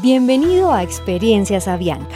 Bienvenido 0.00 0.72
a 0.72 0.84
Experiencias 0.84 1.66
Avianca, 1.66 2.14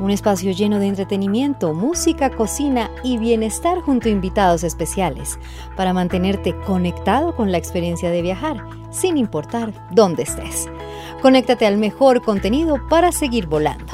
un 0.00 0.10
espacio 0.10 0.50
lleno 0.50 0.80
de 0.80 0.88
entretenimiento, 0.88 1.72
música, 1.74 2.28
cocina 2.34 2.90
y 3.04 3.18
bienestar 3.18 3.82
junto 3.82 4.08
a 4.08 4.10
invitados 4.10 4.64
especiales 4.64 5.38
para 5.76 5.92
mantenerte 5.92 6.56
conectado 6.66 7.36
con 7.36 7.52
la 7.52 7.58
experiencia 7.58 8.10
de 8.10 8.22
viajar, 8.22 8.64
sin 8.90 9.16
importar 9.16 9.72
dónde 9.92 10.24
estés. 10.24 10.66
Conéctate 11.22 11.66
al 11.66 11.76
mejor 11.76 12.20
contenido 12.20 12.88
para 12.88 13.12
seguir 13.12 13.46
volando. 13.46 13.92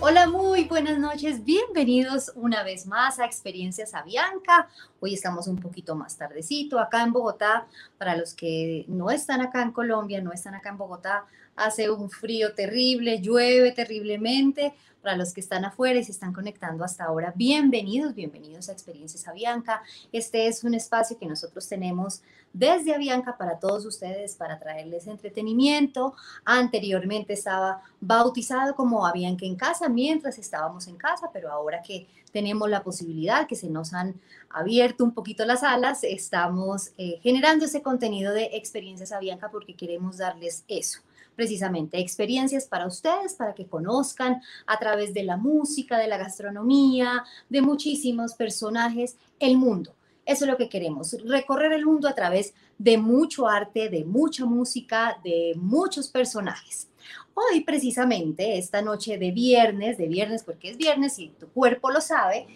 Hola, 0.00 0.28
muy 0.28 0.64
buenas 0.64 0.98
noches. 0.98 1.44
Bienvenidos 1.44 2.32
una 2.34 2.62
vez 2.62 2.86
más 2.86 3.18
a 3.18 3.24
Experiencias 3.24 3.94
Avianca. 3.94 4.68
Hoy 5.00 5.14
estamos 5.14 5.48
un 5.48 5.58
poquito 5.58 5.94
más 5.96 6.16
tardecito 6.16 6.78
acá 6.78 7.02
en 7.02 7.12
Bogotá. 7.12 7.66
Para 7.98 8.16
los 8.16 8.32
que 8.32 8.84
no 8.88 9.10
están 9.10 9.40
acá 9.40 9.60
en 9.60 9.72
Colombia, 9.72 10.20
no 10.20 10.32
están 10.32 10.54
acá 10.54 10.70
en 10.70 10.78
Bogotá, 10.78 11.24
hace 11.58 11.90
un 11.90 12.08
frío 12.08 12.54
terrible, 12.54 13.20
llueve 13.20 13.72
terriblemente. 13.72 14.74
Para 15.02 15.16
los 15.16 15.32
que 15.32 15.40
están 15.40 15.64
afuera 15.64 16.00
y 16.00 16.04
se 16.04 16.10
están 16.10 16.32
conectando 16.32 16.82
hasta 16.82 17.04
ahora, 17.04 17.32
bienvenidos, 17.34 18.16
bienvenidos 18.16 18.68
a 18.68 18.72
Experiencias 18.72 19.28
Avianca. 19.28 19.80
Este 20.10 20.48
es 20.48 20.64
un 20.64 20.74
espacio 20.74 21.16
que 21.16 21.24
nosotros 21.24 21.68
tenemos 21.68 22.20
desde 22.52 22.94
Avianca 22.94 23.38
para 23.38 23.60
todos 23.60 23.86
ustedes, 23.86 24.34
para 24.34 24.58
traerles 24.58 25.06
entretenimiento. 25.06 26.14
Anteriormente 26.44 27.32
estaba 27.32 27.80
bautizado 28.00 28.74
como 28.74 29.06
Avianca 29.06 29.46
en 29.46 29.54
casa 29.54 29.88
mientras 29.88 30.36
estábamos 30.36 30.88
en 30.88 30.96
casa, 30.96 31.30
pero 31.32 31.52
ahora 31.52 31.80
que 31.80 32.08
tenemos 32.32 32.68
la 32.68 32.82
posibilidad, 32.82 33.46
que 33.46 33.54
se 33.54 33.70
nos 33.70 33.94
han 33.94 34.20
abierto 34.50 35.04
un 35.04 35.14
poquito 35.14 35.46
las 35.46 35.62
alas, 35.62 36.02
estamos 36.02 36.90
eh, 36.98 37.20
generando 37.22 37.66
ese 37.66 37.82
contenido 37.82 38.34
de 38.34 38.50
experiencias 38.54 39.12
Avianca 39.12 39.48
porque 39.48 39.76
queremos 39.76 40.18
darles 40.18 40.64
eso 40.66 41.00
precisamente 41.38 42.00
experiencias 42.00 42.66
para 42.66 42.88
ustedes, 42.88 43.34
para 43.34 43.54
que 43.54 43.68
conozcan 43.68 44.42
a 44.66 44.76
través 44.76 45.14
de 45.14 45.22
la 45.22 45.36
música, 45.36 45.96
de 45.96 46.08
la 46.08 46.18
gastronomía, 46.18 47.24
de 47.48 47.62
muchísimos 47.62 48.34
personajes, 48.34 49.16
el 49.38 49.56
mundo. 49.56 49.94
Eso 50.26 50.44
es 50.44 50.50
lo 50.50 50.56
que 50.56 50.68
queremos, 50.68 51.16
recorrer 51.24 51.72
el 51.72 51.86
mundo 51.86 52.08
a 52.08 52.14
través 52.16 52.54
de 52.76 52.98
mucho 52.98 53.46
arte, 53.46 53.88
de 53.88 54.04
mucha 54.04 54.46
música, 54.46 55.20
de 55.22 55.54
muchos 55.56 56.08
personajes. 56.08 56.88
Hoy 57.34 57.60
precisamente, 57.60 58.58
esta 58.58 58.82
noche 58.82 59.16
de 59.16 59.30
viernes, 59.30 59.96
de 59.96 60.08
viernes 60.08 60.42
porque 60.42 60.70
es 60.70 60.76
viernes 60.76 61.20
y 61.20 61.28
tu 61.28 61.46
cuerpo 61.50 61.88
lo 61.92 62.00
sabe, 62.00 62.48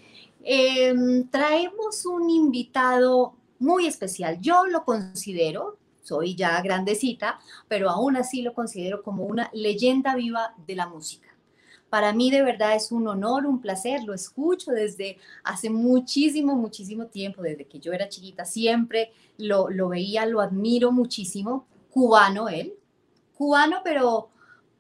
em, 0.42 1.28
traemos 1.28 2.04
un 2.04 2.28
invitado 2.28 3.34
muy 3.60 3.86
especial. 3.86 4.40
Yo 4.40 4.66
lo 4.66 4.84
considero, 4.84 5.78
soy 6.02 6.34
ya 6.34 6.60
grandecita, 6.60 7.38
pero 7.68 7.88
aún 7.88 8.16
así 8.16 8.42
lo 8.42 8.54
considero 8.54 9.02
como 9.02 9.24
una 9.24 9.50
leyenda 9.52 10.14
viva 10.14 10.54
de 10.66 10.76
la 10.76 10.86
música. 10.86 11.28
Para 11.88 12.12
mí 12.14 12.30
de 12.30 12.42
verdad 12.42 12.74
es 12.74 12.90
un 12.90 13.06
honor, 13.06 13.44
un 13.44 13.60
placer, 13.60 14.02
lo 14.04 14.14
escucho 14.14 14.70
desde 14.70 15.18
hace 15.44 15.68
muchísimo, 15.68 16.56
muchísimo 16.56 17.06
tiempo, 17.06 17.42
desde 17.42 17.66
que 17.66 17.80
yo 17.80 17.92
era 17.92 18.08
chiquita, 18.08 18.44
siempre 18.44 19.12
lo, 19.36 19.68
lo 19.68 19.90
veía, 19.90 20.24
lo 20.24 20.40
admiro 20.40 20.90
muchísimo, 20.90 21.66
cubano 21.90 22.48
él, 22.48 22.72
cubano 23.36 23.82
pero, 23.84 24.30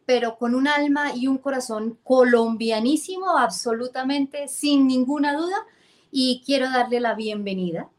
pero 0.06 0.38
con 0.38 0.54
un 0.54 0.66
alma 0.66 1.14
y 1.14 1.26
un 1.26 1.36
corazón 1.36 1.98
colombianísimo, 2.02 3.36
absolutamente, 3.36 4.48
sin 4.48 4.86
ninguna 4.86 5.36
duda, 5.36 5.66
y 6.10 6.42
quiero 6.46 6.70
darle 6.70 6.98
la 7.00 7.14
bienvenida 7.14 7.90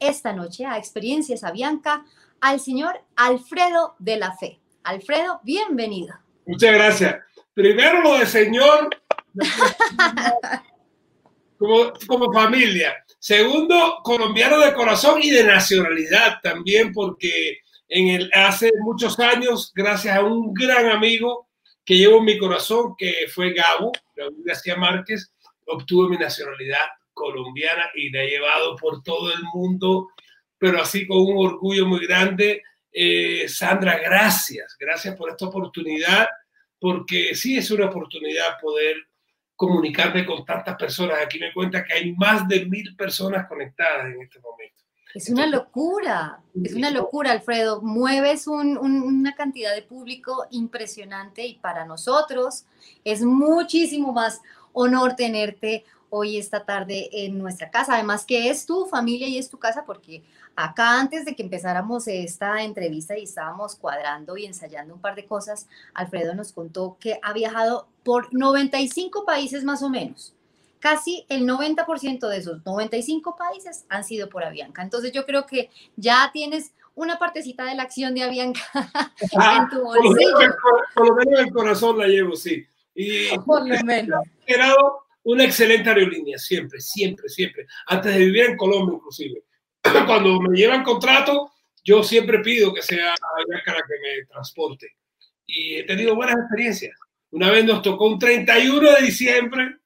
esta 0.00 0.32
noche 0.32 0.64
a 0.64 0.78
Experiencias 0.78 1.44
Avianca 1.44 2.04
al 2.40 2.60
señor 2.60 3.00
Alfredo 3.16 3.94
de 3.98 4.16
la 4.16 4.36
Fe. 4.36 4.60
Alfredo, 4.82 5.40
bienvenido. 5.44 6.14
Muchas 6.46 6.72
gracias. 6.72 7.16
Primero 7.54 8.02
lo 8.02 8.18
de 8.18 8.26
señor 8.26 8.90
como, 11.58 11.92
como 12.06 12.32
familia. 12.32 13.04
Segundo, 13.18 13.98
colombiano 14.02 14.58
de 14.60 14.72
corazón 14.72 15.20
y 15.22 15.30
de 15.30 15.44
nacionalidad 15.44 16.40
también, 16.42 16.92
porque 16.92 17.58
en 17.88 18.08
el, 18.08 18.30
hace 18.32 18.70
muchos 18.80 19.18
años, 19.18 19.72
gracias 19.74 20.16
a 20.16 20.22
un 20.22 20.54
gran 20.54 20.88
amigo 20.88 21.48
que 21.84 21.98
llevo 21.98 22.18
en 22.18 22.24
mi 22.24 22.38
corazón, 22.38 22.94
que 22.96 23.26
fue 23.32 23.52
Gabo, 23.52 23.92
García 24.44 24.76
Márquez, 24.76 25.34
obtuve 25.66 26.08
mi 26.08 26.16
nacionalidad 26.16 26.86
colombiana 27.12 27.90
y 27.94 28.10
la 28.10 28.22
he 28.22 28.30
llevado 28.30 28.76
por 28.76 29.02
todo 29.02 29.32
el 29.32 29.42
mundo, 29.52 30.08
pero 30.60 30.82
así 30.82 31.06
con 31.06 31.22
un 31.22 31.46
orgullo 31.46 31.86
muy 31.86 32.06
grande. 32.06 32.62
Eh, 32.92 33.48
Sandra, 33.48 33.98
gracias, 33.98 34.76
gracias 34.78 35.16
por 35.16 35.30
esta 35.30 35.46
oportunidad 35.46 36.28
porque 36.78 37.34
sí 37.34 37.56
es 37.56 37.70
una 37.70 37.86
oportunidad 37.86 38.60
poder 38.60 38.96
comunicarme 39.56 40.26
con 40.26 40.44
tantas 40.44 40.76
personas. 40.76 41.18
Aquí 41.24 41.38
me 41.38 41.52
cuenta 41.52 41.82
que 41.82 41.94
hay 41.94 42.12
más 42.14 42.46
de 42.46 42.66
mil 42.66 42.94
personas 42.94 43.48
conectadas 43.48 44.06
en 44.06 44.20
este 44.20 44.38
momento. 44.40 44.84
Es 45.14 45.30
una 45.30 45.46
locura, 45.46 46.40
es 46.62 46.74
una 46.74 46.90
locura, 46.90 47.32
Alfredo. 47.32 47.80
Mueves 47.80 48.46
una 48.46 49.34
cantidad 49.34 49.74
de 49.74 49.82
público 49.82 50.46
impresionante 50.50 51.46
y 51.46 51.54
para 51.54 51.86
nosotros 51.86 52.66
es 53.02 53.22
muchísimo 53.22 54.12
más 54.12 54.40
honor 54.72 55.16
tenerte 55.16 55.84
hoy 56.10 56.36
esta 56.36 56.64
tarde 56.64 57.08
en 57.12 57.38
nuestra 57.38 57.70
casa. 57.70 57.94
Además 57.94 58.24
que 58.24 58.50
es 58.50 58.66
tu 58.66 58.86
familia 58.86 59.28
y 59.28 59.38
es 59.38 59.48
tu 59.48 59.58
casa 59.58 59.84
porque 59.86 60.22
acá 60.56 61.00
antes 61.00 61.24
de 61.24 61.34
que 61.34 61.42
empezáramos 61.42 62.06
esta 62.08 62.62
entrevista 62.62 63.16
y 63.16 63.24
estábamos 63.24 63.76
cuadrando 63.76 64.36
y 64.36 64.44
ensayando 64.44 64.94
un 64.94 65.00
par 65.00 65.14
de 65.14 65.24
cosas, 65.24 65.68
Alfredo 65.94 66.34
nos 66.34 66.52
contó 66.52 66.96
que 67.00 67.18
ha 67.22 67.32
viajado 67.32 67.88
por 68.04 68.34
95 68.34 69.24
países 69.24 69.64
más 69.64 69.82
o 69.82 69.88
menos. 69.88 70.34
Casi 70.80 71.26
el 71.28 71.46
90% 71.46 72.28
de 72.28 72.36
esos 72.38 72.64
95 72.64 73.36
países 73.36 73.84
han 73.88 74.04
sido 74.04 74.28
por 74.28 74.44
Avianca. 74.44 74.82
Entonces 74.82 75.12
yo 75.12 75.26
creo 75.26 75.46
que 75.46 75.70
ya 75.96 76.30
tienes 76.32 76.72
una 76.94 77.18
partecita 77.18 77.64
de 77.64 77.74
la 77.74 77.82
acción 77.82 78.14
de 78.14 78.22
Avianca 78.22 78.60
en 79.20 79.68
tu 79.68 79.82
bolsillo. 79.82 80.56
Por 80.94 81.08
lo 81.08 81.14
menos 81.14 81.40
el 81.40 81.52
corazón 81.52 81.98
la 81.98 82.06
llevo, 82.06 82.34
sí. 82.34 82.66
Y 82.94 83.38
por 83.40 83.68
lo 83.68 83.84
menos 83.84 84.20
una 85.22 85.44
excelente 85.44 85.88
aerolínea, 85.88 86.38
siempre, 86.38 86.80
siempre, 86.80 87.28
siempre. 87.28 87.66
Antes 87.86 88.14
de 88.14 88.20
vivir 88.20 88.44
en 88.44 88.56
Colombia, 88.56 88.96
inclusive. 88.96 89.42
Cuando 90.06 90.40
me 90.40 90.56
llevan 90.56 90.82
contrato, 90.82 91.52
yo 91.84 92.02
siempre 92.02 92.40
pido 92.40 92.72
que 92.72 92.82
sea 92.82 93.14
la 93.46 93.62
que 93.64 93.72
me 93.72 94.26
transporte. 94.26 94.96
Y 95.46 95.76
he 95.76 95.84
tenido 95.84 96.14
buenas 96.14 96.36
experiencias. 96.36 96.96
Una 97.30 97.50
vez 97.50 97.64
nos 97.64 97.82
tocó 97.82 98.06
un 98.06 98.18
31 98.18 98.92
de 98.92 99.02
diciembre 99.02 99.76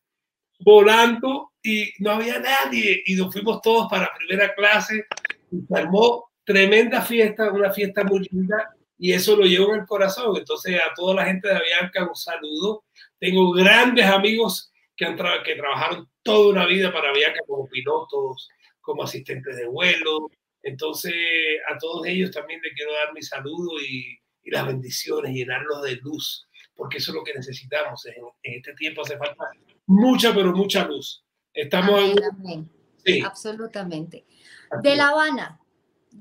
volando 0.61 1.53
y 1.63 1.91
no 1.99 2.13
había 2.13 2.39
nadie. 2.39 3.03
Y 3.07 3.15
nos 3.15 3.33
fuimos 3.33 3.61
todos 3.61 3.89
para 3.91 4.13
primera 4.17 4.55
clase. 4.55 5.07
Y 5.51 5.63
se 5.67 5.77
armó 5.77 6.31
tremenda 6.45 7.03
fiesta, 7.03 7.51
una 7.51 7.73
fiesta 7.73 8.05
muy 8.05 8.27
linda. 8.31 8.75
Y 8.99 9.13
eso 9.13 9.37
lo 9.37 9.45
llevo 9.45 9.75
en 9.75 9.81
el 9.81 9.87
corazón. 9.87 10.37
Entonces, 10.37 10.77
a 10.77 10.95
toda 10.95 11.15
la 11.15 11.27
gente 11.27 11.49
de 11.49 11.57
Avianca, 11.57 12.07
un 12.07 12.15
saludo. 12.15 12.85
Tengo 13.19 13.53
grandes 13.53 14.07
amigos 14.07 14.73
que, 14.97 15.05
han 15.05 15.17
que 15.45 15.57
trabajaron 15.57 16.09
toda 16.23 16.51
una 16.51 16.67
vida 16.67 16.93
para 16.93 17.11
Avianca 17.11 17.41
como 17.47 17.69
pilotos, 17.69 18.49
como 18.81 19.03
asistentes 19.03 19.57
de 19.57 19.67
vuelo. 19.67 20.31
Entonces, 20.63 21.15
a 21.71 21.77
todos 21.79 22.07
ellos 22.07 22.31
también 22.31 22.61
les 22.63 22.73
quiero 22.75 22.93
dar 22.93 23.13
mi 23.13 23.23
saludo 23.23 23.81
y, 23.81 24.19
y 24.45 24.51
las 24.51 24.67
bendiciones, 24.67 25.33
llenarlos 25.33 25.83
de 25.83 25.97
luz, 25.97 26.47
porque 26.75 26.99
eso 26.99 27.11
es 27.11 27.17
lo 27.17 27.25
que 27.25 27.35
necesitamos. 27.35 28.07
En, 28.07 28.25
este 28.43 28.75
tiempo 28.75 29.03
hace 29.03 29.17
falta 29.17 29.45
mucha, 29.87 30.35
pero 30.35 30.53
mucha 30.53 30.87
luz. 30.87 31.25
Estamos 31.53 32.01
en... 32.01 32.71
Sí. 33.05 33.21
Absolutamente. 33.21 34.25
De 34.83 34.97
La 34.97 35.09
Habana, 35.09 35.61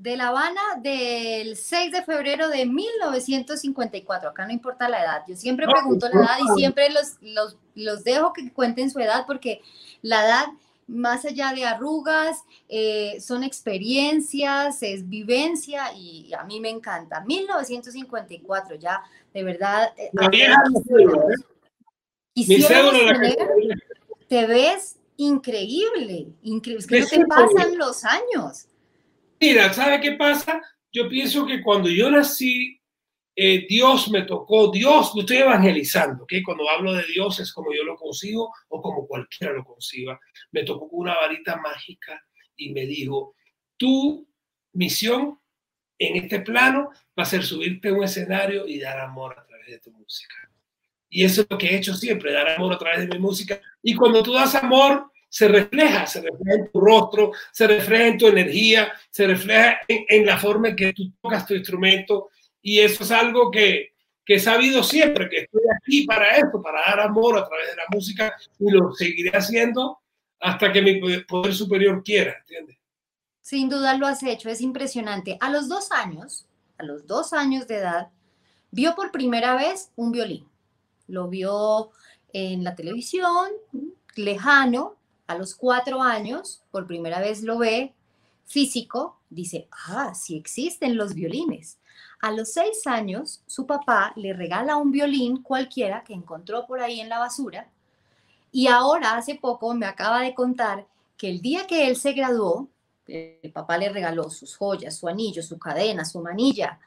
de 0.00 0.16
La 0.16 0.28
Habana 0.28 0.60
del 0.80 1.56
6 1.56 1.92
de 1.92 2.02
febrero 2.02 2.48
de 2.48 2.66
1954. 2.66 4.28
Acá 4.28 4.46
no 4.46 4.52
importa 4.52 4.88
la 4.88 5.02
edad. 5.02 5.22
Yo 5.26 5.36
siempre 5.36 5.66
pregunto 5.66 6.08
la 6.08 6.20
edad 6.20 6.36
y 6.40 6.58
siempre 6.58 6.90
los, 6.90 7.16
los, 7.20 7.56
los 7.74 8.04
dejo 8.04 8.32
que 8.32 8.52
cuenten 8.52 8.90
su 8.90 8.98
edad 8.98 9.24
porque 9.26 9.62
la 10.02 10.26
edad, 10.26 10.46
más 10.86 11.24
allá 11.24 11.52
de 11.54 11.64
arrugas, 11.64 12.44
eh, 12.68 13.18
son 13.20 13.44
experiencias, 13.44 14.82
es 14.82 15.08
vivencia 15.08 15.92
y 15.96 16.32
a 16.34 16.42
mí 16.42 16.60
me 16.60 16.70
encanta. 16.70 17.20
1954, 17.20 18.76
ya 18.76 19.02
de 19.32 19.44
verdad. 19.44 19.92
Eh, 19.96 20.10
te 24.28 24.46
ves 24.46 24.96
increíble, 25.16 26.26
increíble. 26.42 26.80
Es 26.80 26.86
que 26.86 27.00
no 27.00 27.06
te 27.06 27.26
pasan 27.26 27.78
los 27.78 28.04
años. 28.04 28.66
Mira, 29.40 29.72
¿sabe 29.72 30.00
qué 30.00 30.12
pasa? 30.12 30.60
Yo 30.92 31.08
pienso 31.08 31.46
que 31.46 31.62
cuando 31.62 31.88
yo 31.88 32.10
nací, 32.10 32.80
eh, 33.36 33.66
Dios 33.68 34.10
me 34.10 34.22
tocó, 34.22 34.70
Dios, 34.70 35.12
lo 35.14 35.22
estoy 35.22 35.38
evangelizando, 35.38 36.24
que 36.26 36.42
cuando 36.42 36.68
hablo 36.70 36.92
de 36.92 37.04
Dios 37.04 37.40
es 37.40 37.52
como 37.52 37.72
yo 37.74 37.82
lo 37.82 37.96
consigo 37.96 38.52
o 38.68 38.80
como 38.80 39.06
cualquiera 39.06 39.52
lo 39.52 39.64
conciba. 39.64 40.20
Me 40.52 40.62
tocó 40.62 40.86
una 40.92 41.14
varita 41.14 41.56
mágica 41.56 42.22
y 42.56 42.72
me 42.72 42.86
dijo, 42.86 43.34
tu 43.76 44.28
misión 44.72 45.40
en 45.98 46.16
este 46.16 46.40
plano 46.40 46.90
va 47.18 47.24
a 47.24 47.26
ser 47.26 47.42
subirte 47.42 47.88
a 47.88 47.94
un 47.94 48.04
escenario 48.04 48.66
y 48.66 48.78
dar 48.78 49.00
amor 49.00 49.36
a 49.38 49.44
través 49.44 49.66
de 49.66 49.78
tu 49.80 49.90
música. 49.90 50.34
Y 51.08 51.24
eso 51.24 51.42
es 51.42 51.46
lo 51.50 51.58
que 51.58 51.68
he 51.68 51.76
hecho 51.76 51.94
siempre, 51.94 52.32
dar 52.32 52.48
amor 52.48 52.72
a 52.72 52.78
través 52.78 53.00
de 53.00 53.08
mi 53.08 53.18
música. 53.18 53.60
Y 53.82 53.94
cuando 53.94 54.22
tú 54.22 54.32
das 54.32 54.54
amor, 54.54 55.10
se 55.34 55.48
refleja, 55.48 56.06
se 56.06 56.20
refleja 56.20 56.60
en 56.60 56.70
tu 56.70 56.80
rostro, 56.80 57.32
se 57.50 57.66
refleja 57.66 58.06
en 58.06 58.18
tu 58.18 58.28
energía, 58.28 58.92
se 59.10 59.26
refleja 59.26 59.80
en, 59.88 60.24
la 60.24 60.38
forma 60.38 60.68
en 60.68 60.76
que 60.76 60.92
tú 60.92 61.10
tocas 61.20 61.44
tu 61.44 61.54
instrumento. 61.54 62.28
Y 62.62 62.78
eso 62.78 63.02
es 63.02 63.10
algo 63.10 63.50
que, 63.50 63.94
que 64.24 64.36
he 64.36 64.38
sabido 64.38 64.84
siempre, 64.84 65.28
que 65.28 65.38
estoy 65.38 65.62
aquí 65.76 66.06
para 66.06 66.36
esto, 66.36 66.62
para 66.62 66.82
dar 66.82 67.00
amor 67.00 67.36
a 67.36 67.48
través 67.48 67.66
de 67.68 67.74
la 67.74 67.82
música 67.90 68.32
y 68.60 68.70
lo 68.70 68.94
seguiré 68.94 69.36
haciendo 69.36 69.98
hasta 70.38 70.72
que 70.72 70.80
mi 70.80 71.00
poder 71.24 71.52
superior 71.52 72.04
quiera, 72.04 72.36
¿entiendes? 72.38 72.76
Sin 73.40 73.68
duda 73.68 73.96
lo 73.96 74.06
has 74.06 74.22
hecho, 74.22 74.48
es 74.48 74.60
impresionante. 74.60 75.36
A 75.40 75.50
los 75.50 75.68
dos 75.68 75.90
años, 75.90 76.46
a 76.78 76.84
los 76.84 77.08
dos 77.08 77.32
años 77.32 77.66
de 77.66 77.78
edad, 77.78 78.10
vio 78.70 78.94
por 78.94 79.10
primera 79.10 79.56
vez 79.56 79.90
un 79.96 80.12
violín. 80.12 80.46
Lo 81.08 81.26
vio 81.26 81.90
en 82.32 82.62
la 82.62 82.76
televisión, 82.76 83.50
lejano, 84.14 84.96
a 85.26 85.36
los 85.36 85.54
cuatro 85.54 86.02
años, 86.02 86.62
por 86.70 86.86
primera 86.86 87.20
vez 87.20 87.42
lo 87.42 87.58
ve 87.58 87.94
físico, 88.46 89.18
dice, 89.30 89.68
ah, 89.88 90.14
sí 90.14 90.36
existen 90.36 90.96
los 90.96 91.14
violines. 91.14 91.78
A 92.20 92.30
los 92.30 92.52
seis 92.52 92.86
años, 92.86 93.42
su 93.46 93.66
papá 93.66 94.12
le 94.16 94.32
regala 94.32 94.76
un 94.76 94.90
violín 94.90 95.42
cualquiera 95.42 96.04
que 96.04 96.14
encontró 96.14 96.66
por 96.66 96.80
ahí 96.80 97.00
en 97.00 97.08
la 97.08 97.18
basura. 97.18 97.68
Y 98.52 98.68
ahora, 98.68 99.16
hace 99.16 99.34
poco, 99.34 99.74
me 99.74 99.86
acaba 99.86 100.20
de 100.20 100.34
contar 100.34 100.86
que 101.16 101.28
el 101.28 101.40
día 101.40 101.66
que 101.66 101.88
él 101.88 101.96
se 101.96 102.12
graduó, 102.12 102.68
el 103.06 103.52
papá 103.52 103.76
le 103.76 103.90
regaló 103.90 104.30
sus 104.30 104.56
joyas, 104.56 104.96
su 104.96 105.08
anillo, 105.08 105.42
su 105.42 105.58
cadena, 105.58 106.04
su 106.04 106.20
manilla. 106.20 106.78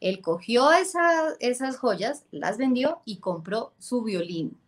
Él 0.00 0.20
cogió 0.20 0.70
esas 0.72 1.76
joyas, 1.78 2.24
las 2.30 2.58
vendió 2.58 3.00
y 3.04 3.18
compró 3.18 3.72
su 3.78 4.02
violín. 4.02 4.58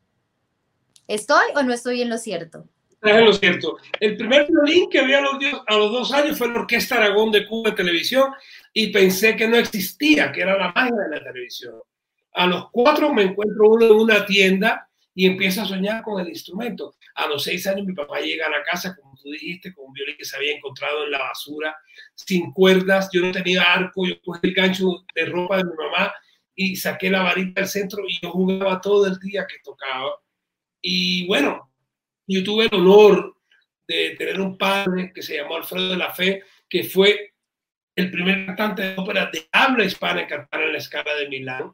¿Estoy 1.08 1.46
o 1.56 1.62
no 1.62 1.72
estoy 1.72 2.02
en 2.02 2.10
lo 2.10 2.18
cierto? 2.18 2.64
Es 3.02 3.20
lo 3.20 3.32
cierto. 3.32 3.78
El 3.98 4.16
primer 4.16 4.46
violín 4.48 4.88
que 4.88 5.04
vi 5.04 5.12
a 5.12 5.20
los, 5.20 5.34
a 5.66 5.76
los 5.76 5.90
dos 5.90 6.12
años 6.12 6.38
fue 6.38 6.48
la 6.48 6.60
Orquesta 6.60 6.96
Aragón 6.96 7.32
de 7.32 7.46
Cuba 7.46 7.74
Televisión 7.74 8.32
y 8.72 8.92
pensé 8.92 9.34
que 9.34 9.48
no 9.48 9.56
existía, 9.56 10.30
que 10.30 10.42
era 10.42 10.56
la 10.56 10.72
magia 10.72 10.94
de 10.94 11.16
la 11.16 11.24
televisión. 11.24 11.74
A 12.34 12.46
los 12.46 12.70
cuatro 12.70 13.12
me 13.12 13.24
encuentro 13.24 13.70
uno 13.70 13.86
en 13.86 13.92
una 13.92 14.24
tienda 14.24 14.88
y 15.14 15.26
empiezo 15.26 15.62
a 15.62 15.66
soñar 15.66 16.02
con 16.02 16.20
el 16.20 16.28
instrumento. 16.28 16.94
A 17.16 17.26
los 17.26 17.42
seis 17.42 17.66
años 17.66 17.86
mi 17.86 17.92
papá 17.92 18.20
llega 18.20 18.46
a 18.46 18.50
la 18.50 18.62
casa, 18.62 18.94
como 18.94 19.16
tú 19.16 19.30
dijiste, 19.30 19.74
con 19.74 19.86
un 19.86 19.92
violín 19.92 20.16
que 20.16 20.24
se 20.24 20.36
había 20.36 20.56
encontrado 20.56 21.04
en 21.04 21.10
la 21.10 21.18
basura, 21.18 21.76
sin 22.14 22.52
cuerdas, 22.52 23.10
yo 23.12 23.20
no 23.20 23.32
tenía 23.32 23.62
arco, 23.62 24.06
yo 24.06 24.14
cogí 24.22 24.40
el 24.44 24.54
gancho 24.54 25.04
de 25.14 25.26
ropa 25.26 25.58
de 25.58 25.64
mi 25.64 25.72
mamá 25.76 26.12
y 26.54 26.76
saqué 26.76 27.10
la 27.10 27.22
varita 27.22 27.60
del 27.60 27.68
centro 27.68 28.04
y 28.06 28.20
yo 28.22 28.30
jugaba 28.30 28.80
todo 28.80 29.06
el 29.06 29.18
día 29.18 29.44
que 29.46 29.56
tocaba. 29.62 30.20
Y 30.80 31.26
bueno, 31.26 31.71
yo 32.34 32.44
tuve 32.44 32.66
el 32.66 32.74
honor 32.74 33.36
de 33.86 34.14
tener 34.16 34.40
un 34.40 34.56
padre 34.56 35.12
que 35.14 35.22
se 35.22 35.36
llamó 35.36 35.56
Alfredo 35.56 35.90
de 35.90 35.96
la 35.96 36.10
Fe, 36.10 36.42
que 36.68 36.84
fue 36.84 37.34
el 37.94 38.10
primer 38.10 38.46
cantante 38.46 38.82
de 38.82 38.96
ópera 38.96 39.30
de 39.32 39.46
habla 39.52 39.84
hispana 39.84 40.22
en 40.22 40.28
cantar 40.28 40.62
en 40.62 40.72
la 40.72 40.78
escala 40.78 41.14
de 41.14 41.28
Milán, 41.28 41.72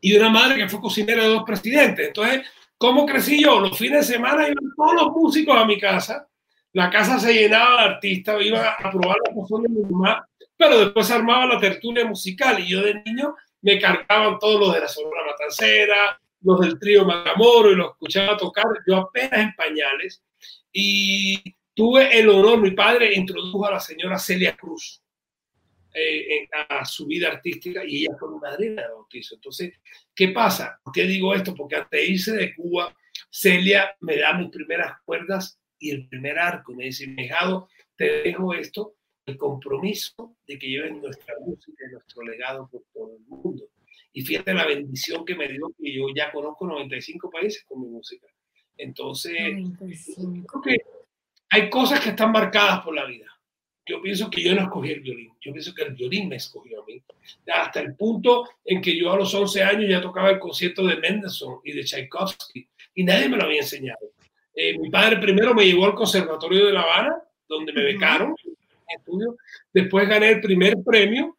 y 0.00 0.16
una 0.16 0.30
madre 0.30 0.56
que 0.56 0.68
fue 0.68 0.80
cocinera 0.80 1.22
de 1.22 1.28
dos 1.28 1.44
presidentes. 1.44 2.08
Entonces, 2.08 2.46
¿cómo 2.78 3.06
crecí 3.06 3.42
yo? 3.42 3.60
Los 3.60 3.76
fines 3.76 4.06
de 4.06 4.14
semana 4.14 4.48
iban 4.48 4.74
todos 4.76 4.94
los 4.94 5.12
músicos 5.12 5.56
a 5.56 5.64
mi 5.64 5.78
casa, 5.78 6.28
la 6.72 6.88
casa 6.88 7.18
se 7.18 7.34
llenaba 7.34 7.82
de 7.82 7.88
artistas, 7.90 8.42
iba 8.42 8.70
a 8.70 8.90
probar 8.90 9.16
la 9.26 9.34
canción 9.34 9.62
de 9.62 9.68
mi 9.68 9.82
mamá, 9.82 10.26
pero 10.56 10.78
después 10.78 11.10
armaba 11.10 11.46
la 11.46 11.60
tertulia 11.60 12.04
musical 12.04 12.58
y 12.60 12.68
yo 12.68 12.82
de 12.82 13.02
niño 13.04 13.34
me 13.60 13.78
cargaban 13.78 14.38
todos 14.38 14.58
los 14.58 14.74
de 14.74 14.80
la 14.80 14.88
Sonora 14.88 15.26
Matancera, 15.26 16.20
los 16.42 16.60
del 16.60 16.78
trío 16.78 17.04
Magamoro 17.04 17.72
y 17.72 17.76
los 17.76 17.92
escuchaba 17.92 18.36
tocar, 18.36 18.66
yo 18.86 18.96
apenas 18.96 19.40
en 19.40 19.54
pañales, 19.54 20.22
y 20.72 21.42
tuve 21.74 22.18
el 22.18 22.28
honor, 22.28 22.60
mi 22.60 22.72
padre 22.72 23.14
introdujo 23.14 23.66
a 23.66 23.72
la 23.72 23.80
señora 23.80 24.18
Celia 24.18 24.56
Cruz 24.56 25.02
eh, 25.94 26.48
a 26.70 26.84
su 26.86 27.06
vida 27.06 27.28
artística 27.28 27.84
y 27.84 28.04
ella 28.04 28.16
fue 28.18 28.30
mi 28.30 28.38
madrina 28.38 28.82
de 28.82 28.88
bautizo. 28.88 29.34
Entonces, 29.34 29.74
¿qué 30.14 30.28
pasa? 30.28 30.80
¿Por 30.82 30.92
qué 30.92 31.04
digo 31.04 31.34
esto? 31.34 31.54
Porque 31.54 31.76
antes 31.76 31.90
de 31.90 32.06
irse 32.06 32.32
de 32.32 32.54
Cuba, 32.54 32.96
Celia 33.30 33.94
me 34.00 34.16
da 34.16 34.32
mis 34.32 34.50
primeras 34.50 35.00
cuerdas 35.04 35.60
y 35.78 35.90
el 35.90 36.08
primer 36.08 36.38
arco. 36.38 36.74
Me 36.74 36.84
dice, 36.84 37.06
Mejado, 37.06 37.68
te 37.96 38.22
dejo 38.22 38.54
esto, 38.54 38.94
el 39.26 39.36
compromiso 39.36 40.36
de 40.46 40.58
que 40.58 40.68
lleven 40.68 41.00
nuestra 41.00 41.34
música 41.40 41.84
y 41.86 41.92
nuestro 41.92 42.22
legado 42.22 42.68
por 42.70 42.82
todo 42.94 43.14
el 43.14 43.22
mundo. 43.26 43.68
Y 44.12 44.22
fíjate 44.22 44.52
la 44.52 44.66
bendición 44.66 45.24
que 45.24 45.34
me 45.34 45.48
dio 45.48 45.72
que 45.78 45.92
yo 45.92 46.06
ya 46.14 46.30
conozco 46.30 46.66
95 46.66 47.30
países 47.30 47.64
con 47.64 47.80
mi 47.80 47.88
música. 47.88 48.26
Entonces, 48.76 49.34
creo 49.78 50.62
que 50.62 50.76
hay 51.50 51.70
cosas 51.70 52.00
que 52.00 52.10
están 52.10 52.32
marcadas 52.32 52.80
por 52.84 52.94
la 52.94 53.04
vida. 53.04 53.26
Yo 53.84 54.00
pienso 54.00 54.30
que 54.30 54.42
yo 54.42 54.54
no 54.54 54.62
escogí 54.62 54.92
el 54.92 55.00
violín, 55.00 55.32
yo 55.40 55.52
pienso 55.52 55.74
que 55.74 55.82
el 55.82 55.94
violín 55.94 56.28
me 56.28 56.36
escogió 56.36 56.82
a 56.82 56.86
mí. 56.86 57.02
Hasta 57.52 57.80
el 57.80 57.96
punto 57.96 58.48
en 58.64 58.80
que 58.80 58.96
yo 58.96 59.12
a 59.12 59.16
los 59.16 59.34
11 59.34 59.62
años 59.62 59.90
ya 59.90 60.00
tocaba 60.00 60.30
el 60.30 60.38
concierto 60.38 60.86
de 60.86 60.96
Mendelssohn 60.96 61.60
y 61.64 61.72
de 61.72 61.82
Tchaikovsky 61.82 62.68
y 62.94 63.04
nadie 63.04 63.28
me 63.28 63.36
lo 63.36 63.44
había 63.44 63.60
enseñado. 63.60 64.12
Eh, 64.54 64.78
mi 64.78 64.88
padre 64.88 65.16
primero 65.16 65.54
me 65.54 65.64
llevó 65.64 65.86
al 65.86 65.94
Conservatorio 65.94 66.66
de 66.66 66.72
La 66.72 66.82
Habana, 66.82 67.16
donde 67.48 67.72
me 67.72 67.82
becaron 67.82 68.36
estudio. 68.96 69.36
Después 69.72 70.08
gané 70.08 70.30
el 70.30 70.40
primer 70.40 70.76
premio 70.84 71.36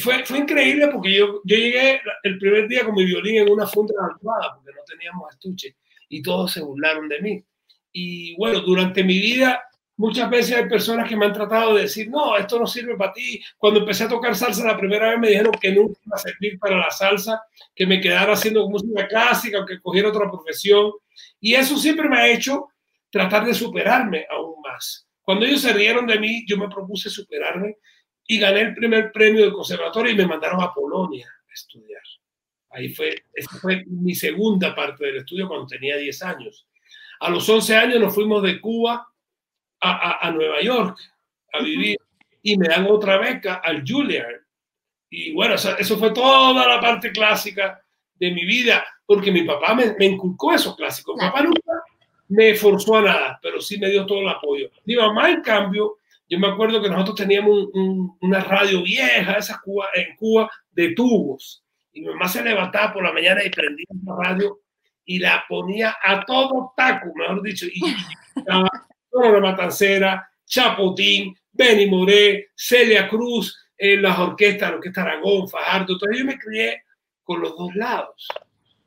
fue, 0.00 0.24
fue 0.24 0.38
increíble 0.38 0.88
porque 0.88 1.14
yo, 1.14 1.40
yo 1.44 1.56
llegué 1.56 2.00
el 2.22 2.38
primer 2.38 2.68
día 2.68 2.84
con 2.84 2.94
mi 2.94 3.04
violín 3.04 3.36
en 3.36 3.50
una 3.50 3.66
funda 3.66 3.94
almohada 3.98 4.54
porque 4.54 4.72
no 4.72 4.82
teníamos 4.86 5.32
estuche 5.32 5.76
y 6.08 6.22
todos 6.22 6.52
se 6.52 6.62
burlaron 6.62 7.08
de 7.08 7.20
mí. 7.20 7.44
Y 7.92 8.36
bueno, 8.36 8.60
durante 8.60 9.02
mi 9.02 9.18
vida 9.18 9.62
muchas 9.96 10.28
veces 10.28 10.56
hay 10.56 10.68
personas 10.68 11.08
que 11.08 11.16
me 11.16 11.26
han 11.26 11.32
tratado 11.32 11.74
de 11.74 11.82
decir, 11.82 12.08
no, 12.10 12.36
esto 12.36 12.58
no 12.58 12.66
sirve 12.66 12.96
para 12.96 13.12
ti. 13.12 13.42
Cuando 13.56 13.80
empecé 13.80 14.04
a 14.04 14.08
tocar 14.08 14.34
salsa 14.36 14.64
la 14.64 14.76
primera 14.76 15.10
vez 15.10 15.18
me 15.18 15.28
dijeron 15.28 15.52
que 15.60 15.72
nunca 15.72 15.98
iba 16.04 16.16
a 16.16 16.18
servir 16.18 16.58
para 16.58 16.78
la 16.78 16.90
salsa, 16.90 17.42
que 17.74 17.86
me 17.86 18.00
quedara 18.00 18.32
haciendo 18.32 18.68
música 18.68 19.08
clásica 19.08 19.60
o 19.60 19.66
que 19.66 19.80
cogiera 19.80 20.08
otra 20.08 20.30
profesión. 20.30 20.92
Y 21.40 21.54
eso 21.54 21.76
siempre 21.76 22.08
me 22.08 22.18
ha 22.18 22.28
hecho 22.28 22.68
tratar 23.10 23.44
de 23.46 23.54
superarme 23.54 24.26
aún 24.30 24.60
más. 24.62 25.08
Cuando 25.22 25.44
ellos 25.44 25.62
se 25.62 25.72
rieron 25.72 26.06
de 26.06 26.18
mí, 26.18 26.44
yo 26.46 26.56
me 26.56 26.68
propuse 26.68 27.10
superarme 27.10 27.76
y 28.26 28.38
gané 28.38 28.60
el 28.60 28.74
primer 28.74 29.12
premio 29.12 29.42
del 29.42 29.52
conservatorio 29.52 30.12
y 30.12 30.16
me 30.16 30.26
mandaron 30.26 30.60
a 30.60 30.72
Polonia 30.72 31.28
a 31.48 31.52
estudiar. 31.52 32.02
Ahí 32.70 32.92
fue, 32.92 33.24
esa 33.32 33.58
fue 33.58 33.84
mi 33.86 34.14
segunda 34.14 34.74
parte 34.74 35.06
del 35.06 35.18
estudio 35.18 35.48
cuando 35.48 35.66
tenía 35.66 35.96
10 35.96 36.22
años. 36.22 36.66
A 37.20 37.30
los 37.30 37.48
11 37.48 37.76
años 37.76 38.00
nos 38.00 38.14
fuimos 38.14 38.42
de 38.42 38.60
Cuba 38.60 39.08
a, 39.80 40.26
a, 40.26 40.30
Nueva 40.30 40.60
York 40.60 40.98
a 41.52 41.62
vivir 41.62 41.98
y 42.42 42.58
me 42.58 42.68
dan 42.68 42.86
otra 42.88 43.18
beca 43.18 43.54
al 43.56 43.82
Juilliard. 43.86 44.42
Y 45.08 45.32
bueno, 45.32 45.54
eso, 45.54 45.98
fue 45.98 46.12
toda 46.12 46.66
la 46.66 46.80
parte 46.80 47.12
clásica 47.12 47.80
de 48.14 48.30
mi 48.32 48.44
vida, 48.44 48.84
porque 49.06 49.30
mi 49.30 49.42
papá 49.42 49.74
me, 49.74 49.94
me 49.98 50.06
inculcó 50.06 50.52
esos 50.52 50.76
clásicos. 50.76 51.16
Mi 51.16 51.22
papá 51.22 51.42
nunca 51.42 51.82
me 52.28 52.54
forzó 52.54 52.96
a 52.96 53.02
nada, 53.02 53.38
pero 53.40 53.60
sí 53.60 53.78
me 53.78 53.88
dio 53.88 54.04
todo 54.04 54.20
el 54.20 54.28
apoyo. 54.28 54.70
Mi 54.84 54.96
mamá, 54.96 55.30
en 55.30 55.42
cambio, 55.42 55.98
yo 56.28 56.38
me 56.38 56.48
acuerdo 56.48 56.82
que 56.82 56.88
nosotros 56.88 57.16
teníamos 57.16 57.68
una 58.20 58.42
radio 58.42 58.82
vieja, 58.82 59.34
esa 59.34 59.60
Cuba, 59.62 59.86
en 59.94 60.16
Cuba, 60.16 60.50
de 60.72 60.92
tubos. 60.94 61.64
Y 61.92 62.00
mi 62.00 62.08
mamá 62.08 62.28
se 62.28 62.42
levantaba 62.42 62.92
por 62.92 63.04
la 63.04 63.12
mañana 63.12 63.44
y 63.44 63.50
prendía 63.50 63.86
la 64.04 64.16
radio 64.16 64.60
y 65.04 65.18
la 65.20 65.44
ponía 65.48 65.96
a 66.02 66.24
todo 66.24 66.72
taco, 66.76 67.12
mejor 67.14 67.42
dicho. 67.42 67.66
Y 67.72 67.80
estaba 68.36 68.68
la 69.12 69.40
Matancera, 69.40 70.28
Chapotín, 70.44 71.34
Benny 71.52 71.86
Moré, 71.88 72.48
Celia 72.54 73.08
Cruz, 73.08 73.56
en 73.78 74.02
las 74.02 74.18
orquestas, 74.18 74.70
la 74.70 74.76
Orquesta 74.76 75.02
Aragón, 75.02 75.48
Fajardo. 75.48 75.92
Entonces 75.92 76.18
yo 76.18 76.24
me 76.24 76.38
crié 76.38 76.82
con 77.22 77.40
los 77.40 77.56
dos 77.56 77.74
lados. 77.76 78.26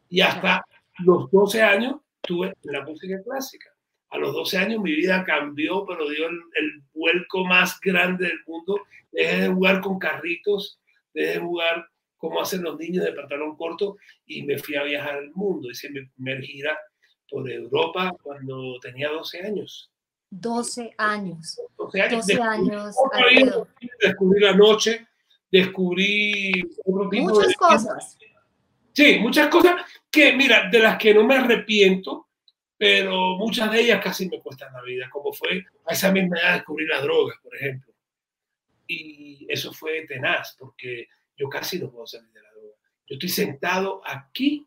Y 0.10 0.22
hasta 0.22 0.64
los 1.00 1.32
12 1.32 1.62
años 1.62 1.96
tuve 2.22 2.54
la 2.64 2.84
música 2.84 3.22
clásica 3.24 3.69
a 4.10 4.18
los 4.18 4.34
12 4.34 4.58
años 4.58 4.82
mi 4.82 4.94
vida 4.94 5.24
cambió, 5.24 5.86
pero 5.86 6.10
dio 6.10 6.28
el, 6.28 6.84
vuelco 6.94 7.46
más 7.46 7.80
grande 7.80 8.28
del 8.28 8.40
mundo. 8.48 8.82
Dejé 9.12 9.42
de 9.42 9.48
jugar 9.50 9.82
con 9.82 10.00
carritos, 10.00 10.80
dejé 11.14 11.34
de 11.34 11.40
jugar 11.40 11.88
como 12.18 12.42
hacen 12.42 12.64
los 12.64 12.78
niños 12.78 13.06
de 13.06 13.14
pantalón 13.14 13.56
corto 13.56 13.98
y 14.26 14.44
me 14.44 14.58
fui 14.58 14.76
a 14.76 14.84
viajar 14.84 15.16
al 15.16 15.32
mundo. 15.32 15.70
Hice 15.72 15.90
mi 15.90 16.06
primera 16.06 16.42
gira 16.42 16.78
por 17.30 17.50
Europa 17.50 18.14
cuando 18.22 18.78
tenía 18.82 19.10
12 19.10 19.42
años. 19.42 19.92
12 20.32 20.94
años. 20.98 21.62
12 21.78 22.02
años. 22.02 22.28
12 22.28 22.42
años 22.42 23.68
descubrí 24.00 24.42
la 24.42 24.54
noche, 24.54 25.08
descubrí 25.52 26.52
muchas 26.86 27.56
cosas. 27.56 28.18
Sí, 28.94 29.20
muchas 29.20 29.48
cosas 29.48 29.82
que, 30.12 30.34
mira, 30.34 30.70
de 30.70 30.80
las 30.80 30.98
que 30.98 31.14
no 31.14 31.24
me 31.26 31.36
arrepiento, 31.36 32.29
pero 32.80 33.36
muchas 33.36 33.70
de 33.74 33.82
ellas 33.82 34.02
casi 34.02 34.30
me 34.30 34.40
cuestan 34.40 34.72
la 34.72 34.82
vida, 34.82 35.10
como 35.10 35.34
fue 35.34 35.66
a 35.86 35.92
esa 35.92 36.14
misma 36.14 36.40
edad 36.40 36.54
descubrir 36.54 36.88
las 36.88 37.04
drogas, 37.04 37.38
por 37.44 37.54
ejemplo. 37.54 37.94
Y 38.88 39.46
eso 39.50 39.74
fue 39.74 40.06
tenaz, 40.08 40.56
porque 40.58 41.10
yo 41.36 41.50
casi 41.50 41.78
no 41.78 41.92
puedo 41.92 42.08
salir 42.08 42.30
de 42.30 42.42
la 42.42 42.50
droga. 42.54 42.76
Yo 43.06 43.16
estoy 43.16 43.28
sentado 43.28 44.02
aquí 44.06 44.66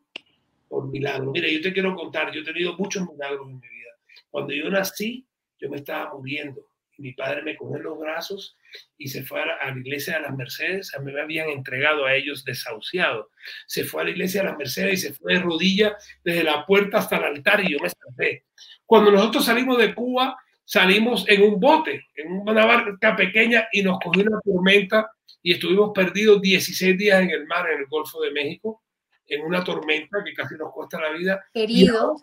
por 0.69 0.89
milagro. 0.89 1.31
Mira, 1.31 1.49
yo 1.49 1.63
te 1.63 1.73
quiero 1.73 1.95
contar, 1.95 2.31
yo 2.31 2.43
he 2.43 2.45
tenido 2.45 2.77
muchos 2.77 3.09
milagros 3.11 3.49
en 3.49 3.59
mi 3.59 3.67
vida. 3.67 3.93
Cuando 4.31 4.53
yo 4.53 4.69
nací, 4.69 5.27
yo 5.59 5.71
me 5.71 5.79
estaba 5.79 6.13
muriendo. 6.13 6.67
Y 6.99 7.03
mi 7.03 7.13
padre 7.15 7.41
me 7.41 7.57
cogió 7.57 7.79
en 7.79 7.83
los 7.85 7.99
brazos 7.99 8.59
y 8.99 9.09
se 9.09 9.23
fue 9.23 9.43
a 9.43 9.47
la, 9.47 9.79
iglesia 9.79 10.15
de 10.17 10.23
las 10.23 10.37
Mercedes. 10.37 10.95
A 10.95 11.01
mí 11.01 11.13
me 11.13 11.21
habían 11.21 11.49
entregado 11.49 12.07
a 12.07 12.15
ellos 12.15 12.45
desahuciado. 12.45 13.31
Se 13.67 13.85
fue 13.85 14.03
a 14.03 14.05
la 14.05 14.11
iglesia 14.11 14.43
de 14.43 14.49
las 14.49 14.59
Mercedes 14.59 14.95
y 14.95 15.09
se 15.09 15.15
fue 15.15 15.35
de 15.35 15.41
rodilla 15.41 15.97
desde 16.25 16.45
la 16.45 16.65
puerta 16.67 16.99
hasta 16.99 17.17
el 17.17 17.25
altar 17.25 17.65
y 17.65 17.73
yo 17.73 17.79
me 17.81 17.91
salvé. 17.91 18.45
Cuando 18.87 19.11
nosotros 19.11 19.45
salimos 19.45 19.79
de 19.79 19.95
Cuba, 19.95 20.37
salimos 20.65 21.29
en 21.29 21.43
un 21.43 21.61
bote, 21.61 22.07
en 22.15 22.33
una 22.33 22.65
barca 22.65 23.17
pequeña 23.17 23.69
y 23.73 23.83
nos 23.83 23.99
cogió 23.99 24.23
una 24.23 24.41
tormenta 24.41 25.11
y 25.43 25.53
estuvimos 25.53 25.91
perdidos 25.95 26.41
16 26.41 26.97
días 26.97 27.23
en 27.23 27.31
el 27.31 27.47
mar, 27.47 27.69
en 27.71 27.81
el 27.81 27.87
Golfo 27.87 28.21
de 28.21 28.31
México, 28.31 28.83
en 29.27 29.43
una 29.43 29.65
tormenta 29.65 30.23
que 30.25 30.33
casi 30.33 30.55
nos 30.55 30.73
cuesta 30.73 31.01
la 31.01 31.11
vida. 31.11 31.45
Herido. 31.53 32.17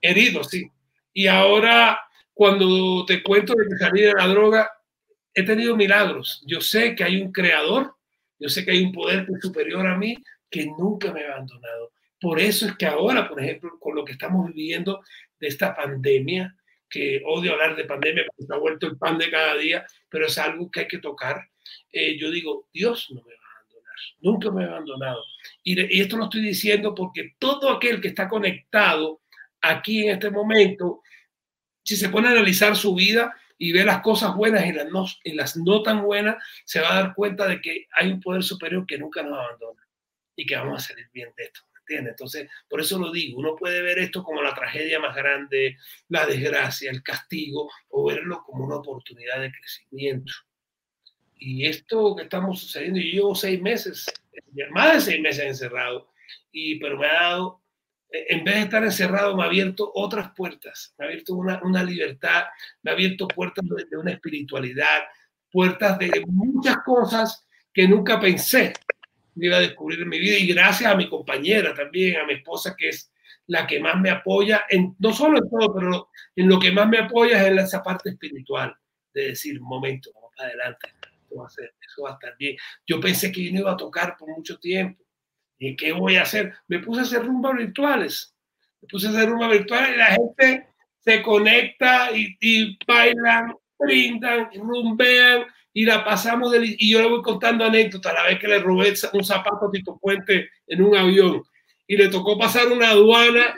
Herido, 0.00 0.42
sí. 0.42 0.70
Y 1.12 1.28
ahora, 1.28 1.98
cuando 2.34 3.04
te 3.06 3.22
cuento 3.22 3.54
de 3.54 3.66
que 3.66 3.76
salí 3.76 4.02
de 4.02 4.14
la 4.14 4.26
droga, 4.26 4.70
he 5.36 5.42
tenido 5.42 5.76
milagros. 5.76 6.42
Yo 6.46 6.60
sé 6.62 6.94
que 6.94 7.04
hay 7.04 7.20
un 7.20 7.30
creador, 7.30 7.94
yo 8.38 8.48
sé 8.48 8.64
que 8.64 8.70
hay 8.70 8.82
un 8.82 8.90
poder 8.90 9.26
superior 9.40 9.86
a 9.86 9.96
mí 9.96 10.16
que 10.50 10.66
nunca 10.78 11.12
me 11.12 11.24
ha 11.24 11.34
abandonado. 11.34 11.92
Por 12.18 12.40
eso 12.40 12.66
es 12.66 12.76
que 12.76 12.86
ahora, 12.86 13.28
por 13.28 13.40
ejemplo, 13.40 13.78
con 13.78 13.94
lo 13.94 14.04
que 14.04 14.12
estamos 14.12 14.46
viviendo 14.46 15.02
de 15.38 15.48
esta 15.48 15.76
pandemia, 15.76 16.56
que 16.88 17.20
odio 17.26 17.52
hablar 17.52 17.76
de 17.76 17.84
pandemia 17.84 18.24
porque 18.26 18.46
se 18.46 18.54
ha 18.54 18.58
vuelto 18.58 18.86
el 18.86 18.96
pan 18.96 19.18
de 19.18 19.30
cada 19.30 19.56
día, 19.56 19.84
pero 20.08 20.26
es 20.26 20.38
algo 20.38 20.70
que 20.70 20.80
hay 20.80 20.88
que 20.88 20.98
tocar. 20.98 21.46
Eh, 21.92 22.16
yo 22.16 22.30
digo, 22.30 22.68
Dios 22.72 23.08
no 23.10 23.22
me 23.22 23.34
va 23.34 23.40
a 23.42 23.58
abandonar, 23.58 23.96
nunca 24.20 24.50
me 24.50 24.64
ha 24.64 24.68
abandonado. 24.68 25.22
Y, 25.62 25.78
y 25.98 26.00
esto 26.00 26.16
lo 26.16 26.24
estoy 26.24 26.40
diciendo 26.40 26.94
porque 26.94 27.34
todo 27.38 27.70
aquel 27.70 28.00
que 28.00 28.08
está 28.08 28.26
conectado 28.26 29.20
aquí 29.60 30.04
en 30.04 30.12
este 30.12 30.30
momento, 30.30 31.02
si 31.84 31.94
se 31.96 32.08
pone 32.08 32.28
a 32.28 32.30
analizar 32.30 32.74
su 32.74 32.94
vida 32.94 33.34
y 33.58 33.72
ve 33.72 33.84
las 33.84 34.00
cosas 34.02 34.34
buenas 34.34 34.66
y 34.66 34.72
las 34.72 34.90
no, 34.90 35.06
y 35.24 35.32
las 35.32 35.56
no 35.56 35.82
tan 35.82 36.02
buenas, 36.02 36.36
se 36.64 36.80
va 36.80 36.92
a 36.92 37.02
dar 37.02 37.14
cuenta 37.14 37.46
de 37.46 37.60
que 37.60 37.86
hay 37.92 38.10
un 38.10 38.20
poder 38.20 38.42
superior 38.42 38.86
que 38.86 38.98
nunca 38.98 39.22
nos 39.22 39.38
abandona 39.38 39.86
y 40.34 40.44
que 40.44 40.56
vamos 40.56 40.84
a 40.84 40.88
salir 40.88 41.08
bien 41.12 41.32
de 41.36 41.44
esto. 41.44 41.60
Entonces, 41.88 42.48
por 42.68 42.80
eso 42.80 42.98
lo 42.98 43.12
digo, 43.12 43.38
uno 43.38 43.54
puede 43.54 43.80
ver 43.82 43.98
esto 43.98 44.22
como 44.22 44.42
la 44.42 44.54
tragedia 44.54 44.98
más 44.98 45.14
grande, 45.14 45.76
la 46.08 46.26
desgracia, 46.26 46.90
el 46.90 47.02
castigo, 47.02 47.70
o 47.88 48.06
verlo 48.06 48.42
como 48.44 48.64
una 48.64 48.76
oportunidad 48.76 49.40
de 49.40 49.52
crecimiento. 49.52 50.32
Y 51.38 51.66
esto 51.66 52.16
que 52.16 52.24
estamos 52.24 52.60
sucediendo, 52.60 52.98
yo 52.98 53.12
llevo 53.12 53.34
seis 53.34 53.60
meses, 53.60 54.06
más 54.70 54.94
de 54.94 55.00
seis 55.00 55.20
meses 55.20 55.44
encerrado, 55.44 56.10
y, 56.50 56.80
pero 56.80 56.98
me 56.98 57.06
ha 57.06 57.12
dado, 57.12 57.62
en 58.28 58.44
vez 58.44 58.54
de 58.54 58.60
estar 58.62 58.84
encerrado, 58.84 59.36
me 59.36 59.42
ha 59.42 59.46
abierto 59.46 59.90
otras 59.94 60.30
puertas, 60.34 60.94
me 60.98 61.04
ha 61.04 61.08
abierto 61.08 61.34
una, 61.34 61.82
libertad, 61.82 62.44
me 62.82 62.90
ha 62.90 62.94
abierto 62.94 63.28
puertas 63.28 63.64
de 63.90 63.96
una 63.96 64.12
espiritualidad, 64.12 65.02
puertas 65.50 65.98
de 65.98 66.22
muchas 66.26 66.78
cosas 66.84 67.46
que 67.72 67.86
nunca 67.88 68.18
pensé 68.20 68.72
iba 69.44 69.56
a 69.56 69.60
descubrir 69.60 70.00
en 70.00 70.08
mi 70.08 70.18
vida 70.18 70.38
y 70.38 70.46
gracias 70.46 70.90
a 70.90 70.96
mi 70.96 71.08
compañera 71.08 71.74
también, 71.74 72.16
a 72.16 72.26
mi 72.26 72.34
esposa 72.34 72.74
que 72.76 72.88
es 72.88 73.12
la 73.48 73.66
que 73.66 73.78
más 73.78 74.00
me 74.00 74.10
apoya, 74.10 74.64
en, 74.68 74.96
no 74.98 75.12
solo 75.12 75.38
en 75.38 75.48
todo, 75.48 75.74
pero 75.74 76.10
en 76.34 76.48
lo 76.48 76.58
que 76.58 76.72
más 76.72 76.88
me 76.88 76.98
apoya 76.98 77.40
es 77.42 77.48
en 77.48 77.58
esa 77.58 77.82
parte 77.82 78.10
espiritual, 78.10 78.74
de 79.14 79.28
decir, 79.28 79.60
momento, 79.60 80.10
vamos 80.14 80.32
adelante, 80.38 80.88
esto 81.22 81.36
va, 81.36 81.46
a 81.46 81.48
eso 81.48 82.02
va 82.02 82.10
a 82.10 82.14
estar 82.14 82.36
bien. 82.36 82.56
Yo 82.86 83.00
pensé 83.00 83.30
que 83.30 83.44
yo 83.44 83.52
no 83.52 83.60
iba 83.60 83.72
a 83.72 83.76
tocar 83.76 84.16
por 84.16 84.28
mucho 84.28 84.58
tiempo. 84.58 85.04
¿Y 85.58 85.76
qué 85.76 85.92
voy 85.92 86.16
a 86.16 86.22
hacer? 86.22 86.54
Me 86.68 86.80
puse 86.80 87.00
a 87.00 87.04
hacer 87.04 87.24
rumbas 87.24 87.56
virtuales. 87.56 88.34
Me 88.82 88.88
puse 88.88 89.06
a 89.06 89.10
hacer 89.10 89.28
rumbas 89.28 89.50
virtuales 89.50 89.94
y 89.94 89.98
la 89.98 90.06
gente 90.06 90.66
se 91.00 91.22
conecta 91.22 92.10
y, 92.12 92.36
y 92.40 92.78
bailan, 92.86 93.54
brindan, 93.78 94.50
rumbean 94.54 95.44
y 95.72 95.84
la 95.84 96.02
pasamos 96.04 96.52
de, 96.52 96.74
y 96.78 96.90
yo 96.90 97.02
le 97.02 97.08
voy 97.08 97.22
contando 97.22 97.64
anécdotas 97.64 98.14
la 98.14 98.22
vez 98.24 98.38
que 98.38 98.48
le 98.48 98.60
robé 98.60 98.94
un 99.12 99.24
zapato 99.24 99.66
a 99.66 99.70
Tito 99.70 99.98
Puente 100.00 100.48
en 100.66 100.82
un 100.82 100.96
avión 100.96 101.42
y 101.86 101.96
le 101.98 102.08
tocó 102.08 102.38
pasar 102.38 102.68
una 102.68 102.90
aduana 102.90 103.54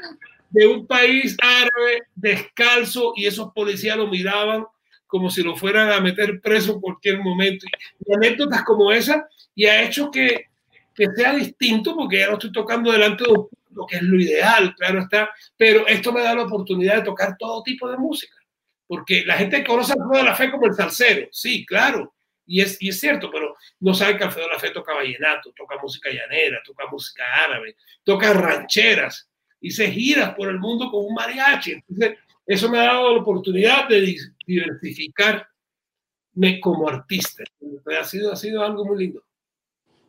de 0.50 0.66
un 0.66 0.86
país 0.86 1.36
árabe 1.40 2.02
descalzo 2.16 3.12
y 3.14 3.26
esos 3.26 3.52
policías 3.52 3.96
lo 3.96 4.08
miraban 4.08 4.66
como 5.06 5.30
si 5.30 5.44
lo 5.44 5.56
fueran 5.56 5.92
a 5.92 6.00
meter 6.00 6.40
preso 6.40 6.72
en 6.72 6.80
cualquier 6.80 7.20
momento. 7.20 7.66
Y 8.04 8.12
anécdotas 8.12 8.64
como 8.64 8.90
esa 8.90 9.28
y 9.54 9.66
ha 9.66 9.84
hecho 9.84 10.10
que, 10.10 10.47
que 10.98 11.14
sea 11.14 11.32
distinto 11.32 11.94
porque 11.94 12.18
ya 12.18 12.26
no 12.26 12.32
estoy 12.34 12.50
tocando 12.50 12.90
delante 12.90 13.24
de 13.24 13.30
lo 13.70 13.86
que 13.86 13.96
es 13.96 14.02
lo 14.02 14.20
ideal, 14.20 14.74
claro 14.74 15.00
está, 15.00 15.30
pero 15.56 15.86
esto 15.86 16.12
me 16.12 16.22
da 16.22 16.34
la 16.34 16.42
oportunidad 16.42 16.96
de 16.96 17.02
tocar 17.02 17.36
todo 17.38 17.62
tipo 17.62 17.88
de 17.88 17.96
música 17.96 18.34
porque 18.88 19.22
la 19.24 19.36
gente 19.36 19.62
conoce 19.64 19.92
al 19.92 20.00
Alfredo 20.00 20.24
de 20.24 20.30
la 20.30 20.34
Fe 20.34 20.50
como 20.50 20.66
el 20.66 20.74
salsero, 20.74 21.28
sí, 21.30 21.64
claro, 21.64 22.14
y 22.46 22.62
es, 22.62 22.80
y 22.80 22.88
es 22.88 22.98
cierto, 22.98 23.30
pero 23.30 23.54
no 23.80 23.94
sabe 23.94 24.16
que 24.16 24.24
Alfredo 24.24 24.48
de 24.48 24.54
la 24.54 24.58
Fe 24.58 24.70
toca 24.70 24.94
vallenato, 24.94 25.52
toca 25.54 25.76
música 25.80 26.10
llanera, 26.10 26.60
toca 26.64 26.86
música 26.90 27.22
árabe, 27.44 27.76
toca 28.02 28.32
rancheras 28.32 29.28
y 29.60 29.70
se 29.70 29.90
gira 29.90 30.34
por 30.34 30.48
el 30.48 30.58
mundo 30.58 30.90
con 30.90 31.04
un 31.04 31.14
mariachi. 31.14 31.72
Entonces, 31.72 32.18
eso 32.46 32.70
me 32.70 32.78
ha 32.78 32.84
dado 32.84 33.14
la 33.14 33.20
oportunidad 33.20 33.86
de 33.88 34.16
diversificarme 34.46 35.44
como 36.62 36.88
artista. 36.88 37.44
Ha 37.98 38.04
sido, 38.04 38.32
ha 38.32 38.36
sido 38.36 38.64
algo 38.64 38.86
muy 38.86 38.98
lindo. 39.04 39.22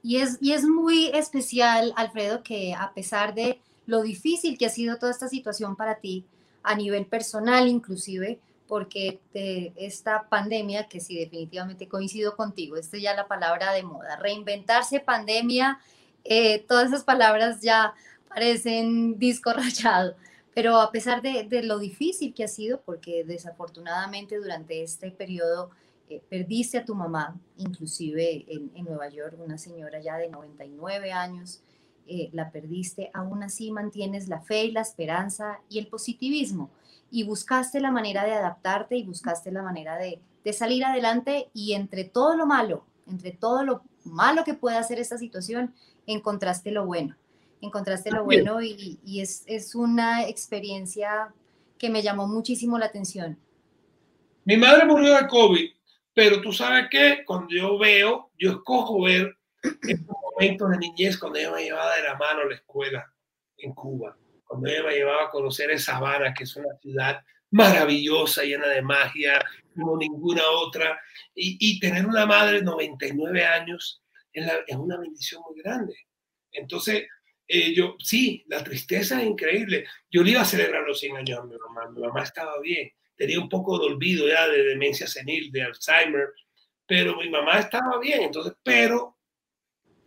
Y 0.01 0.17
es, 0.17 0.37
y 0.41 0.53
es 0.53 0.63
muy 0.63 1.07
especial, 1.07 1.93
Alfredo, 1.95 2.43
que 2.43 2.73
a 2.73 2.93
pesar 2.93 3.33
de 3.33 3.59
lo 3.85 4.01
difícil 4.01 4.57
que 4.57 4.65
ha 4.65 4.69
sido 4.69 4.97
toda 4.97 5.11
esta 5.11 5.27
situación 5.27 5.75
para 5.75 5.95
ti, 5.95 6.25
a 6.63 6.75
nivel 6.75 7.05
personal 7.05 7.67
inclusive, 7.67 8.39
porque 8.67 9.19
esta 9.75 10.29
pandemia, 10.29 10.87
que 10.87 10.99
sí 10.99 11.17
definitivamente 11.17 11.87
coincido 11.87 12.35
contigo, 12.35 12.77
esta 12.77 12.97
es 12.97 13.03
ya 13.03 13.15
la 13.15 13.27
palabra 13.27 13.73
de 13.73 13.81
moda, 13.81 14.15
reinventarse 14.17 14.99
pandemia, 14.99 15.79
eh, 16.23 16.59
todas 16.67 16.89
esas 16.89 17.03
palabras 17.03 17.61
ya 17.61 17.95
parecen 18.27 19.17
disco 19.17 19.51
rayado, 19.53 20.15
pero 20.53 20.79
a 20.79 20.91
pesar 20.91 21.21
de, 21.23 21.47
lo 21.63 21.79
difícil 21.79 22.33
que 22.33 22.43
ha 22.43 22.47
sido, 22.47 22.81
porque 22.81 23.23
desafortunadamente 23.23 24.37
durante 24.37 24.83
este 24.83 25.09
periodo 25.09 25.71
eh, 26.09 26.23
perdiste 26.27 26.79
a 26.79 26.85
tu 26.85 26.95
mamá, 26.95 27.39
inclusive 27.57 28.45
en, 28.47 28.83
Nueva 28.83 29.09
York, 29.09 29.35
una 29.39 29.59
señora 29.59 30.01
ya 30.01 30.17
de 30.17 30.27
99 30.27 31.11
años, 31.11 31.61
eh, 32.07 32.29
la 32.33 32.51
perdiste, 32.51 33.11
aún 33.13 33.43
así 33.43 33.71
mantienes 33.71 34.27
la 34.27 34.41
fe 34.41 34.65
y 34.65 34.71
la 34.71 34.81
esperanza 34.81 35.59
y 35.69 35.77
el 35.77 35.85
positivismo 35.85 36.71
y 37.11 37.23
buscaste 37.23 37.79
la 37.79 37.91
manera 37.91 38.25
de 38.25 38.33
adaptarte 38.33 38.97
y 38.97 39.03
buscaste 39.03 39.51
la 39.51 39.61
manera 39.61 39.97
de, 39.97 40.19
salir 40.51 40.83
adelante 40.83 41.49
y 41.53 41.73
entre 41.73 42.05
todo 42.05 42.35
lo 42.35 42.47
malo, 42.47 42.83
entre 43.07 43.31
todo 43.31 43.63
lo 43.63 43.83
malo 44.03 44.43
que 44.43 44.55
puede 44.55 44.77
hacer 44.77 44.97
esta 44.97 45.19
situación, 45.19 45.75
encontraste 46.07 46.71
lo 46.71 46.87
bueno. 46.87 47.15
Encontraste 47.61 48.09
lo 48.09 48.23
bueno 48.23 48.59
y, 48.63 48.97
es, 49.21 49.43
es, 49.45 49.75
una 49.75 50.27
experiencia 50.27 51.31
que 51.77 51.91
me 51.91 52.01
llamó 52.01 52.27
muchísimo 52.27 52.79
la 52.79 52.87
atención. 52.87 53.37
Mi 54.43 54.57
madre 54.57 54.85
murió 54.85 55.13
de 55.13 55.27
COVID, 55.27 55.69
pero 56.13 56.41
tú 56.41 56.51
sabes 56.51 56.87
que 56.89 57.23
cuando 57.25 57.55
yo 57.55 57.77
veo, 57.77 58.31
yo 58.37 58.51
escojo 58.51 59.03
ver 59.03 59.35
estos 59.87 60.15
momentos 60.31 60.69
de 60.71 60.77
niñez 60.77 61.17
cuando 61.17 61.39
ella 61.39 61.51
me 61.51 61.63
llevaba 61.63 61.95
de 61.95 62.03
la 62.03 62.15
mano 62.15 62.41
a 62.41 62.45
la 62.45 62.55
escuela 62.55 63.13
en 63.57 63.73
Cuba 63.73 64.17
cuando 64.49 64.67
ella 64.67 64.83
me 64.83 64.95
llevaba 64.95 65.25
a 65.25 65.29
conocer 65.29 65.69
esa 65.69 65.93
Sabana, 65.93 66.33
que 66.33 66.43
es 66.43 66.55
una 66.55 66.75
ciudad 66.81 67.21
maravillosa, 67.51 68.43
llena 68.43 68.67
de 68.67 68.81
magia, 68.81 69.39
como 69.75 69.95
ninguna 69.95 70.41
otra, 70.49 70.99
y, 71.35 71.79
tener 71.79 72.07
una 72.07 72.25
madre 72.25 72.57
de 72.57 72.63
99 72.63 73.45
años 73.45 74.01
es, 74.33 74.47
una 74.75 74.97
bendición 74.97 75.43
muy 75.47 75.61
grande. 75.61 75.95
Entonces, 76.51 77.05
eh, 77.47 77.75
yo, 77.75 77.95
sí, 77.99 78.43
la 78.47 78.63
tristeza 78.63 79.21
es 79.21 79.27
increíble. 79.27 79.85
Yo 80.09 80.23
le 80.23 80.31
iba 80.31 80.41
a 80.41 80.45
celebrar 80.45 80.81
los 80.81 80.99
100 80.99 81.17
años 81.17 81.39
a 81.39 81.43
mi 81.43 81.55
mamá, 81.55 81.91
mi 81.91 82.01
mamá 82.01 82.23
estaba 82.23 82.59
bien, 82.59 82.91
tenía 83.19 83.37
un 83.37 83.49
poco 83.49 83.77
de 83.77 83.87
olvido 83.87 84.29
ya 84.29 84.47
de 84.47 84.63
demencia 84.63 85.05
senil, 85.05 85.51
de 85.51 85.63
Alzheimer, 85.63 86.29
pero 86.87 87.17
mi 87.17 87.29
mamá 87.29 87.59
estaba 87.59 87.99
bien, 87.99 88.23
entonces, 88.23 88.53
pero, 88.63 89.17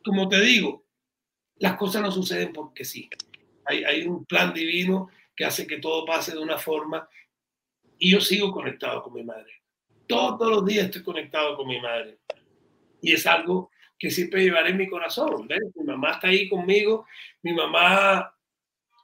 como 0.02 0.26
te 0.30 0.40
digo, 0.40 0.86
las 1.56 1.76
cosas 1.76 2.00
no 2.00 2.10
suceden 2.10 2.54
porque 2.54 2.86
sí. 2.86 3.10
Hay, 3.66 4.06
un 4.06 4.24
plan 4.24 4.54
divino 4.54 5.10
que 5.36 5.44
hace 5.44 5.66
que 5.66 5.76
todo 5.76 6.06
pase 6.06 6.32
de 6.32 6.38
una 6.38 6.56
forma 6.56 7.06
y 7.98 8.12
yo 8.12 8.20
sigo 8.20 8.50
conectado 8.50 9.02
con 9.02 9.12
mi 9.12 9.22
madre. 9.22 9.62
Todos 10.06 10.50
los 10.50 10.64
días 10.64 10.86
estoy 10.86 11.02
conectado 11.02 11.54
con 11.54 11.68
mi 11.68 11.80
madre. 11.80 12.18
Y 13.02 13.12
es 13.12 13.26
algo 13.26 13.70
que 13.98 14.10
siempre 14.10 14.42
llevaré 14.42 14.70
en 14.70 14.78
mi 14.78 14.88
corazón. 14.88 15.46
Mi 15.76 15.84
mamá 15.84 16.12
está 16.12 16.28
ahí 16.28 16.48
conmigo. 16.48 17.06
Mi 17.42 17.52
mamá 17.52 18.34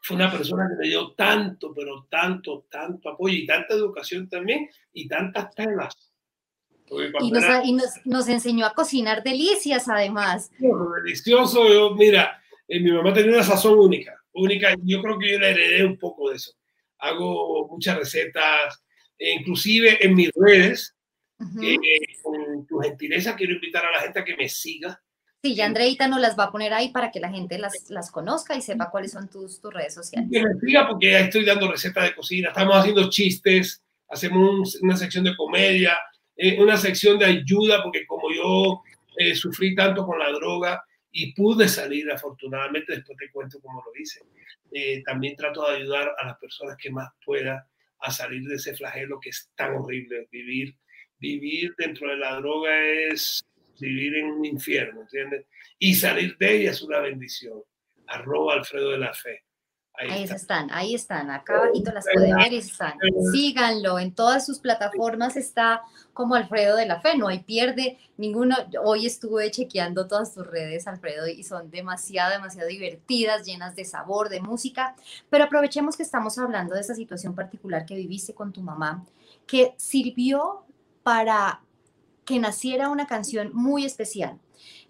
fue 0.02 0.16
una 0.16 0.30
persona 0.30 0.68
que 0.68 0.76
me 0.82 0.88
dio 0.88 1.12
tanto, 1.12 1.72
pero 1.74 2.06
tanto, 2.10 2.66
tanto 2.70 3.10
apoyo 3.10 3.34
y 3.34 3.46
tanta 3.46 3.74
educación 3.74 4.28
también 4.28 4.68
y 4.92 5.08
tantas 5.08 5.54
telas. 5.54 5.94
Y, 7.20 7.32
nos, 7.72 7.84
nos, 8.06 8.28
enseñó 8.28 8.64
a 8.64 8.72
cocinar 8.72 9.22
delicias 9.22 9.88
además. 9.88 10.50
Delicioso, 11.04 11.68
yo, 11.68 11.94
mira, 11.94 12.40
Eh, 12.68 12.80
mi 12.80 12.92
mamá 12.92 13.14
tenía 13.14 13.32
una 13.32 13.42
sazón 13.42 13.78
única, 13.78 14.22
única. 14.32 14.76
Yo 14.82 15.00
creo 15.00 15.18
que 15.18 15.32
yo 15.32 15.38
le 15.38 15.50
heredé 15.50 15.84
un 15.84 15.98
poco 15.98 16.28
de 16.28 16.36
eso. 16.36 16.52
Hago 16.98 17.66
muchas 17.68 17.96
recetas, 17.96 18.84
e 19.18 19.32
inclusive 19.32 20.04
en 20.04 20.14
mis 20.14 20.30
redes. 20.34 20.94
Eh, 21.62 21.76
con 22.20 22.66
tu 22.66 22.80
gentileza 22.80 23.36
quiero 23.36 23.54
invitar 23.54 23.86
a 23.86 23.92
la 23.92 24.00
gente 24.00 24.18
a 24.18 24.24
que 24.24 24.36
me 24.36 24.48
siga. 24.48 25.00
Sí, 25.42 25.54
ya 25.54 25.66
Andreita 25.66 26.08
nos 26.08 26.20
las 26.20 26.36
va 26.36 26.44
a 26.44 26.50
poner 26.50 26.72
ahí 26.72 26.90
para 26.90 27.12
que 27.12 27.20
la 27.20 27.30
gente 27.30 27.58
las, 27.58 27.88
las 27.90 28.10
conozca 28.10 28.56
y 28.56 28.60
sepa 28.60 28.90
cuáles 28.90 29.12
son 29.12 29.28
tus, 29.30 29.60
tus 29.60 29.72
redes 29.72 29.94
sociales. 29.94 30.28
Que 30.32 30.42
me 30.42 30.58
siga 30.58 30.88
porque 30.88 31.20
estoy 31.20 31.44
dando 31.44 31.70
recetas 31.70 32.04
de 32.04 32.14
cocina, 32.14 32.48
estamos 32.48 32.76
haciendo 32.76 33.08
chistes, 33.08 33.84
hacemos 34.08 34.76
una 34.82 34.96
sección 34.96 35.22
de 35.22 35.36
comedia, 35.36 35.96
eh, 36.36 36.60
una 36.60 36.76
sección 36.76 37.20
de 37.20 37.26
ayuda, 37.26 37.84
porque 37.84 38.04
como 38.04 38.32
yo 38.34 38.82
eh, 39.16 39.36
sufrí 39.36 39.76
tanto 39.76 40.04
con 40.04 40.18
la 40.18 40.30
droga 40.32 40.82
y 41.12 41.32
pude 41.34 41.68
salir 41.68 42.10
afortunadamente, 42.10 42.96
después 42.96 43.16
te 43.16 43.30
cuento 43.30 43.60
cómo 43.60 43.80
lo 43.80 44.00
hice, 44.00 44.20
eh, 44.72 45.02
también 45.04 45.36
trato 45.36 45.68
de 45.68 45.76
ayudar 45.76 46.14
a 46.18 46.26
las 46.26 46.38
personas 46.38 46.76
que 46.76 46.90
más 46.90 47.10
pueda 47.24 47.64
a 48.00 48.10
salir 48.10 48.42
de 48.42 48.56
ese 48.56 48.74
flagelo 48.74 49.20
que 49.20 49.30
es 49.30 49.50
tan 49.54 49.76
horrible. 49.76 50.28
Vivir, 50.32 50.74
vivir 51.18 51.74
dentro 51.78 52.08
de 52.08 52.16
la 52.16 52.36
droga 52.36 52.76
es 53.10 53.44
vivir 53.78 54.16
en 54.16 54.26
un 54.26 54.44
infierno, 54.44 55.02
¿entiendes? 55.02 55.46
Y 55.78 55.94
salir 55.94 56.36
de 56.38 56.56
ella 56.56 56.70
es 56.70 56.82
una 56.82 57.00
bendición. 57.00 57.62
Arroba 58.06 58.54
Alfredo 58.54 58.90
de 58.90 58.98
la 58.98 59.12
Fe. 59.12 59.44
Ahí, 60.00 60.22
están, 60.22 60.70
ahí 60.70 60.94
están, 60.94 61.28
acá 61.28 61.56
abajito 61.56 61.90
las 61.90 62.06
pueden 62.12 62.36
ver 62.36 62.52
y 62.52 62.58
están. 62.58 62.94
Síganlo, 63.32 63.98
en 63.98 64.14
todas 64.14 64.46
sus 64.46 64.60
plataformas 64.60 65.36
está 65.36 65.82
como 66.12 66.36
Alfredo 66.36 66.76
de 66.76 66.86
la 66.86 67.00
Fe, 67.00 67.18
no 67.18 67.26
hay 67.26 67.40
pierde 67.40 67.98
ninguno. 68.16 68.54
Hoy 68.84 69.06
estuve 69.06 69.50
chequeando 69.50 70.06
todas 70.06 70.32
tus 70.32 70.46
redes, 70.46 70.86
Alfredo, 70.86 71.26
y 71.26 71.42
son 71.42 71.68
demasiado, 71.70 72.30
demasiado 72.30 72.68
divertidas, 72.68 73.44
llenas 73.44 73.74
de 73.74 73.84
sabor, 73.84 74.28
de 74.28 74.40
música. 74.40 74.94
Pero 75.30 75.44
aprovechemos 75.44 75.96
que 75.96 76.04
estamos 76.04 76.38
hablando 76.38 76.76
de 76.76 76.80
esa 76.82 76.94
situación 76.94 77.34
particular 77.34 77.84
que 77.84 77.96
viviste 77.96 78.34
con 78.34 78.52
tu 78.52 78.60
mamá, 78.60 79.04
que 79.48 79.74
sirvió 79.78 80.64
para 81.02 81.60
que 82.28 82.38
naciera 82.38 82.90
una 82.90 83.06
canción 83.06 83.50
muy 83.54 83.86
especial. 83.86 84.38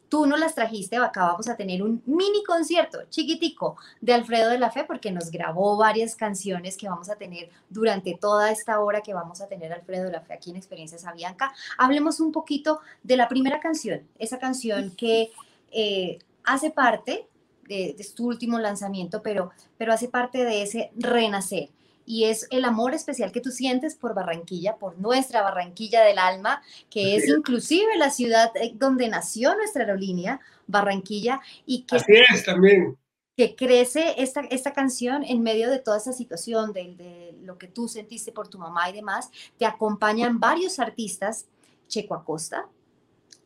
Tú 0.08 0.26
nos 0.26 0.40
las 0.40 0.56
trajiste, 0.56 0.96
acá 0.96 1.26
vamos 1.26 1.48
a 1.48 1.56
tener 1.56 1.84
un 1.84 2.02
mini 2.04 2.42
concierto 2.42 2.98
chiquitico 3.10 3.76
de 4.00 4.14
Alfredo 4.14 4.50
de 4.50 4.58
la 4.58 4.72
Fe 4.72 4.82
porque 4.82 5.12
nos 5.12 5.30
grabó 5.30 5.76
varias 5.76 6.16
canciones 6.16 6.76
que 6.76 6.88
vamos 6.88 7.10
a 7.10 7.14
tener 7.14 7.50
durante 7.68 8.18
toda 8.20 8.50
esta 8.50 8.80
hora 8.80 9.02
que 9.02 9.14
vamos 9.14 9.40
a 9.40 9.46
tener 9.46 9.72
Alfredo 9.72 10.06
de 10.06 10.12
la 10.12 10.22
Fe 10.22 10.32
aquí 10.32 10.50
en 10.50 10.56
Experiencias 10.56 11.04
Avianca. 11.04 11.52
Hablemos 11.76 12.18
un 12.18 12.32
poquito 12.32 12.80
de 13.04 13.16
la 13.16 13.28
primera 13.28 13.60
canción, 13.60 14.02
esa 14.18 14.40
canción 14.40 14.90
que 14.96 15.30
eh, 15.70 16.18
hace 16.42 16.70
parte 16.70 17.28
de, 17.68 17.94
de, 17.96 18.06
tu 18.16 18.26
último 18.26 18.58
lanzamiento, 18.58 19.22
pero, 19.22 19.52
pero 19.76 19.92
hace 19.92 20.08
parte 20.08 20.44
de 20.44 20.62
ese 20.62 20.90
renacer 20.96 21.68
y 22.08 22.24
es 22.24 22.46
el 22.50 22.64
amor 22.64 22.94
especial 22.94 23.32
que 23.32 23.42
tú 23.42 23.50
sientes 23.50 23.94
por 23.94 24.14
Barranquilla, 24.14 24.76
por 24.76 24.98
nuestra 24.98 25.42
Barranquilla 25.42 26.02
del 26.02 26.18
alma, 26.18 26.62
que 26.88 27.16
es 27.16 27.28
inclusive 27.28 27.98
la 27.98 28.08
ciudad 28.08 28.50
eh, 28.56 28.72
donde 28.74 29.08
nació 29.08 29.54
nuestra 29.54 29.82
aerolínea, 29.82 30.40
Barranquilla, 30.66 31.42
y 31.66 31.82
que... 31.82 31.96
Así 31.96 32.12
es 32.32 32.46
también. 32.46 32.96
Que 33.36 33.54
crece 33.54 34.14
esta, 34.22 34.40
esta 34.40 34.72
canción 34.72 35.22
en 35.22 35.42
medio 35.42 35.70
de 35.70 35.80
toda 35.80 35.98
esa 35.98 36.14
situación, 36.14 36.72
de, 36.72 36.94
de 36.94 37.36
lo 37.42 37.58
que 37.58 37.68
tú 37.68 37.88
sentiste 37.88 38.32
por 38.32 38.48
tu 38.48 38.58
mamá 38.58 38.88
y 38.88 38.94
demás. 38.94 39.30
Te 39.58 39.66
acompañan 39.66 40.40
varios 40.40 40.78
artistas, 40.78 41.46
Checo 41.88 42.14
Acosta, 42.14 42.66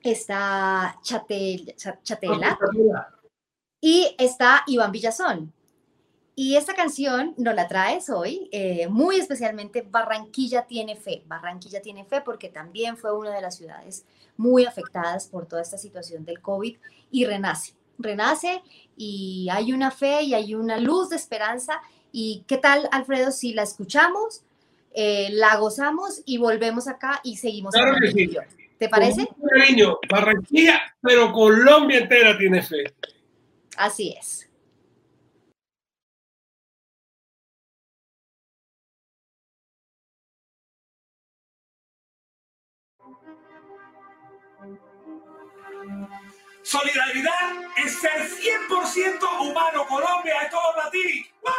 está 0.01 1.01
Chatel, 1.03 1.75
Chatela, 2.05 2.57
y 3.81 4.15
está 4.21 4.63
Iván 4.69 4.93
Villazón. 4.93 5.53
Y 6.35 6.57
esta 6.57 6.75
canción 6.75 7.35
nos 7.37 7.55
la 7.55 7.69
traes 7.69 8.09
hoy, 8.09 8.49
eh, 8.53 8.87
muy 8.89 9.17
especialmente 9.17 9.83
Barranquilla 9.83 10.67
tiene 10.67 10.97
fe. 10.97 11.23
Barranquilla 11.27 11.83
tiene 11.83 12.05
fe 12.07 12.23
porque 12.23 12.49
también 12.49 12.97
fue 12.97 13.15
una 13.17 13.35
de 13.35 13.43
las 13.43 13.57
ciudades 13.57 14.07
muy 14.39 14.65
afectadas 14.65 15.27
por 15.27 15.47
toda 15.47 15.61
esta 15.61 15.77
situación 15.77 16.25
del 16.25 16.41
COVID 16.41 16.77
y 17.11 17.27
renace. 17.27 17.75
Renace 17.99 18.63
y 18.97 19.49
hay 19.51 19.73
una 19.75 19.91
fe 19.91 20.23
y 20.23 20.33
hay 20.33 20.55
una 20.55 20.79
luz 20.79 21.11
de 21.11 21.17
esperanza. 21.17 21.83
¿Y 22.13 22.45
qué 22.47 22.57
tal, 22.57 22.89
Alfredo, 22.93 23.31
si 23.31 23.53
la 23.53 23.63
escuchamos, 23.63 24.43
eh, 24.95 25.29
la 25.33 25.57
gozamos 25.57 26.23
y 26.25 26.39
volvemos 26.39 26.89
acá 26.89 27.21
y 27.23 27.37
seguimos? 27.37 27.75
Claro 27.75 27.97
que 28.01 28.11
sí. 28.11 28.31
¿Te 28.79 28.89
parece? 28.89 29.29
Cariño, 29.51 29.99
Barranquilla, 30.09 30.81
pero 31.03 31.31
Colombia 31.31 31.99
entera 31.99 32.39
tiene 32.39 32.63
fe. 32.63 32.95
Así 33.77 34.15
es. 34.19 34.49
Solidaridad 46.63 47.53
es 47.77 48.01
ser 48.01 48.23
100% 48.23 49.41
humano. 49.41 49.87
Colombia, 49.87 50.43
es 50.43 50.51
todo 50.51 50.75
para 50.75 50.91
ti. 50.91 51.27
One, 51.43 51.55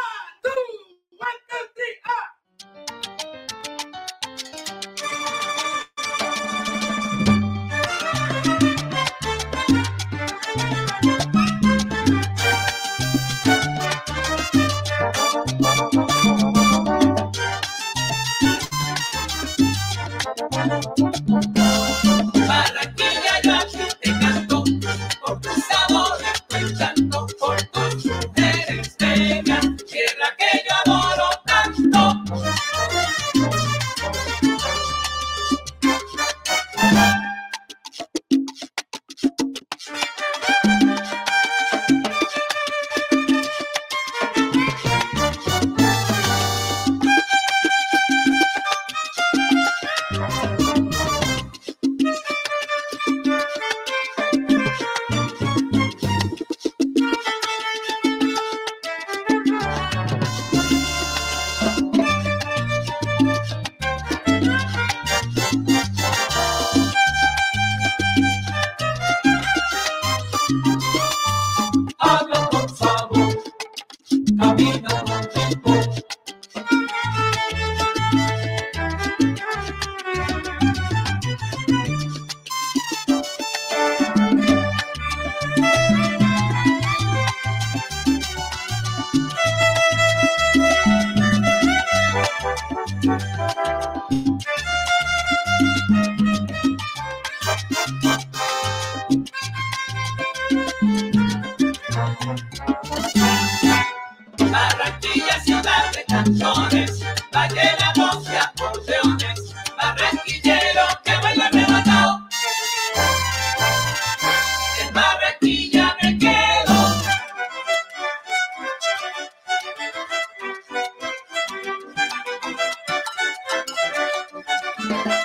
Barranquilla 124.94 125.23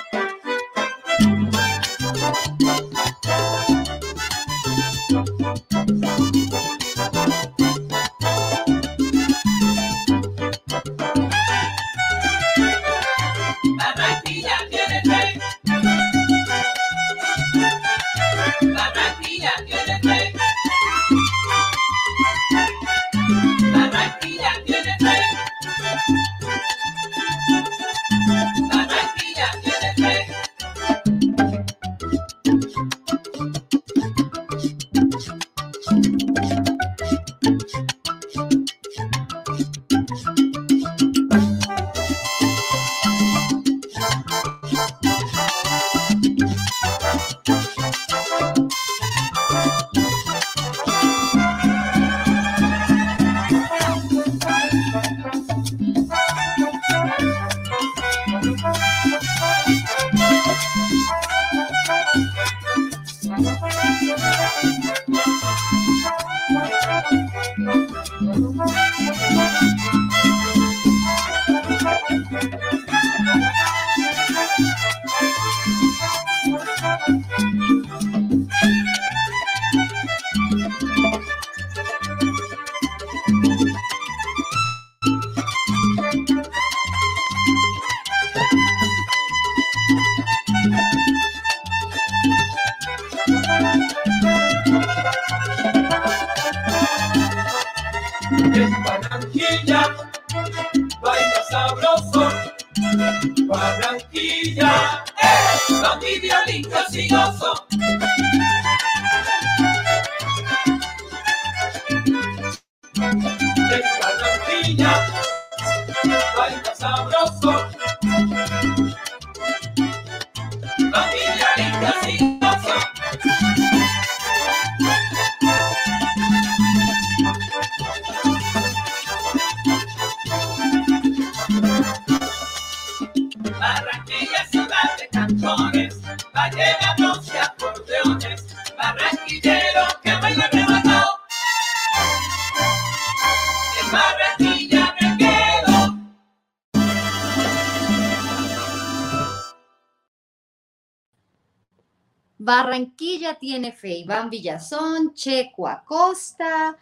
Barranquilla 152.50 153.36
tiene 153.36 153.70
fe. 153.70 153.98
Iván 153.98 154.28
Villazón, 154.28 155.14
Checo 155.14 155.68
Acosta, 155.68 156.76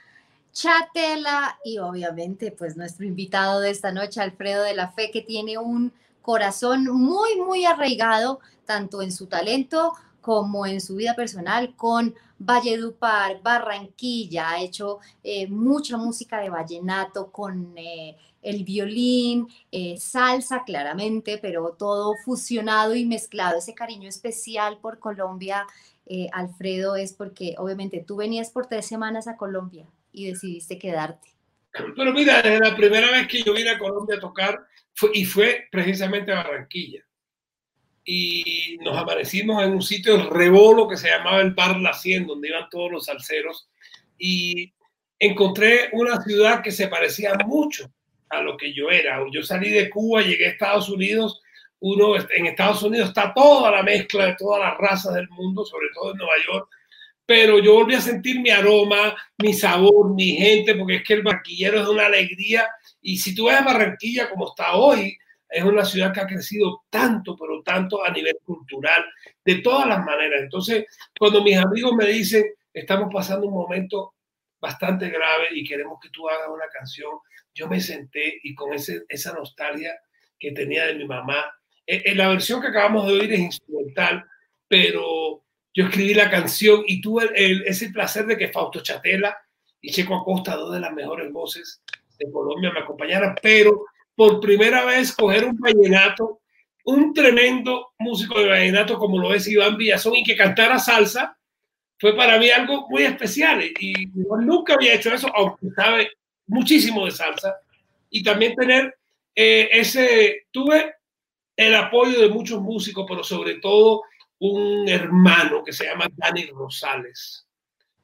Chatela 0.51 1.59
y 1.63 1.77
obviamente 1.77 2.53
pues 2.53 2.75
nuestro 2.75 3.05
invitado 3.05 3.61
de 3.61 3.69
esta 3.69 3.93
noche, 3.93 4.23
Alfredo 4.23 4.63
de 4.63 4.73
la 4.73 4.89
Fe, 4.89 5.11
que 5.11 5.21
tiene 5.21 5.59
un 5.59 5.93
corazón 6.23 6.87
muy, 6.87 7.37
muy 7.37 7.67
arraigado 7.67 8.41
tanto 8.65 9.03
en 9.03 9.13
su 9.13 9.27
talento 9.27 9.93
como 10.23 10.65
en 10.65 10.81
su 10.81 10.97
vida 10.97 11.15
personal 11.15 11.77
con 11.77 12.15
Valledupar, 12.39 13.43
Barranquilla, 13.43 14.49
ha 14.49 14.63
hecho 14.63 15.01
eh, 15.23 15.49
mucha 15.49 15.99
música 15.99 16.41
de 16.41 16.49
vallenato 16.49 17.31
con 17.31 17.75
eh, 17.77 18.17
el 18.49 18.65
violín, 18.65 19.49
eh, 19.71 19.97
salsa 19.99 20.65
claramente, 20.65 21.39
pero 21.39 21.77
todo 21.79 22.15
fusionado 22.25 22.95
y 22.95 23.05
mezclado. 23.05 23.59
Ese 23.59 23.75
cariño 23.75 24.09
especial 24.09 24.79
por 24.81 24.99
Colombia, 24.99 25.67
eh, 26.07 26.29
Alfredo, 26.33 26.97
es 26.97 27.13
porque 27.13 27.55
obviamente 27.59 28.03
tú 28.07 28.17
venías 28.17 28.51
por 28.51 28.67
tres 28.67 28.87
semanas 28.87 29.29
a 29.29 29.37
Colombia 29.37 29.87
y 30.13 30.27
decidiste 30.27 30.79
quedarte. 30.79 31.29
Pero 31.95 32.13
mira, 32.13 32.41
desde 32.41 32.61
la 32.61 32.75
primera 32.75 33.11
vez 33.11 33.29
que 33.29 33.43
yo 33.43 33.53
vine 33.53 33.71
a 33.71 33.79
Colombia 33.79 34.17
a 34.17 34.21
tocar, 34.21 34.67
y 35.13 35.25
fue 35.27 35.69
precisamente 35.71 36.33
a 36.33 36.37
Barranquilla. 36.37 37.05
Y 38.05 38.79
nos 38.81 38.97
amanecimos 38.97 39.63
en 39.63 39.73
un 39.73 39.83
sitio 39.83 40.31
rebolo 40.31 40.89
que 40.89 40.97
se 40.97 41.09
llamaba 41.09 41.41
el 41.43 41.53
Bar 41.53 41.79
La 41.79 41.93
Cien, 41.93 42.27
donde 42.27 42.49
iban 42.49 42.69
todos 42.71 42.91
los 42.91 43.05
salseros. 43.05 43.69
Y 44.19 44.73
encontré 45.19 45.91
una 45.93 46.21
ciudad 46.23 46.63
que 46.63 46.73
se 46.73 46.89
parecía 46.89 47.35
mucho 47.47 47.93
a 48.31 48.41
lo 48.43 48.57
que 48.57 48.73
yo 48.73 48.91
era. 48.91 49.23
Yo 49.31 49.43
salí 49.43 49.71
de 49.71 49.91
Cuba, 49.91 50.23
llegué 50.23 50.47
a 50.47 50.51
Estados 50.51 50.89
Unidos. 50.89 51.43
Uno, 51.81 52.17
en 52.17 52.47
Estados 52.47 52.83
Unidos 52.83 53.09
está 53.09 53.33
toda 53.33 53.71
la 53.71 53.83
mezcla 53.83 54.27
de 54.27 54.37
todas 54.37 54.61
las 54.61 54.77
razas 54.79 55.15
del 55.15 55.29
mundo, 55.29 55.65
sobre 55.65 55.89
todo 55.95 56.13
en 56.13 56.19
Nueva 56.19 56.35
York 56.47 56.69
pero 57.29 57.59
yo 57.59 57.75
volví 57.75 57.95
a 57.95 58.01
sentir 58.01 58.41
mi 58.41 58.49
aroma, 58.49 59.15
mi 59.37 59.53
sabor, 59.53 60.15
mi 60.15 60.33
gente, 60.33 60.75
porque 60.75 60.95
es 60.95 61.05
que 61.05 61.13
el 61.13 61.23
barquillero 61.23 61.83
es 61.83 61.87
una 61.87 62.07
alegría. 62.07 62.67
Y 63.03 63.19
si 63.19 63.35
tú 63.35 63.49
ves 63.49 63.63
Barranquilla 63.63 64.31
como 64.31 64.49
está 64.49 64.77
hoy, 64.77 65.15
es 65.47 65.63
una 65.63 65.85
ciudad 65.85 66.11
que 66.11 66.21
ha 66.21 66.27
crecido 66.27 66.85
tanto, 66.89 67.37
pero 67.37 67.63
tanto 67.63 68.03
a 68.03 68.11
nivel 68.11 68.39
cultural, 68.43 69.05
de 69.45 69.57
todas 69.57 69.87
las 69.87 70.03
maneras. 70.07 70.41
Entonces, 70.41 70.87
cuando 71.19 71.45
mis 71.45 71.59
amigos 71.59 71.93
me 71.93 72.07
dicen, 72.07 72.47
estamos 72.73 73.11
pasando 73.13 73.47
un 73.47 73.53
momento 73.53 74.15
bastante 74.59 75.11
grave 75.11 75.49
y 75.53 75.69
queremos 75.69 75.99
que 76.01 76.09
tú 76.09 76.27
hagas 76.31 76.49
una 76.49 76.69
canción, 76.73 77.11
yo 77.59 77.69
me 77.69 77.81
senté 77.81 78.39
y 78.43 78.55
con 78.55 78.73
ese, 78.73 79.03
esa 79.09 79.33
nostalgia 79.33 79.93
que 80.39 80.53
tenía 80.53 80.87
de 80.87 80.95
mi 80.95 81.05
mamá, 81.07 81.45
en, 81.87 82.03
en 82.05 82.19
la 82.19 82.29
versión 82.29 82.61
que 82.61 82.69
acabamos 82.69 83.07
de 83.07 83.13
oír 83.15 83.33
es 83.33 83.41
instrumental, 83.41 84.25
pero 84.69 85.45
yo 85.75 85.85
escribí 85.87 86.15
la 86.15 86.31
canción 86.31 86.83
y 86.87 87.01
tuve 87.01 87.25
el, 87.25 87.33
el- 87.37 87.63
ese 87.67 87.91
placer 87.91 88.27
de 88.27 88.37
que 88.37 88.49
Fausto 88.49 88.81
Chatela 88.83 89.37
y 89.81 89.91
Checo 89.91 90.15
Acosta, 90.17 90.57
dos 90.57 90.73
de 90.73 90.81
las 90.81 90.93
mejores 90.93 91.31
voces 91.33 91.83
de 92.19 92.31
Colombia, 92.33 92.73
me 92.73 92.81
acompañaran, 92.81 93.35
pero 93.43 93.85
por 94.15 94.41
primera 94.41 94.85
vez 94.85 95.13
coger 95.13 95.45
un 95.45 95.57
vallenato, 95.59 96.41
un 96.85 97.13
tremendo 97.15 97.93
músico 97.99 98.41
de 98.41 98.49
vallenato 98.49 98.99
como 98.99 99.19
lo 99.19 99.33
es 99.35 99.47
Iván 99.49 99.77
Villazón 99.77 100.17
y 100.17 100.25
que 100.25 100.37
cantara 100.37 100.79
salsa, 100.79 101.37
fue 102.01 102.17
para 102.17 102.39
mí 102.39 102.51
algo 102.51 102.89
muy 102.89 103.03
especial 103.05 103.63
y 103.63 104.07
yo 104.13 104.37
nunca 104.41 104.75
había 104.75 104.95
hecho 104.95 105.13
eso, 105.13 105.29
aunque 105.35 105.69
sabe 105.77 106.11
muchísimo 106.49 107.05
de 107.05 107.13
salsa 107.13 107.57
y 108.11 108.23
también 108.23 108.55
tener 108.55 108.99
eh, 109.35 109.69
ese, 109.73 110.47
tuve 110.51 110.95
el 111.57 111.75
apoyo 111.75 112.21
de 112.21 112.29
muchos 112.29 112.61
músicos, 112.61 113.07
pero 113.09 113.23
sobre 113.23 113.57
todo 113.57 114.03
un 114.41 114.89
hermano 114.89 115.63
que 115.65 115.73
se 115.73 115.87
llama 115.87 116.09
Dani 116.17 116.47
Rosales, 116.47 117.47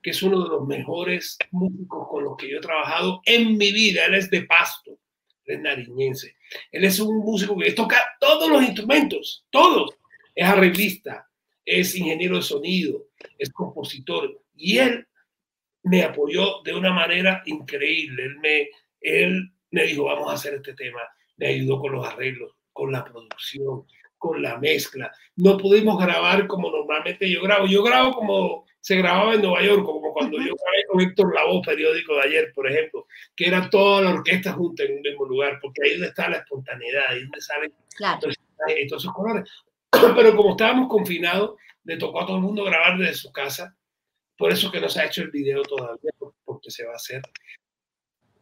que 0.02 0.10
es 0.10 0.22
uno 0.22 0.42
de 0.42 0.48
los 0.48 0.66
mejores 0.66 1.38
músicos 1.50 2.08
con 2.08 2.24
los 2.24 2.36
que 2.36 2.50
yo 2.50 2.58
he 2.58 2.60
trabajado 2.60 3.20
en 3.24 3.56
mi 3.56 3.72
vida. 3.72 4.04
Él 4.06 4.14
es 4.14 4.30
de 4.30 4.42
Pasto, 4.42 4.98
es 5.44 5.60
nariñense. 5.60 6.36
Él 6.70 6.84
es 6.84 7.00
un 7.00 7.18
músico 7.18 7.56
que 7.56 7.72
toca 7.72 8.02
todos 8.20 8.50
los 8.50 8.62
instrumentos, 8.62 9.44
todos. 9.50 9.90
Es 10.34 10.46
arreglista, 10.46 11.28
es 11.64 11.94
ingeniero 11.94 12.36
de 12.36 12.42
sonido, 12.42 13.06
es 13.38 13.50
compositor. 13.50 14.42
Y 14.56 14.78
él 14.78 15.06
me 15.84 16.02
apoyó 16.02 16.62
de 16.62 16.74
una 16.74 16.92
manera 16.92 17.42
increíble. 17.46 18.24
Él 18.24 18.36
me, 18.40 18.68
él 19.00 19.52
me 19.70 19.84
dijo, 19.84 20.04
vamos 20.04 20.30
a 20.30 20.34
hacer 20.34 20.54
este 20.54 20.74
tema. 20.74 21.00
Me 21.36 21.48
ayudó 21.48 21.80
con 21.80 21.92
los 21.92 22.06
arreglos, 22.06 22.52
con 22.72 22.92
la 22.92 23.04
producción, 23.04 23.84
con 24.18 24.42
la 24.42 24.58
mezcla. 24.58 25.12
No 25.36 25.56
pudimos 25.58 25.98
grabar 26.04 26.46
como 26.46 26.70
normalmente 26.70 27.30
yo 27.30 27.42
grabo. 27.42 27.66
Yo 27.66 27.82
grabo 27.82 28.12
como 28.14 28.64
se 28.80 28.96
grababa 28.96 29.34
en 29.34 29.42
Nueva 29.42 29.62
York, 29.62 29.84
como 29.84 30.12
cuando 30.12 30.36
yo 30.38 30.54
grabé 30.54 30.84
con 30.90 31.00
Héctor 31.00 31.34
Lavoe, 31.34 31.62
periódico 31.62 32.14
de 32.16 32.22
ayer, 32.22 32.52
por 32.54 32.70
ejemplo, 32.70 33.06
que 33.34 33.46
era 33.46 33.68
toda 33.70 34.02
la 34.02 34.10
orquesta 34.10 34.52
junta 34.52 34.84
en 34.84 34.96
un 34.96 35.00
mismo 35.02 35.24
lugar, 35.24 35.58
porque 35.60 35.82
ahí 35.84 35.92
donde 35.92 36.08
está 36.08 36.28
la 36.28 36.36
espontaneidad, 36.38 37.02
ahí 37.08 37.20
donde 37.22 37.40
salen 37.40 37.72
Claro. 37.96 38.20
todos 38.20 38.36
esos 39.02 39.12
colores. 39.12 39.50
Pero 40.16 40.36
como 40.36 40.50
estábamos 40.50 40.88
confinados, 40.88 41.56
le 41.84 41.96
tocó 41.96 42.22
a 42.22 42.26
todo 42.26 42.36
el 42.36 42.42
mundo 42.42 42.64
grabar 42.64 42.98
desde 42.98 43.14
su 43.14 43.32
casa. 43.32 43.74
Por 44.36 44.52
eso 44.52 44.70
que 44.70 44.80
no 44.80 44.88
se 44.88 45.00
ha 45.00 45.06
hecho 45.06 45.22
el 45.22 45.30
video 45.30 45.62
todavía, 45.62 46.10
porque 46.44 46.70
se 46.70 46.84
va 46.84 46.92
a 46.92 46.96
hacer. 46.96 47.22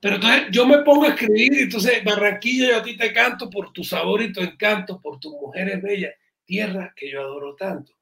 Pero 0.00 0.16
entonces 0.16 0.48
yo 0.50 0.66
me 0.66 0.78
pongo 0.78 1.04
a 1.04 1.10
escribir, 1.10 1.52
y 1.54 1.58
entonces 1.60 2.02
Barranquilla, 2.02 2.70
yo 2.70 2.76
a 2.78 2.82
ti 2.82 2.96
te 2.96 3.12
canto 3.12 3.48
por 3.48 3.72
tu 3.72 3.84
sabor 3.84 4.22
y 4.22 4.32
tu 4.32 4.40
encanto, 4.40 5.00
por 5.00 5.20
tus 5.20 5.32
mujeres 5.32 5.80
bellas, 5.80 6.14
tierra 6.44 6.92
que 6.96 7.10
yo 7.10 7.20
adoro 7.20 7.54
tanto. 7.54 7.92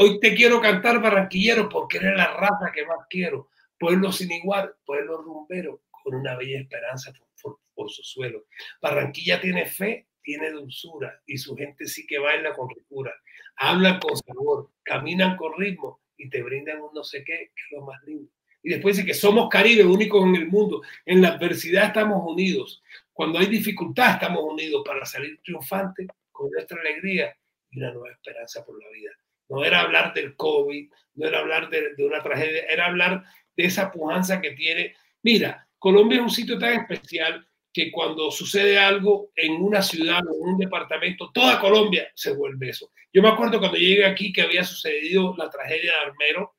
Hoy 0.00 0.18
te 0.18 0.34
quiero 0.34 0.60
cantar 0.60 1.00
barranquillero 1.00 1.68
porque 1.68 1.98
eres 1.98 2.16
la 2.16 2.32
raza 2.34 2.72
que 2.74 2.84
más 2.86 3.06
quiero. 3.08 3.50
Pueblo 3.78 4.10
sin 4.10 4.32
igual, 4.32 4.74
pueblo 4.84 5.18
rumbero, 5.18 5.82
con 5.90 6.14
una 6.16 6.36
bella 6.36 6.60
esperanza 6.60 7.12
por, 7.40 7.60
por 7.72 7.90
su 7.90 8.02
suelo. 8.02 8.46
Barranquilla 8.82 9.40
tiene 9.40 9.66
fe, 9.66 10.08
tiene 10.22 10.50
dulzura 10.50 11.22
y 11.24 11.38
su 11.38 11.56
gente 11.56 11.86
sí 11.86 12.04
que 12.04 12.18
baila 12.18 12.52
con 12.52 12.68
ricura. 12.68 13.12
Hablan 13.56 14.00
con 14.00 14.16
sabor, 14.16 14.70
caminan 14.82 15.36
con 15.36 15.52
ritmo 15.56 16.00
y 16.20 16.28
te 16.28 16.42
brindan 16.42 16.80
un 16.82 16.92
no 16.92 17.02
sé 17.02 17.24
qué, 17.24 17.50
que 17.54 17.62
es 17.62 17.72
lo 17.72 17.82
más 17.84 18.02
lindo. 18.04 18.30
Y 18.62 18.70
después 18.70 18.94
dice 18.96 19.06
que 19.06 19.14
somos 19.14 19.48
Caribe, 19.48 19.84
únicos 19.84 20.22
en 20.26 20.36
el 20.36 20.48
mundo. 20.48 20.82
En 21.06 21.22
la 21.22 21.28
adversidad 21.28 21.86
estamos 21.86 22.22
unidos. 22.30 22.82
Cuando 23.12 23.38
hay 23.38 23.46
dificultad 23.46 24.12
estamos 24.14 24.40
unidos 24.42 24.82
para 24.84 25.06
salir 25.06 25.40
triunfantes 25.42 26.08
con 26.30 26.50
nuestra 26.50 26.78
alegría 26.78 27.34
y 27.70 27.78
una 27.78 27.92
nueva 27.92 28.12
esperanza 28.12 28.64
por 28.64 28.82
la 28.82 28.90
vida. 28.90 29.10
No 29.48 29.64
era 29.64 29.80
hablar 29.80 30.12
del 30.12 30.36
COVID, 30.36 30.90
no 31.14 31.26
era 31.26 31.38
hablar 31.38 31.70
de, 31.70 31.94
de 31.94 32.04
una 32.04 32.22
tragedia, 32.22 32.64
era 32.68 32.86
hablar 32.86 33.24
de 33.56 33.64
esa 33.64 33.90
pujanza 33.90 34.40
que 34.42 34.50
tiene. 34.50 34.94
Mira, 35.22 35.66
Colombia 35.78 36.18
es 36.18 36.22
un 36.22 36.30
sitio 36.30 36.58
tan 36.58 36.80
especial 36.80 37.46
que 37.72 37.90
cuando 37.90 38.30
sucede 38.30 38.78
algo 38.78 39.30
en 39.36 39.62
una 39.62 39.82
ciudad 39.82 40.20
o 40.26 40.34
en 40.34 40.54
un 40.54 40.58
departamento, 40.58 41.30
toda 41.32 41.60
Colombia 41.60 42.10
se 42.14 42.32
vuelve 42.32 42.70
eso. 42.70 42.90
Yo 43.12 43.22
me 43.22 43.28
acuerdo 43.28 43.58
cuando 43.58 43.78
llegué 43.78 44.04
aquí 44.04 44.32
que 44.32 44.42
había 44.42 44.64
sucedido 44.64 45.34
la 45.36 45.48
tragedia 45.48 45.92
de 45.92 46.10
Armero 46.10 46.54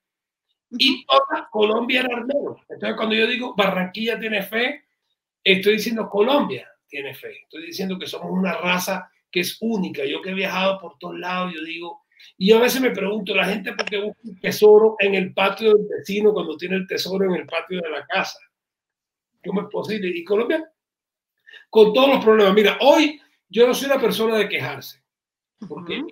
y 0.78 1.06
toda 1.06 1.50
Colombia 1.52 2.02
era 2.02 2.16
armero. 2.16 2.58
Entonces, 2.70 2.96
cuando 2.96 3.16
yo 3.16 3.28
digo 3.28 3.56
Barranquilla 3.56 4.20
tiene 4.20 4.42
fe, 4.42 4.86
estoy 5.44 5.74
diciendo 5.74 6.10
Colombia 6.10 6.70
tiene 6.88 7.14
fe. 7.14 7.42
Estoy 7.44 7.66
diciendo 7.66 7.98
que 8.00 8.08
somos 8.08 8.32
una 8.32 8.54
raza 8.54 9.10
que 9.30 9.42
es 9.42 9.58
única. 9.62 10.06
Yo 10.06 10.22
que 10.22 10.32
he 10.32 10.34
viajado 10.34 10.80
por 10.80 10.98
todos 10.98 11.18
lados, 11.18 11.54
yo 11.54 11.64
digo, 11.64 12.02
y 12.38 12.50
yo 12.50 12.58
a 12.58 12.62
veces 12.62 12.82
me 12.82 12.92
pregunto, 12.92 13.34
la 13.34 13.46
gente 13.46 13.74
por 13.74 13.86
qué 13.86 13.98
busca 13.98 14.20
un 14.24 14.40
tesoro 14.40 14.96
en 15.00 15.16
el 15.16 15.34
patio 15.34 15.74
del 15.74 15.88
vecino 15.88 16.34
cuando 16.34 16.58
tiene 16.58 16.76
el 16.76 16.88
tesoro 16.88 17.26
en 17.26 17.42
el 17.42 17.46
patio 17.48 17.82
de 17.82 17.90
la 17.90 18.06
casa. 18.06 18.40
¿Cómo 19.44 19.62
es 19.62 19.68
posible? 19.72 20.12
Y 20.14 20.24
Colombia, 20.24 20.70
con 21.70 21.94
todos 21.94 22.10
los 22.10 22.24
problemas. 22.24 22.54
Mira, 22.54 22.78
hoy 22.82 23.22
yo 23.50 23.68
no 23.68 23.74
soy 23.74 23.88
una 23.88 24.00
persona 24.00 24.38
de 24.38 24.50
quejarse, 24.50 25.04
porque 25.68 26.04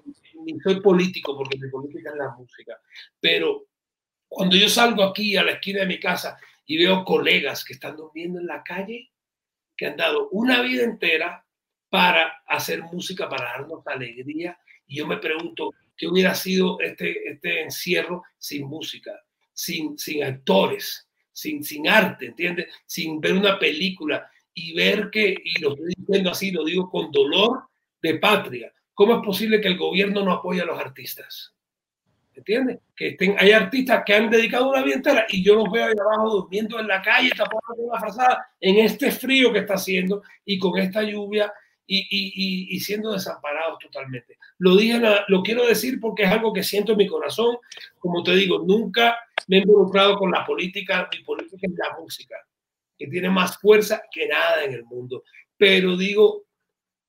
ni 0.44 0.60
soy 0.60 0.82
político, 0.82 1.36
porque 1.36 1.58
mi 1.58 1.70
política 1.70 2.12
es 2.12 2.18
la 2.18 2.30
música, 2.30 2.80
pero 3.20 3.66
cuando 4.28 4.56
yo 4.56 4.70
salgo 4.70 5.04
aquí 5.04 5.36
a 5.36 5.44
la 5.44 5.54
esquina 5.54 5.82
de 5.82 5.88
mi 5.88 6.00
casa 6.00 6.38
y 6.66 6.78
veo 6.78 7.04
colegas 7.04 7.64
que 7.64 7.74
están 7.74 7.96
durmiendo 7.96 8.40
en 8.40 8.46
la 8.46 8.64
calle, 8.64 9.12
que 9.76 9.88
han 9.88 9.98
dado 9.98 10.30
una 10.30 10.62
vida 10.62 10.84
entera 10.84 11.46
para 11.90 12.44
hacer 12.46 12.84
música, 12.84 13.28
para 13.28 13.46
darnos 13.46 13.86
alegría, 13.88 14.60
y 14.86 14.98
yo 14.98 15.08
me 15.08 15.18
pregunto, 15.18 15.74
¿qué 15.98 16.08
hubiera 16.08 16.36
sido 16.36 16.80
este, 16.80 17.30
este 17.32 17.62
encierro 17.64 18.24
sin 18.38 18.68
música, 18.68 19.12
sin, 19.54 19.98
sin 19.98 20.24
actores, 20.24 21.08
sin, 21.32 21.64
sin 21.64 21.88
arte, 21.88 22.28
¿entiendes? 22.28 22.68
Sin 22.86 23.20
ver 23.20 23.34
una 23.34 23.58
película 23.58 24.30
y 24.60 24.74
ver 24.74 25.10
que, 25.10 25.36
y 25.44 25.62
lo 25.62 25.72
estoy 25.72 25.94
diciendo 25.98 26.32
así, 26.32 26.52
lo 26.52 26.64
digo 26.66 26.90
con 26.90 27.12
dolor 27.12 27.64
de 28.02 28.16
patria, 28.16 28.72
¿cómo 28.94 29.16
es 29.16 29.26
posible 29.26 29.62
que 29.62 29.68
el 29.68 29.78
gobierno 29.78 30.24
no 30.24 30.34
apoye 30.34 30.62
a 30.62 30.66
los 30.66 30.80
artistas? 30.80 31.54
¿entiendes? 32.40 32.80
Que 32.96 33.10
estén, 33.10 33.36
hay 33.38 33.52
artistas 33.52 34.04
que 34.06 34.14
han 34.14 34.30
dedicado 34.30 34.70
una 34.70 34.82
vida 34.82 34.96
entera 34.96 35.26
y 35.30 35.44
yo 35.44 35.56
los 35.56 35.70
veo 35.72 35.86
ahí 35.86 35.94
abajo 36.00 36.30
durmiendo 36.30 36.80
en 36.80 36.88
la 36.88 37.02
calle, 37.02 37.30
tapando 37.32 37.92
la 37.92 38.00
frazada, 38.00 38.48
en 38.60 38.78
este 38.78 39.12
frío 39.12 39.52
que 39.54 39.60
está 39.60 39.76
haciendo 39.76 40.24
y 40.46 40.58
con 40.58 40.78
esta 40.80 41.04
lluvia 41.04 41.54
y, 41.86 42.00
y, 42.10 42.76
y, 42.76 42.80
siendo 42.80 43.12
desamparados 43.12 43.80
totalmente. 43.80 44.38
Lo 44.60 44.76
dije, 44.76 45.02
lo 45.28 45.42
quiero 45.42 45.66
decir 45.66 46.00
porque 46.00 46.24
es 46.24 46.32
algo 46.32 46.54
que 46.54 46.62
siento 46.62 46.92
en 46.92 47.00
mi 47.00 47.08
corazón. 47.08 47.58
Como 47.98 48.22
te 48.22 48.36
digo, 48.36 48.60
nunca 48.60 49.18
me 49.48 49.58
he 49.58 49.62
involucrado 49.62 50.16
con 50.18 50.32
la 50.32 50.46
política, 50.46 51.10
mi 51.12 51.24
política 51.24 51.68
es 51.68 51.74
la 51.76 51.98
música, 52.00 52.36
que 53.00 53.08
tiene 53.08 53.30
más 53.30 53.58
fuerza 53.58 54.04
que 54.12 54.28
nada 54.28 54.66
en 54.66 54.74
el 54.74 54.84
mundo. 54.84 55.24
Pero 55.58 55.96
digo, 55.96 56.44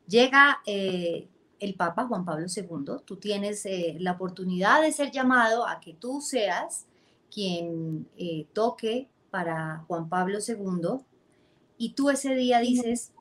Llega 0.07 0.61
eh, 0.65 1.27
el 1.59 1.73
Papa 1.73 2.07
Juan 2.07 2.23
Pablo 2.23 2.47
II, 2.47 3.01
tú 3.03 3.17
tienes 3.17 3.65
eh, 3.65 3.97
la 3.99 4.13
oportunidad 4.13 4.81
de 4.81 4.93
ser 4.93 5.11
llamado 5.11 5.67
a 5.67 5.81
que 5.81 5.93
tú 5.93 6.21
seas 6.21 6.85
quien 7.29 8.07
eh, 8.15 8.45
toque 8.53 9.09
para 9.31 9.83
Juan 9.85 10.07
Pablo 10.07 10.39
II 10.39 11.03
y 11.77 11.89
tú 11.89 12.09
ese 12.09 12.33
día 12.33 12.59
dices, 12.59 13.11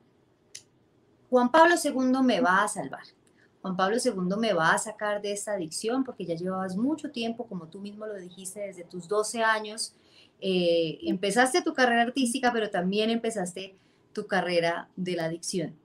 Juan 1.29 1.51
Pablo 1.51 1.75
II 1.83 2.23
me 2.23 2.39
va 2.41 2.63
a 2.63 2.67
salvar. 2.67 3.03
Juan 3.61 3.75
Pablo 3.75 3.97
II 4.03 4.37
me 4.37 4.53
va 4.53 4.73
a 4.73 4.77
sacar 4.77 5.21
de 5.21 5.31
esta 5.33 5.53
adicción 5.53 6.03
porque 6.03 6.25
ya 6.25 6.35
llevabas 6.35 6.77
mucho 6.77 7.11
tiempo, 7.11 7.45
como 7.47 7.67
tú 7.67 7.79
mismo 7.79 8.05
lo 8.05 8.15
dijiste, 8.15 8.61
desde 8.61 8.83
tus 8.83 9.07
12 9.07 9.43
años 9.43 9.93
eh, 10.39 10.99
empezaste 11.03 11.61
tu 11.61 11.73
carrera 11.73 12.03
artística, 12.03 12.53
pero 12.53 12.69
también 12.69 13.09
empezaste 13.09 13.75
tu 14.13 14.27
carrera 14.27 14.87
de 14.95 15.15
la 15.15 15.25
adicción. 15.25 15.75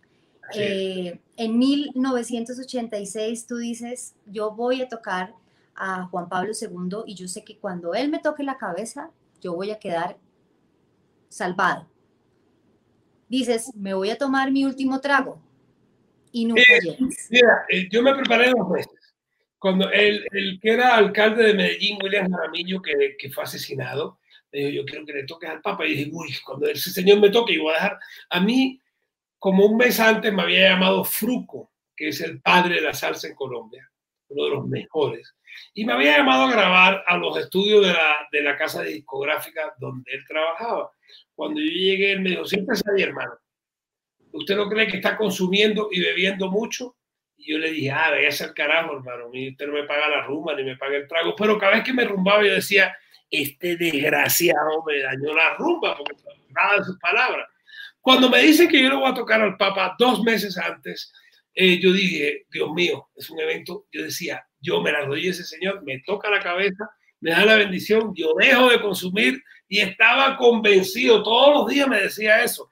Eh, 0.54 1.20
en 1.36 1.58
1986 1.58 3.46
tú 3.46 3.56
dices, 3.56 4.14
yo 4.26 4.50
voy 4.50 4.82
a 4.82 4.88
tocar 4.88 5.34
a 5.74 6.04
Juan 6.06 6.28
Pablo 6.28 6.52
II 6.58 7.04
y 7.06 7.14
yo 7.14 7.26
sé 7.28 7.44
que 7.44 7.58
cuando 7.58 7.94
él 7.94 8.10
me 8.10 8.18
toque 8.18 8.42
la 8.42 8.58
cabeza, 8.58 9.10
yo 9.40 9.54
voy 9.54 9.70
a 9.70 9.78
quedar 9.78 10.18
salvado. 11.28 11.86
Dices, 13.32 13.74
me 13.74 13.94
voy 13.94 14.10
a 14.10 14.18
tomar 14.18 14.52
mi 14.52 14.66
último 14.66 15.00
trago 15.00 15.42
y 16.32 16.44
nunca 16.44 16.60
eh, 16.68 16.98
Mira, 17.30 17.64
yo 17.90 18.02
me 18.02 18.14
preparé 18.14 18.50
dos 18.50 18.68
meses. 18.68 18.92
Cuando 19.58 19.90
el, 19.90 20.26
el, 20.32 20.60
que 20.60 20.70
era 20.70 20.96
alcalde 20.96 21.44
de 21.44 21.54
Medellín, 21.54 21.96
William 22.02 22.30
Jaramillo, 22.30 22.82
que, 22.82 23.16
que 23.18 23.30
fue 23.30 23.44
asesinado, 23.44 24.18
yo 24.52 24.84
quiero 24.84 25.06
que 25.06 25.14
le 25.14 25.24
toques 25.24 25.48
al 25.48 25.62
Papa. 25.62 25.86
Y 25.86 25.94
dije, 25.94 26.10
uy, 26.12 26.36
cuando 26.44 26.66
ese 26.66 26.90
señor 26.90 27.20
me 27.20 27.30
toque, 27.30 27.54
yo 27.54 27.62
voy 27.62 27.70
a 27.70 27.76
dejar. 27.76 27.98
A 28.28 28.38
mí, 28.38 28.78
como 29.38 29.64
un 29.64 29.78
mes 29.78 29.98
antes, 29.98 30.30
me 30.30 30.42
había 30.42 30.68
llamado 30.68 31.02
Fruco, 31.02 31.72
que 31.96 32.08
es 32.08 32.20
el 32.20 32.38
padre 32.42 32.74
de 32.74 32.80
la 32.82 32.92
salsa 32.92 33.28
en 33.28 33.34
Colombia, 33.34 33.90
uno 34.32 34.44
de 34.44 34.50
los 34.50 34.66
mejores. 34.66 35.34
Y 35.74 35.84
me 35.84 35.92
había 35.92 36.18
llamado 36.18 36.44
a 36.44 36.52
grabar 36.52 37.04
a 37.06 37.16
los 37.16 37.36
estudios 37.38 37.86
de 37.86 37.92
la, 37.92 38.28
de 38.30 38.42
la 38.42 38.56
casa 38.56 38.82
discográfica 38.82 39.74
donde 39.78 40.12
él 40.12 40.24
trabajaba. 40.26 40.90
Cuando 41.34 41.60
yo 41.60 41.66
llegué, 41.66 42.12
él 42.12 42.20
me 42.20 42.30
dijo, 42.30 42.44
siempre 42.44 42.76
ahí, 42.94 43.02
hermano. 43.02 43.32
¿Usted 44.32 44.56
no 44.56 44.68
cree 44.68 44.86
que 44.86 44.96
está 44.96 45.16
consumiendo 45.16 45.88
y 45.90 46.00
bebiendo 46.00 46.50
mucho? 46.50 46.96
Y 47.36 47.52
yo 47.52 47.58
le 47.58 47.70
dije, 47.70 47.90
ah, 47.90 48.10
váyase 48.10 48.44
al 48.44 48.54
carajo, 48.54 48.96
hermano. 48.96 49.26
Usted 49.26 49.66
no 49.66 49.74
me 49.74 49.84
paga 49.84 50.08
la 50.08 50.22
rumba 50.22 50.54
ni 50.54 50.64
me 50.64 50.76
paga 50.76 50.96
el 50.96 51.08
trago. 51.08 51.34
Pero 51.36 51.58
cada 51.58 51.72
vez 51.72 51.84
que 51.84 51.92
me 51.92 52.04
rumbaba, 52.04 52.42
yo 52.44 52.54
decía, 52.54 52.96
este 53.30 53.76
desgraciado 53.76 54.84
me 54.86 55.00
dañó 55.00 55.34
la 55.34 55.54
rumba, 55.54 55.96
porque 55.96 56.14
nada 56.50 56.78
de 56.78 56.84
sus 56.84 56.98
palabras. 56.98 57.48
Cuando 58.00 58.28
me 58.28 58.42
dicen 58.42 58.68
que 58.68 58.82
yo 58.82 58.90
le 58.90 58.96
voy 58.96 59.10
a 59.10 59.14
tocar 59.14 59.40
al 59.40 59.56
Papa 59.56 59.94
dos 59.98 60.22
meses 60.22 60.58
antes, 60.58 61.12
eh, 61.54 61.78
yo 61.80 61.92
dije, 61.92 62.46
Dios 62.50 62.72
mío, 62.72 63.08
es 63.14 63.30
un 63.30 63.40
evento, 63.40 63.86
yo 63.92 64.02
decía, 64.02 64.46
yo 64.60 64.80
me 64.80 64.92
la 64.92 65.04
doy 65.04 65.28
ese 65.28 65.44
señor, 65.44 65.82
me 65.84 66.00
toca 66.00 66.30
la 66.30 66.40
cabeza, 66.40 66.90
me 67.20 67.30
da 67.30 67.44
la 67.44 67.56
bendición, 67.56 68.12
yo 68.14 68.34
dejo 68.38 68.70
de 68.70 68.80
consumir 68.80 69.42
y 69.68 69.80
estaba 69.80 70.36
convencido, 70.36 71.22
todos 71.22 71.54
los 71.54 71.68
días 71.68 71.88
me 71.88 72.00
decía 72.00 72.42
eso. 72.42 72.68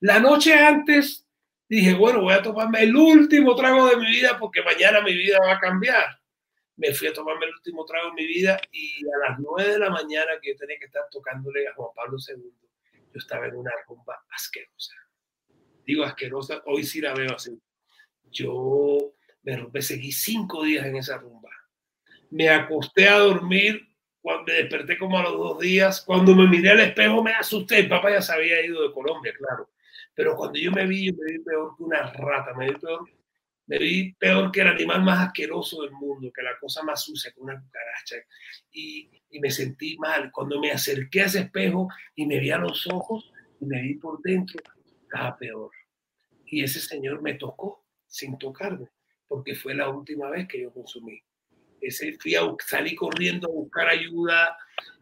La 0.00 0.18
noche 0.18 0.54
antes 0.54 1.26
dije, 1.68 1.94
bueno, 1.94 2.22
voy 2.22 2.34
a 2.34 2.42
tomarme 2.42 2.82
el 2.82 2.94
último 2.96 3.54
trago 3.54 3.88
de 3.88 3.96
mi 3.96 4.06
vida 4.06 4.38
porque 4.38 4.62
mañana 4.62 5.00
mi 5.00 5.14
vida 5.14 5.38
va 5.44 5.52
a 5.52 5.60
cambiar 5.60 6.22
me 6.76 6.92
fui 6.92 7.08
a 7.08 7.12
tomarme 7.12 7.46
el 7.46 7.54
último 7.54 7.84
trago 7.84 8.08
en 8.08 8.14
mi 8.14 8.26
vida 8.26 8.60
y 8.72 9.04
a 9.06 9.28
las 9.28 9.38
nueve 9.38 9.72
de 9.72 9.78
la 9.78 9.90
mañana 9.90 10.32
que 10.40 10.52
yo 10.52 10.56
tenía 10.56 10.78
que 10.78 10.86
estar 10.86 11.02
tocándole 11.10 11.68
a 11.68 11.74
Juan 11.74 11.90
Pablo 11.94 12.16
II, 12.26 12.52
yo 12.92 13.18
estaba 13.18 13.46
en 13.46 13.56
una 13.56 13.70
rumba 13.86 14.24
asquerosa. 14.30 14.94
Digo 15.84 16.04
asquerosa, 16.04 16.62
hoy 16.66 16.84
sí 16.84 17.00
la 17.00 17.14
veo 17.14 17.34
así. 17.34 17.56
Yo 18.32 19.14
Me, 19.42 19.82
seguí 19.82 20.12
cinco 20.12 20.64
días 20.64 20.86
en 20.86 20.96
esa 20.96 21.18
rumba. 21.18 21.50
Me 22.30 22.48
acosté 22.48 23.08
a 23.08 23.18
dormir, 23.18 23.88
cuando 24.20 24.44
me 24.44 24.54
desperté 24.54 24.96
como 24.96 25.18
a 25.18 25.24
los 25.24 25.32
dos 25.32 25.58
días. 25.58 26.00
Cuando 26.00 26.34
me 26.34 26.46
miré 26.46 26.70
al 26.70 26.80
espejo 26.80 27.22
me 27.22 27.32
asusté. 27.32 27.80
El 27.80 27.88
papá 27.88 28.10
ya 28.10 28.22
se 28.22 28.32
había 28.32 28.64
ido 28.64 28.86
de 28.86 28.94
Colombia, 28.94 29.32
claro. 29.36 29.70
Pero 30.14 30.36
cuando 30.36 30.58
yo 30.58 30.70
me 30.70 30.86
vi, 30.86 31.06
yo 31.06 31.12
me 31.14 31.32
vi 31.32 31.38
peor 31.40 31.76
que 31.76 31.82
una 31.82 32.12
rata, 32.12 32.54
me 32.54 32.70
vi 32.70 32.78
peor, 32.78 33.10
me 33.66 33.78
vi 33.78 34.12
peor 34.14 34.52
que 34.52 34.60
el 34.60 34.68
animal 34.68 35.02
más 35.02 35.26
asqueroso 35.26 35.82
del 35.82 35.92
mundo, 35.92 36.30
que 36.32 36.42
la 36.42 36.58
cosa 36.60 36.82
más 36.82 37.02
sucia, 37.02 37.32
que 37.32 37.40
una 37.40 37.60
cucaracha. 37.60 38.16
Y, 38.70 39.10
y 39.30 39.40
me 39.40 39.50
sentí 39.50 39.96
mal. 39.98 40.30
Cuando 40.30 40.60
me 40.60 40.70
acerqué 40.70 41.22
a 41.22 41.26
ese 41.26 41.40
espejo 41.40 41.88
y 42.14 42.26
me 42.26 42.38
vi 42.38 42.50
a 42.50 42.58
los 42.58 42.86
ojos 42.86 43.32
y 43.60 43.66
me 43.66 43.82
vi 43.82 43.94
por 43.94 44.20
dentro, 44.22 44.60
estaba 45.02 45.36
peor. 45.36 45.70
Y 46.46 46.62
ese 46.62 46.80
señor 46.80 47.22
me 47.22 47.34
tocó 47.34 47.81
sin 48.12 48.38
tocarme, 48.38 48.88
porque 49.26 49.54
fue 49.54 49.74
la 49.74 49.88
última 49.88 50.28
vez 50.28 50.46
que 50.46 50.60
yo 50.60 50.72
consumí. 50.72 51.18
Ese, 51.80 52.12
fui 52.20 52.34
a, 52.34 52.42
salí 52.64 52.94
corriendo 52.94 53.48
a 53.48 53.52
buscar 53.52 53.88
ayuda 53.88 54.56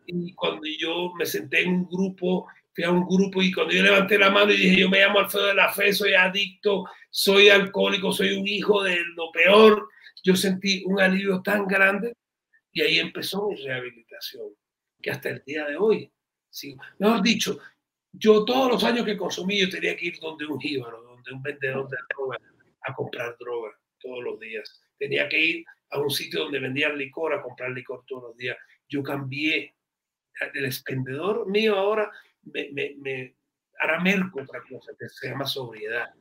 y 0.07 0.33
cuando 0.35 0.63
yo 0.79 1.13
me 1.19 1.27
senté 1.27 1.63
en 1.63 1.71
un 1.71 1.89
grupo, 1.89 2.47
fui 2.73 2.85
a 2.85 2.91
un 2.91 3.07
grupo 3.07 3.43
y 3.43 3.53
cuando 3.53 3.75
yo 3.75 3.83
levanté 3.83 4.17
la 4.17 4.31
mano 4.31 4.53
y 4.53 4.57
dije, 4.57 4.81
yo 4.81 4.89
me 4.89 5.01
llamo 5.01 5.19
Alfredo 5.19 5.49
de 5.49 5.55
la 5.55 5.73
Fe, 5.73 5.93
soy 5.93 6.15
adicto, 6.15 6.85
soy 7.11 7.49
alcohólico, 7.49 8.13
soy 8.13 8.33
un 8.39 8.47
hijo 8.47 8.83
de 8.85 8.97
lo 9.17 9.33
peor, 9.33 9.89
yo 10.23 10.37
sentí 10.37 10.85
un 10.87 11.01
alivio 11.01 11.43
tan 11.43 11.67
grande 11.67 12.15
y 12.73 12.83
ahí 12.83 12.99
empezó 13.01 13.49
mi 13.49 13.57
rehabilitación, 13.57 14.47
que 15.03 15.11
hasta 15.11 15.31
el 15.31 15.43
día 15.45 15.67
de 15.67 15.77
hoy, 15.77 16.11
sí, 16.49 16.77
mejor 16.99 17.23
dicho, 17.23 17.59
yo 18.13 18.45
todos 18.45 18.71
los 18.71 18.85
años 18.85 19.05
que 19.05 19.17
consumí, 19.17 19.59
yo 19.59 19.69
tenía 19.69 19.97
que 19.97 20.07
ir 20.07 20.21
donde 20.21 20.47
un 20.47 20.61
jíbaro, 20.61 21.03
donde 21.03 21.33
un 21.33 21.43
vendedor 21.43 21.89
de 21.89 21.97
droga, 22.15 22.39
a 22.83 22.95
comprar 22.95 23.37
droga 23.39 23.71
todos 23.99 24.23
los 24.23 24.41
días. 24.41 24.81
Tenía 24.99 25.29
que 25.29 25.39
ir 25.39 25.65
a 25.91 26.01
un 26.01 26.11
sitio 26.11 26.45
donde 26.45 26.61
vendían 26.61 26.97
licor 26.97 27.35
a 27.35 27.43
comprar 27.43 27.71
licor 27.71 28.05
todos 28.07 28.23
los 28.23 28.37
días. 28.37 28.57
Yo 28.89 29.03
cambié. 29.03 29.75
El 30.55 30.65
expendedor 30.65 31.47
mío 31.51 31.77
ahora 31.77 32.11
me, 32.43 32.71
me, 32.73 32.95
me 32.99 33.35
otra 34.35 34.63
cosa 34.69 34.93
que 34.99 35.09
se 35.09 35.29
llama 35.29 35.47
sobriedad, 35.47 36.13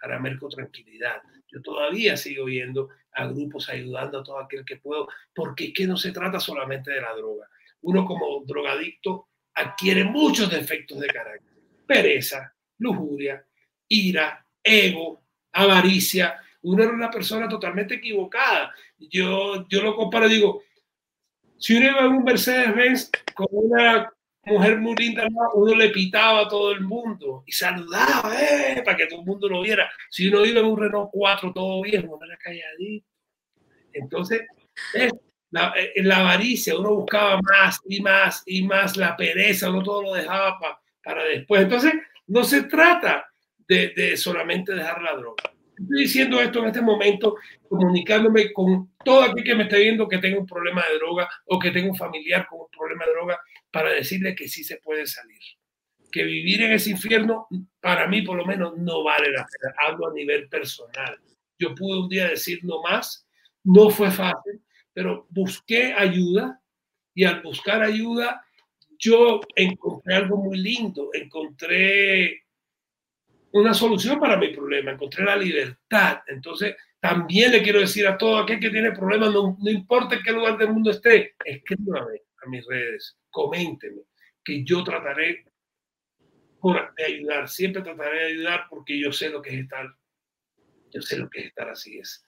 hará 0.00 0.18
merco 0.18 0.48
tranquilidad. 0.48 1.22
Yo 1.48 1.60
todavía 1.62 2.16
sigo 2.16 2.48
yendo 2.48 2.90
a 3.12 3.26
grupos 3.26 3.68
ayudando 3.68 4.20
a 4.20 4.22
todo 4.22 4.38
aquel 4.38 4.64
que 4.64 4.76
puedo, 4.76 5.08
porque 5.34 5.66
es 5.66 5.74
que 5.74 5.86
no 5.86 5.96
se 5.96 6.12
trata 6.12 6.40
solamente 6.40 6.90
de 6.90 7.00
la 7.00 7.14
droga. 7.14 7.48
Uno 7.82 8.04
como 8.04 8.42
drogadicto 8.44 9.28
adquiere 9.54 10.04
muchos 10.04 10.50
defectos 10.50 11.00
de 11.00 11.08
carácter. 11.08 11.52
Pereza, 11.86 12.54
lujuria, 12.78 13.44
ira, 13.88 14.46
ego, 14.62 15.24
avaricia. 15.52 16.40
Uno 16.62 16.82
era 16.82 16.92
una 16.92 17.10
persona 17.10 17.48
totalmente 17.48 17.94
equivocada. 17.94 18.72
Yo, 18.98 19.66
yo 19.68 19.82
lo 19.82 19.96
comparo 19.96 20.28
digo, 20.28 20.62
si 21.58 21.76
uno 21.76 21.86
iba 21.86 22.00
en 22.00 22.12
un 22.12 22.24
Mercedes-Benz 22.24 23.10
con 23.34 23.46
una 23.50 24.12
mujer 24.44 24.78
muy 24.78 24.96
linda, 24.96 25.26
uno 25.54 25.74
le 25.74 25.90
pitaba 25.90 26.40
a 26.40 26.48
todo 26.48 26.72
el 26.72 26.80
mundo 26.80 27.44
y 27.46 27.52
saludaba 27.52 28.34
eh, 28.40 28.82
para 28.84 28.96
que 28.96 29.06
todo 29.06 29.20
el 29.20 29.26
mundo 29.26 29.48
lo 29.48 29.62
viera. 29.62 29.90
Si 30.10 30.28
uno 30.28 30.44
iba 30.44 30.60
en 30.60 30.66
un 30.66 30.80
Renault 30.80 31.10
4 31.12 31.52
todo 31.52 31.82
viejo, 31.82 32.16
uno 32.16 32.26
era 32.26 32.36
calladito. 32.36 33.06
Entonces, 33.92 34.42
es 34.94 35.12
la, 35.50 35.72
en 35.76 36.08
la 36.08 36.18
avaricia, 36.18 36.78
uno 36.78 36.94
buscaba 36.94 37.40
más 37.42 37.80
y 37.86 38.00
más 38.00 38.42
y 38.46 38.62
más, 38.62 38.96
la 38.96 39.16
pereza, 39.16 39.70
uno 39.70 39.82
todo 39.82 40.02
lo 40.02 40.14
dejaba 40.14 40.58
pa, 40.58 40.80
para 41.04 41.24
después. 41.24 41.62
Entonces, 41.62 41.92
no 42.26 42.42
se 42.42 42.64
trata 42.64 43.31
de, 43.68 44.16
solamente 44.16 44.74
dejar 44.74 45.02
la 45.02 45.14
droga. 45.14 45.42
Estoy 45.78 46.02
diciendo 46.02 46.40
esto 46.40 46.60
en 46.60 46.66
este 46.66 46.80
momento, 46.80 47.36
comunicándome 47.68 48.52
con 48.52 48.92
todo 49.04 49.22
aquel 49.22 49.42
que 49.42 49.54
me 49.54 49.64
está 49.64 49.76
viendo 49.76 50.06
que 50.06 50.18
tenga 50.18 50.38
un 50.38 50.46
problema 50.46 50.84
de 50.86 50.98
droga 50.98 51.28
o 51.46 51.58
que 51.58 51.70
tenga 51.70 51.90
un 51.90 51.96
familiar 51.96 52.46
con 52.48 52.60
un 52.60 52.68
problema 52.70 53.04
de 53.06 53.12
droga, 53.12 53.40
para 53.70 53.90
decirle 53.90 54.34
que 54.34 54.48
sí 54.48 54.62
se 54.62 54.76
puede 54.76 55.06
salir. 55.06 55.40
Que 56.10 56.24
vivir 56.24 56.62
en 56.62 56.72
ese 56.72 56.90
infierno, 56.90 57.48
para 57.80 58.06
mí 58.06 58.22
por 58.22 58.36
lo 58.36 58.44
menos, 58.44 58.76
no 58.76 59.02
vale 59.02 59.30
la 59.30 59.46
pena. 59.46 59.74
Hablo 59.78 60.08
a 60.08 60.12
nivel 60.12 60.48
personal. 60.48 61.18
Yo 61.58 61.74
pude 61.74 62.00
un 62.00 62.08
día 62.08 62.28
decir 62.28 62.60
no 62.62 62.82
más, 62.82 63.26
no 63.64 63.88
fue 63.90 64.10
fácil, 64.10 64.62
pero 64.92 65.26
busqué 65.30 65.94
ayuda 65.94 66.60
y 67.14 67.24
al 67.24 67.42
buscar 67.42 67.82
ayuda 67.82 68.44
yo 69.02 69.40
encontré 69.56 70.14
algo 70.14 70.36
muy 70.36 70.58
lindo, 70.58 71.10
encontré 71.12 72.44
una 73.52 73.74
solución 73.74 74.18
para 74.18 74.36
mi 74.36 74.48
problema, 74.48 74.92
encontré 74.92 75.24
la 75.24 75.36
libertad. 75.36 76.20
Entonces, 76.26 76.74
también 77.00 77.52
le 77.52 77.62
quiero 77.62 77.80
decir 77.80 78.06
a 78.06 78.16
todo 78.16 78.38
aquel 78.38 78.60
que 78.60 78.70
tiene 78.70 78.92
problemas, 78.92 79.32
no, 79.32 79.56
no 79.60 79.70
importa 79.70 80.16
en 80.16 80.22
qué 80.22 80.32
lugar 80.32 80.56
del 80.56 80.72
mundo 80.72 80.90
esté, 80.90 81.34
escríbame 81.44 82.22
a 82.44 82.48
mis 82.48 82.66
redes, 82.66 83.16
coménteme, 83.30 84.02
que 84.44 84.64
yo 84.64 84.82
trataré 84.82 85.44
de 86.96 87.04
ayudar, 87.04 87.48
siempre 87.48 87.82
trataré 87.82 88.18
de 88.18 88.26
ayudar 88.34 88.66
porque 88.70 88.98
yo 88.98 89.12
sé 89.12 89.28
lo 89.30 89.42
que 89.42 89.50
es 89.50 89.62
estar, 89.62 89.86
yo 90.90 91.02
sé 91.02 91.16
lo 91.18 91.28
que 91.28 91.40
es 91.40 91.46
estar 91.46 91.68
así 91.68 91.98
es. 91.98 92.24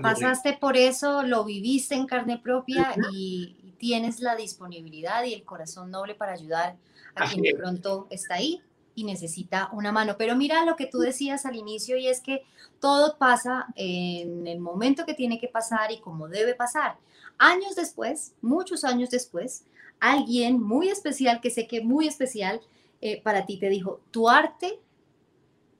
Pasaste 0.00 0.52
por 0.60 0.76
eso, 0.76 1.22
lo 1.22 1.44
viviste 1.44 1.94
en 1.94 2.06
carne 2.06 2.38
propia 2.38 2.94
y, 3.12 3.56
y, 3.62 3.72
tienes 3.72 4.20
la 4.20 4.36
disponibilidad 4.36 5.24
y 5.24 5.34
el 5.34 5.42
corazón 5.42 5.90
noble 5.90 6.14
para 6.14 6.32
ayudar 6.34 6.76
a 7.16 7.24
Así 7.24 7.40
quien 7.40 7.54
de 7.54 7.58
pronto 7.58 8.06
está 8.10 8.34
ahí 8.34 8.62
y 8.94 9.04
necesita 9.04 9.70
una 9.72 9.92
mano. 9.92 10.16
Pero 10.18 10.36
mira 10.36 10.64
lo 10.64 10.76
que 10.76 10.86
tú 10.86 10.98
decías 10.98 11.46
al 11.46 11.56
inicio 11.56 11.96
y 11.96 12.08
es 12.08 12.20
que 12.20 12.44
todo 12.80 13.16
pasa 13.18 13.66
en 13.76 14.46
el 14.46 14.58
momento 14.58 15.06
que 15.06 15.14
tiene 15.14 15.38
que 15.38 15.48
pasar 15.48 15.92
y 15.92 16.00
como 16.00 16.28
debe 16.28 16.54
pasar. 16.54 16.96
Años 17.38 17.74
después, 17.74 18.34
muchos 18.40 18.84
años 18.84 19.10
después, 19.10 19.64
alguien 20.00 20.60
muy 20.60 20.88
especial, 20.88 21.40
que 21.40 21.50
sé 21.50 21.66
que 21.66 21.80
muy 21.80 22.06
especial 22.06 22.60
eh, 23.00 23.22
para 23.22 23.46
ti, 23.46 23.58
te 23.58 23.68
dijo, 23.68 24.00
tu 24.10 24.28
arte 24.28 24.80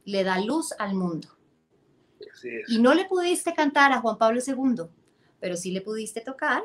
le 0.04 0.24
da 0.24 0.40
luz 0.40 0.72
al 0.78 0.94
mundo. 0.94 1.28
Y 2.68 2.78
no 2.78 2.94
le 2.94 3.04
pudiste 3.04 3.52
cantar 3.54 3.92
a 3.92 4.00
Juan 4.00 4.18
Pablo 4.18 4.40
II, 4.44 4.84
pero 5.38 5.56
sí 5.56 5.70
le 5.70 5.80
pudiste 5.80 6.20
tocar 6.20 6.62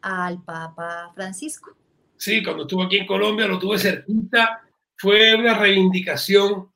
al 0.00 0.42
Papa 0.42 1.12
Francisco. 1.14 1.74
Sí, 2.16 2.42
cuando 2.42 2.62
estuve 2.62 2.84
aquí 2.84 2.98
en 2.98 3.06
Colombia 3.06 3.46
lo 3.46 3.58
tuve 3.58 3.78
cerquita, 3.78 4.62
fue 5.02 5.34
una 5.34 5.58
reivindicación 5.58 6.72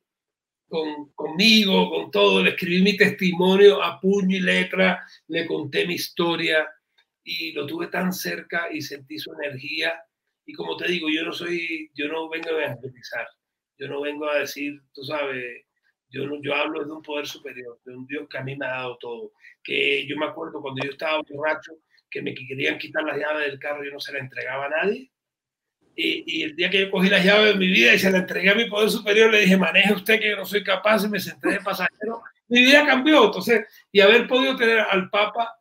con, 0.68 1.12
conmigo, 1.14 1.88
con 1.88 2.10
todo, 2.10 2.42
le 2.42 2.50
escribí 2.50 2.82
mi 2.82 2.96
testimonio 2.96 3.80
a 3.80 4.00
puño 4.00 4.36
y 4.36 4.40
letra, 4.40 5.06
le 5.28 5.46
conté 5.46 5.86
mi 5.86 5.94
historia 5.94 6.68
y 7.22 7.52
lo 7.52 7.68
tuve 7.68 7.86
tan 7.86 8.12
cerca 8.12 8.66
y 8.72 8.82
sentí 8.82 9.16
su 9.16 9.32
energía. 9.32 10.02
Y 10.44 10.54
como 10.54 10.76
te 10.76 10.88
digo, 10.88 11.06
yo 11.08 11.24
no 11.24 11.32
soy, 11.32 11.88
yo 11.94 12.08
no 12.08 12.28
vengo 12.28 12.48
a 12.48 12.64
evangelizar, 12.64 13.28
yo 13.78 13.86
no 13.86 14.00
vengo 14.00 14.28
a 14.28 14.40
decir, 14.40 14.82
tú 14.92 15.04
sabes, 15.04 15.64
yo, 16.08 16.26
no, 16.26 16.42
yo 16.42 16.52
hablo 16.52 16.84
de 16.84 16.90
un 16.90 17.02
poder 17.02 17.28
superior, 17.28 17.78
de 17.84 17.94
un 17.94 18.08
Dios 18.08 18.26
que 18.28 18.38
a 18.38 18.42
mí 18.42 18.56
me 18.56 18.66
ha 18.66 18.70
dado 18.70 18.98
todo. 18.98 19.34
Que 19.62 20.04
yo 20.08 20.16
me 20.16 20.26
acuerdo 20.26 20.60
cuando 20.60 20.82
yo 20.82 20.90
estaba 20.90 21.22
borracho, 21.22 21.74
que 22.10 22.22
me 22.22 22.34
querían 22.34 22.78
quitar 22.78 23.04
las 23.04 23.18
llaves 23.18 23.46
del 23.46 23.60
carro, 23.60 23.84
yo 23.84 23.92
no 23.92 24.00
se 24.00 24.14
la 24.14 24.18
entregaba 24.18 24.66
a 24.66 24.70
nadie. 24.70 25.12
Y, 25.98 26.42
el 26.42 26.54
día 26.54 26.68
que 26.68 26.82
yo 26.82 26.90
cogí 26.90 27.08
las 27.08 27.24
llaves 27.24 27.54
de 27.54 27.58
mi 27.58 27.68
vida 27.68 27.94
y 27.94 27.98
se 27.98 28.10
la 28.10 28.18
entregué 28.18 28.50
a 28.50 28.54
mi 28.54 28.68
poder 28.68 28.90
superior, 28.90 29.30
le 29.30 29.40
dije, 29.40 29.56
maneje 29.56 29.94
usted 29.94 30.20
que 30.20 30.30
yo 30.30 30.36
no 30.36 30.44
soy 30.44 30.62
capaz 30.62 31.04
y 31.04 31.08
me 31.08 31.18
senté 31.18 31.52
de 31.52 31.60
pasajero. 31.60 32.22
Mi 32.48 32.60
vida 32.60 32.84
cambió. 32.84 33.24
Entonces, 33.24 33.66
y 33.90 34.00
haber 34.00 34.28
podido 34.28 34.54
tener 34.56 34.80
al 34.80 35.08
Papa 35.08 35.56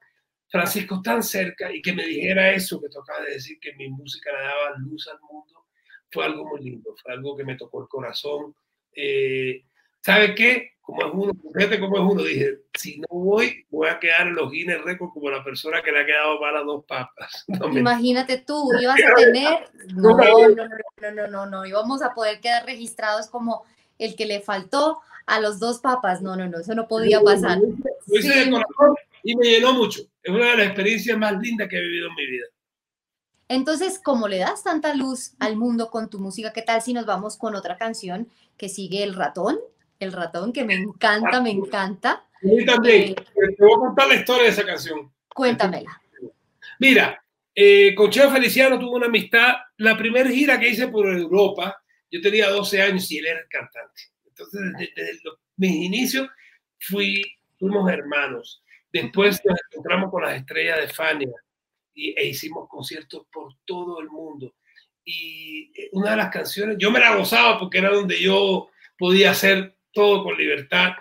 Francisco 0.49 1.01
tan 1.01 1.23
cerca 1.23 1.73
y 1.73 1.81
que 1.81 1.93
me 1.93 2.05
dijera 2.05 2.51
eso 2.51 2.81
que 2.81 2.89
tocaba 2.89 3.21
de 3.21 3.31
decir 3.31 3.57
que 3.61 3.73
mi 3.75 3.89
música 3.89 4.29
le 4.31 4.45
daba 4.45 4.77
luz 4.77 5.07
al 5.07 5.19
mundo, 5.21 5.67
fue 6.11 6.25
algo 6.25 6.45
muy 6.45 6.63
lindo, 6.63 6.93
fue 7.01 7.13
algo 7.13 7.35
que 7.37 7.45
me 7.45 7.55
tocó 7.55 7.81
el 7.81 7.87
corazón. 7.87 8.53
Eh, 8.93 9.63
¿Sabe 10.05 10.35
qué? 10.35 10.73
Como 10.81 11.03
es 11.03 11.11
uno, 11.11 11.33
fíjate 11.51 11.79
cómo 11.79 11.95
es 11.95 12.13
uno, 12.13 12.23
dije, 12.23 12.59
si 12.75 12.99
no 12.99 13.07
voy, 13.09 13.65
voy 13.71 13.89
a 13.89 13.99
quedar 13.99 14.27
en 14.27 14.35
los 14.35 14.51
Guinness 14.51 14.83
Records 14.83 15.11
como 15.11 15.31
la 15.31 15.43
persona 15.43 15.81
que 15.81 15.91
le 15.91 16.01
ha 16.01 16.05
quedado 16.05 16.39
mal 16.39 16.55
a 16.55 16.59
dos 16.59 16.85
papas. 16.85 17.43
No. 17.47 17.75
Imagínate 17.75 18.37
tú, 18.37 18.69
ibas 18.79 18.99
a 18.99 19.15
tener, 19.15 19.71
no, 19.95 20.15
no, 20.15 20.49
no, 20.49 20.67
no, 21.01 21.11
no, 21.11 21.27
no, 21.27 21.45
no, 21.47 21.65
íbamos 21.65 22.03
a 22.03 22.13
poder 22.13 22.39
quedar 22.39 22.67
registrados 22.67 23.29
como 23.29 23.63
el 23.97 24.15
que 24.15 24.27
le 24.27 24.41
faltó 24.41 24.99
a 25.25 25.39
los 25.39 25.59
dos 25.59 25.79
papas, 25.79 26.21
no, 26.21 26.35
no, 26.35 26.47
no, 26.47 26.59
eso 26.59 26.75
no 26.75 26.87
podía 26.87 27.19
pasar. 27.21 27.57
Lo 27.57 28.19
hice 28.19 28.45
de 28.45 28.51
corazón 28.51 28.95
y 29.23 29.35
me 29.35 29.47
llenó 29.47 29.73
mucho, 29.73 30.01
es 30.21 30.31
una 30.31 30.51
de 30.51 30.57
las 30.57 30.67
experiencias 30.67 31.17
más 31.17 31.33
lindas 31.39 31.67
que 31.67 31.77
he 31.77 31.81
vivido 31.81 32.09
en 32.09 32.15
mi 32.15 32.27
vida. 32.27 32.45
Entonces, 33.47 33.97
como 33.97 34.27
le 34.27 34.37
das 34.37 34.63
tanta 34.63 34.93
luz 34.93 35.33
al 35.39 35.55
mundo 35.55 35.89
con 35.89 36.11
tu 36.11 36.19
música, 36.19 36.53
¿qué 36.53 36.61
tal 36.61 36.83
si 36.83 36.93
nos 36.93 37.07
vamos 37.07 37.37
con 37.37 37.55
otra 37.55 37.77
canción 37.77 38.29
que 38.55 38.69
sigue 38.69 39.01
El 39.01 39.15
ratón? 39.15 39.57
El 39.99 40.11
ratón, 40.11 40.51
que 40.51 40.63
me 40.63 40.75
encanta, 40.75 41.41
me 41.41 41.51
encanta. 41.51 42.11
A 42.11 42.65
también. 42.65 43.11
Eh, 43.11 43.15
Te 43.57 43.63
voy 43.63 43.73
a 43.73 43.87
contar 43.87 44.07
la 44.07 44.15
historia 44.15 44.43
de 44.43 44.49
esa 44.49 44.65
canción. 44.65 45.11
Cuéntamela. 45.29 46.01
Mira, 46.79 47.23
eh, 47.53 47.95
con 47.95 48.09
Cheo 48.09 48.29
Feliciano 48.29 48.77
tuvo 48.77 48.97
una 48.97 49.07
amistad. 49.07 49.53
La 49.77 49.97
primera 49.97 50.29
gira 50.29 50.59
que 50.59 50.69
hice 50.69 50.87
por 50.89 51.07
Europa, 51.07 51.81
yo 52.11 52.21
tenía 52.21 52.49
12 52.49 52.81
años 52.81 53.09
y 53.11 53.19
él 53.19 53.27
era 53.27 53.39
el 53.39 53.47
cantante. 53.47 54.01
Entonces, 54.25 54.61
desde, 54.77 54.93
desde 54.95 55.19
los, 55.23 55.35
mis 55.57 55.71
inicios, 55.71 56.27
fui, 56.79 57.23
fuimos 57.57 57.89
hermanos. 57.89 58.61
Después 58.91 59.41
nos 59.43 59.59
encontramos 59.71 60.11
con 60.11 60.23
las 60.23 60.35
estrellas 60.35 60.79
de 60.79 60.87
Fania 60.87 61.33
y, 61.93 62.17
e 62.17 62.27
hicimos 62.27 62.67
conciertos 62.69 63.25
por 63.31 63.53
todo 63.65 63.99
el 64.01 64.09
mundo. 64.09 64.53
Y 65.03 65.71
eh, 65.75 65.89
una 65.93 66.11
de 66.11 66.17
las 66.17 66.29
canciones, 66.29 66.77
yo 66.79 66.91
me 66.91 66.99
la 66.99 67.15
gozaba 67.15 67.59
porque 67.59 67.79
era 67.79 67.89
donde 67.89 68.21
yo 68.21 68.69
podía 68.97 69.31
hacer 69.31 69.74
todo 69.95 70.23
con 70.23 70.37
libertad. 70.37 70.91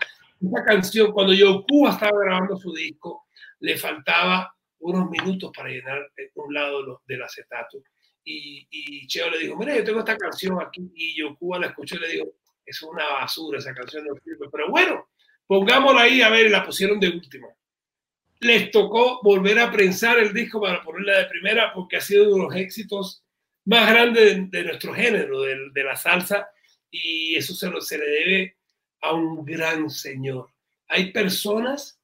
Esa 0.40 0.64
canción, 0.64 1.12
cuando 1.12 1.34
yo 1.34 1.64
Cuba 1.68 1.90
estaba 1.90 2.18
grabando 2.24 2.56
su 2.56 2.72
disco, 2.72 3.26
le 3.60 3.76
faltaba 3.76 4.54
unos 4.78 5.10
minutos 5.10 5.50
para 5.54 5.68
llenar 5.68 5.98
un 6.34 6.54
lado 6.54 7.02
del 7.06 7.22
acetato. 7.22 7.82
Y, 8.24 8.66
y 8.70 9.06
Cheo 9.06 9.30
le 9.30 9.38
dijo, 9.38 9.56
mira, 9.56 9.76
yo 9.76 9.84
tengo 9.84 9.98
esta 9.98 10.16
canción 10.16 10.58
aquí. 10.62 10.90
Y 10.94 11.18
yo 11.18 11.36
Cuba 11.36 11.58
la 11.58 11.66
escuché 11.66 11.96
y 11.96 12.00
le 12.00 12.08
digo, 12.08 12.34
es 12.64 12.80
una 12.82 13.04
basura 13.04 13.58
esa 13.58 13.74
canción, 13.74 14.04
no 14.06 14.14
sirve. 14.22 14.48
Pero 14.50 14.70
bueno, 14.70 15.08
pongámosla 15.46 16.02
ahí 16.02 16.22
a 16.22 16.30
ver, 16.30 16.46
y 16.46 16.50
la 16.50 16.64
pusieron 16.64 17.00
de 17.00 17.08
última. 17.08 17.48
Les 18.40 18.70
tocó 18.70 19.20
volver 19.22 19.58
a 19.58 19.72
prensar 19.72 20.18
el 20.18 20.32
disco 20.32 20.60
para 20.60 20.82
ponerla 20.82 21.18
de 21.18 21.26
primera 21.26 21.72
porque 21.74 21.96
ha 21.96 22.00
sido 22.00 22.24
uno 22.24 22.34
de 22.34 22.42
los 22.42 22.56
éxitos 22.56 23.24
más 23.66 23.90
grandes 23.90 24.50
de, 24.50 24.64
nuestro 24.64 24.92
género, 24.94 25.42
de, 25.42 25.56
de, 25.72 25.84
la 25.84 25.96
salsa, 25.96 26.50
y 26.90 27.34
eso 27.34 27.54
se, 27.54 27.70
lo, 27.70 27.80
se 27.80 27.96
le 27.96 28.04
debe 28.04 28.56
a 29.04 29.12
un 29.12 29.44
gran 29.44 29.90
señor. 29.90 30.50
Hay 30.88 31.12
personas 31.12 32.00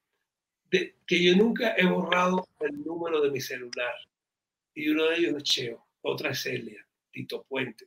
de, 0.70 0.96
que 1.06 1.22
yo 1.24 1.34
nunca 1.34 1.74
he 1.76 1.86
borrado 1.86 2.46
el 2.60 2.84
número 2.84 3.22
de 3.22 3.30
mi 3.30 3.40
celular, 3.40 3.94
y 4.74 4.88
uno 4.90 5.06
de 5.06 5.16
ellos 5.16 5.36
es 5.38 5.42
Cheo, 5.44 5.86
otra 6.02 6.30
es 6.30 6.42
Celia, 6.42 6.86
Tito 7.10 7.42
Puente, 7.44 7.86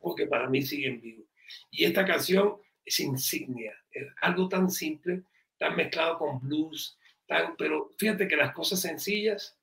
porque 0.00 0.26
para 0.26 0.50
mí 0.50 0.62
siguen 0.62 1.00
vivos. 1.00 1.26
Y 1.70 1.84
esta 1.84 2.04
canción 2.04 2.56
es 2.84 3.00
insignia, 3.00 3.74
es 3.90 4.06
algo 4.20 4.48
tan 4.48 4.70
simple, 4.70 5.22
tan 5.58 5.74
mezclado 5.74 6.18
con 6.18 6.38
blues, 6.40 6.98
tan, 7.26 7.56
pero 7.56 7.90
fíjate 7.96 8.28
que 8.28 8.36
las 8.36 8.52
cosas 8.52 8.80
sencillas 8.82 9.58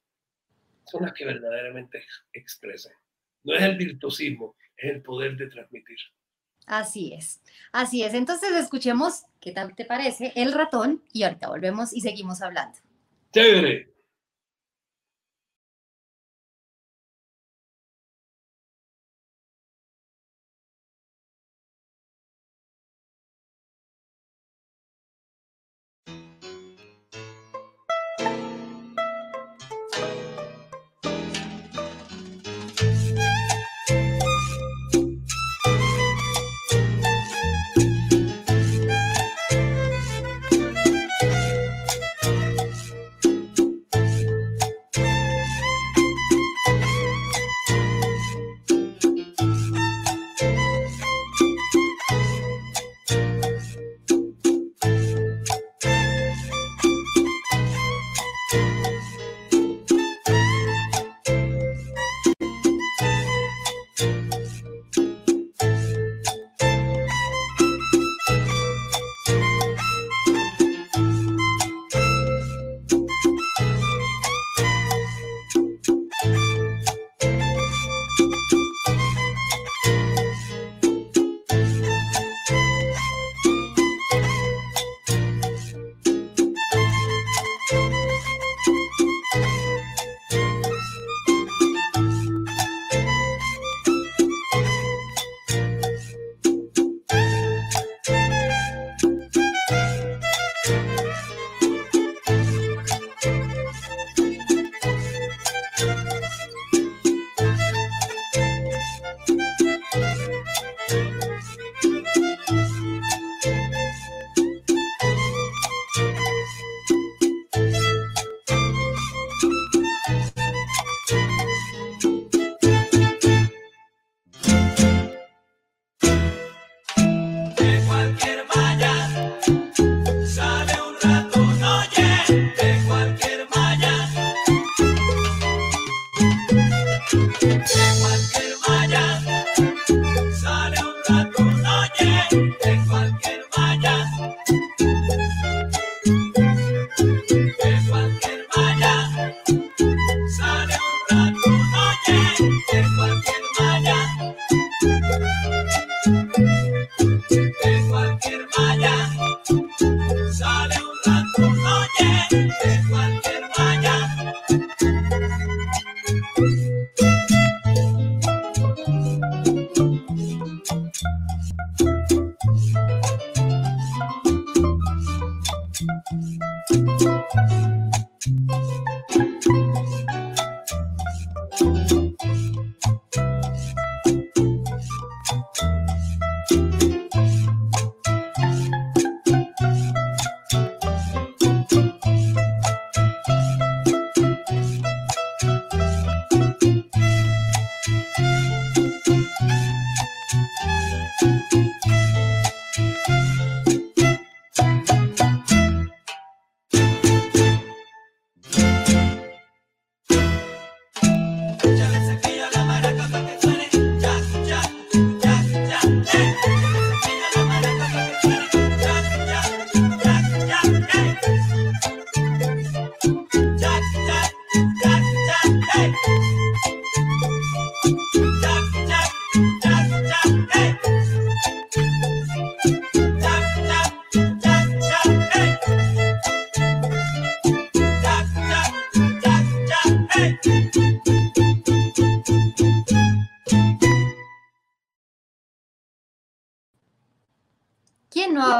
son 0.86 1.04
las 1.04 1.14
que 1.14 1.26
verdaderamente 1.26 2.04
expresan. 2.34 2.94
No 3.44 3.54
es 3.54 3.62
el 3.62 3.78
virtuosismo, 3.78 4.56
es 4.76 4.96
el 4.96 5.04
poder 5.04 5.38
de 5.38 5.48
transmitir. 5.48 6.00
Así 6.66 7.14
es, 7.14 7.42
así 7.72 8.04
es. 8.04 8.14
Entonces 8.14 8.52
escuchemos 8.54 9.24
qué 9.40 9.52
tal 9.52 9.76
te 9.76 9.86
parece 9.86 10.32
el 10.36 10.54
ratón 10.54 11.04
y 11.12 11.24
ahorita 11.24 11.50
volvemos 11.50 11.94
y 11.94 12.02
seguimos 12.02 12.42
hablando. 12.42 12.78
Chévere. 13.34 13.93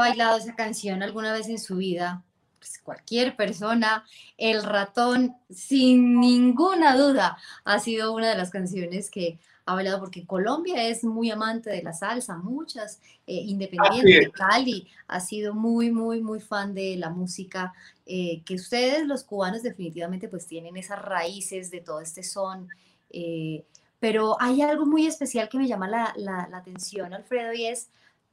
Bailado 0.08 0.38
esa 0.38 0.54
canción 0.54 1.02
alguna 1.02 1.32
vez 1.32 1.48
en 1.48 1.58
su 1.58 1.76
vida? 1.76 2.22
Pues 2.58 2.78
cualquier 2.82 3.36
persona. 3.36 4.04
El 4.36 4.62
ratón, 4.62 5.36
sin 5.50 6.20
ninguna 6.20 6.96
duda, 6.96 7.36
ha 7.64 7.78
sido 7.78 8.12
una 8.12 8.28
de 8.28 8.36
las 8.36 8.50
canciones 8.50 9.10
que 9.10 9.38
ha 9.66 9.74
bailado 9.74 9.98
porque 10.00 10.26
Colombia 10.26 10.88
es 10.88 11.04
muy 11.04 11.30
amante 11.30 11.70
de 11.70 11.82
la 11.82 11.94
salsa, 11.94 12.36
muchas, 12.36 13.00
eh, 13.26 13.34
independiente 13.34 14.20
de 14.20 14.30
Cali, 14.30 14.86
ha 15.08 15.20
sido 15.20 15.54
muy, 15.54 15.90
muy, 15.90 16.20
muy 16.20 16.40
fan 16.40 16.74
de 16.74 16.96
la 16.96 17.08
música, 17.08 17.72
eh, 18.04 18.42
que 18.44 18.56
ustedes 18.56 19.06
los 19.06 19.24
cubanos 19.24 19.62
definitivamente 19.62 20.28
pues 20.28 20.46
tienen 20.46 20.76
esas 20.76 21.00
raíces 21.00 21.70
de 21.70 21.80
todo 21.80 22.00
este 22.00 22.22
son, 22.22 22.68
eh, 23.08 23.64
pero 23.98 24.36
hay 24.38 24.60
algo 24.60 24.84
muy 24.84 25.06
especial 25.06 25.48
que 25.48 25.56
me 25.56 25.66
llama 25.66 25.88
la, 25.88 26.12
la, 26.18 26.46
la 26.50 26.58
atención, 26.58 27.14
Alfredo, 27.14 27.54
y 27.54 27.64
es 27.64 27.88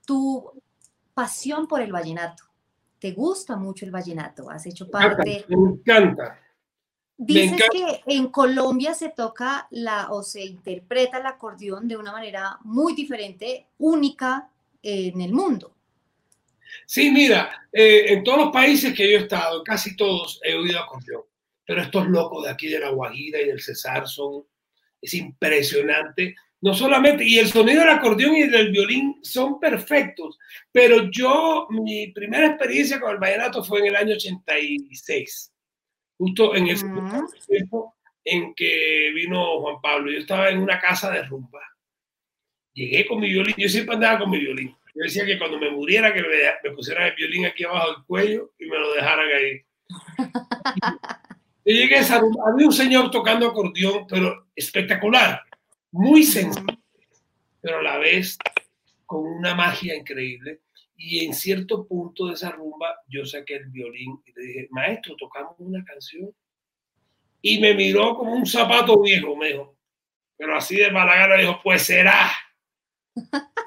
tu 0.06 0.52
pasión 1.14 1.68
por 1.68 1.82
el 1.82 1.92
vallenato. 1.92 2.44
¿Te 3.00 3.12
gusta 3.12 3.56
mucho 3.56 3.86
el 3.86 3.92
vallenato? 3.92 4.50
¿Has 4.50 4.66
hecho 4.66 4.90
parte? 4.90 5.46
Me 5.48 5.72
encanta. 5.72 6.40
Dices 7.18 7.62
que 7.72 8.02
en 8.08 8.30
Colombia 8.30 8.96
se 8.96 9.10
toca 9.10 9.68
la 9.70 10.12
o 10.12 10.24
se 10.24 10.44
interpreta 10.44 11.20
el 11.20 11.26
acordeón 11.28 11.88
de 11.88 11.96
una 11.96 12.12
manera 12.12 12.58
muy 12.64 12.96
diferente, 12.96 13.68
única 13.78 14.50
en 14.82 15.22
el 15.22 15.32
mundo. 15.32 15.76
Sí, 16.86 17.12
mira, 17.12 17.68
eh, 17.72 18.06
en 18.08 18.24
todos 18.24 18.40
los 18.40 18.52
países 18.52 18.94
que 18.94 19.12
yo 19.12 19.20
he 19.20 19.22
estado, 19.22 19.64
casi 19.64 19.96
todos 19.96 20.40
he 20.44 20.56
oído 20.56 20.80
acordeón, 20.80 21.24
pero 21.66 21.82
estos 21.82 22.08
locos 22.08 22.46
de 22.46 22.52
aquí 22.52 22.68
de 22.70 22.80
la 22.80 22.90
Guajira 22.90 23.40
y 23.40 23.48
del 23.48 23.62
Cesar 23.62 24.08
son, 24.08 24.44
es 25.02 25.14
impresionante. 25.14 26.36
No 26.62 26.74
solamente, 26.76 27.24
y 27.26 27.40
el 27.40 27.48
sonido 27.48 27.80
del 27.80 27.90
acordeón 27.90 28.36
y 28.36 28.44
del 28.44 28.72
violín 28.72 29.20
son 29.24 29.60
perfectos, 29.60 30.38
pero 30.72 31.10
yo, 31.10 31.68
mi 31.72 32.12
primera 32.12 32.48
experiencia 32.48 33.00
con 33.00 33.12
el 33.12 33.18
vallenato 33.18 33.64
fue 33.64 33.80
en 33.80 33.88
el 33.88 33.96
año 33.96 34.14
86 34.14 35.52
justo 36.22 36.56
en 36.56 36.68
ese 36.68 36.86
tiempo 37.48 37.96
en 38.24 38.54
que 38.54 39.12
vino 39.16 39.60
Juan 39.62 39.82
Pablo. 39.82 40.12
Yo 40.12 40.20
estaba 40.20 40.50
en 40.50 40.60
una 40.60 40.80
casa 40.80 41.10
de 41.10 41.24
rumba. 41.24 41.62
Llegué 42.74 43.08
con 43.08 43.20
mi 43.20 43.30
violín, 43.30 43.56
yo 43.58 43.68
siempre 43.68 43.96
andaba 43.96 44.20
con 44.20 44.30
mi 44.30 44.38
violín. 44.38 44.76
Yo 44.94 45.04
decía 45.04 45.26
que 45.26 45.40
cuando 45.40 45.58
me 45.58 45.72
muriera 45.72 46.14
que 46.14 46.22
me, 46.22 46.76
pusieran 46.76 47.08
el 47.08 47.16
violín 47.16 47.48
aquí 47.48 47.64
abajo 47.64 47.88
del 47.88 48.06
cuello 48.06 48.52
y 48.60 48.66
me 48.66 48.78
lo 48.78 48.94
dejaran 48.94 49.28
ahí. 49.28 49.62
Yo 51.64 51.76
llegué 51.76 51.96
a 51.96 52.02
esa 52.02 52.20
rumba, 52.20 52.44
había 52.52 52.68
un 52.68 52.74
señor 52.74 53.12
tocando 53.12 53.48
acordeón, 53.48 54.06
pero 54.08 54.48
espectacular, 54.56 55.42
muy 55.92 56.24
sencillo, 56.24 56.78
pero 57.62 57.80
a 57.80 57.84
la 57.84 57.98
vez 57.98 58.38
con 59.06 59.26
una 59.26 59.56
magia 59.56 59.96
increíble. 59.96 60.62
Y 60.96 61.26
en 61.26 61.34
cierto 61.34 61.88
punto 61.88 62.28
de 62.28 62.34
esa 62.34 62.52
rumba 62.52 62.96
yo 63.08 63.26
saqué 63.26 63.56
el 63.56 63.66
violín 63.70 64.22
y 64.26 64.34
le 64.34 64.46
dije, 64.46 64.68
maestro, 64.72 65.16
tocamos 65.16 65.56
una 65.58 65.84
canción. 65.84 66.32
Y 67.42 67.60
me 67.60 67.74
miró 67.74 68.16
como 68.16 68.34
un 68.34 68.46
zapato 68.46 69.02
viejo, 69.02 69.36
me 69.36 69.48
dijo, 69.48 69.76
pero 70.38 70.56
así 70.56 70.76
de 70.76 70.92
mala 70.92 71.16
gana, 71.16 71.36
dijo, 71.36 71.60
pues 71.64 71.84
será. 71.84 72.32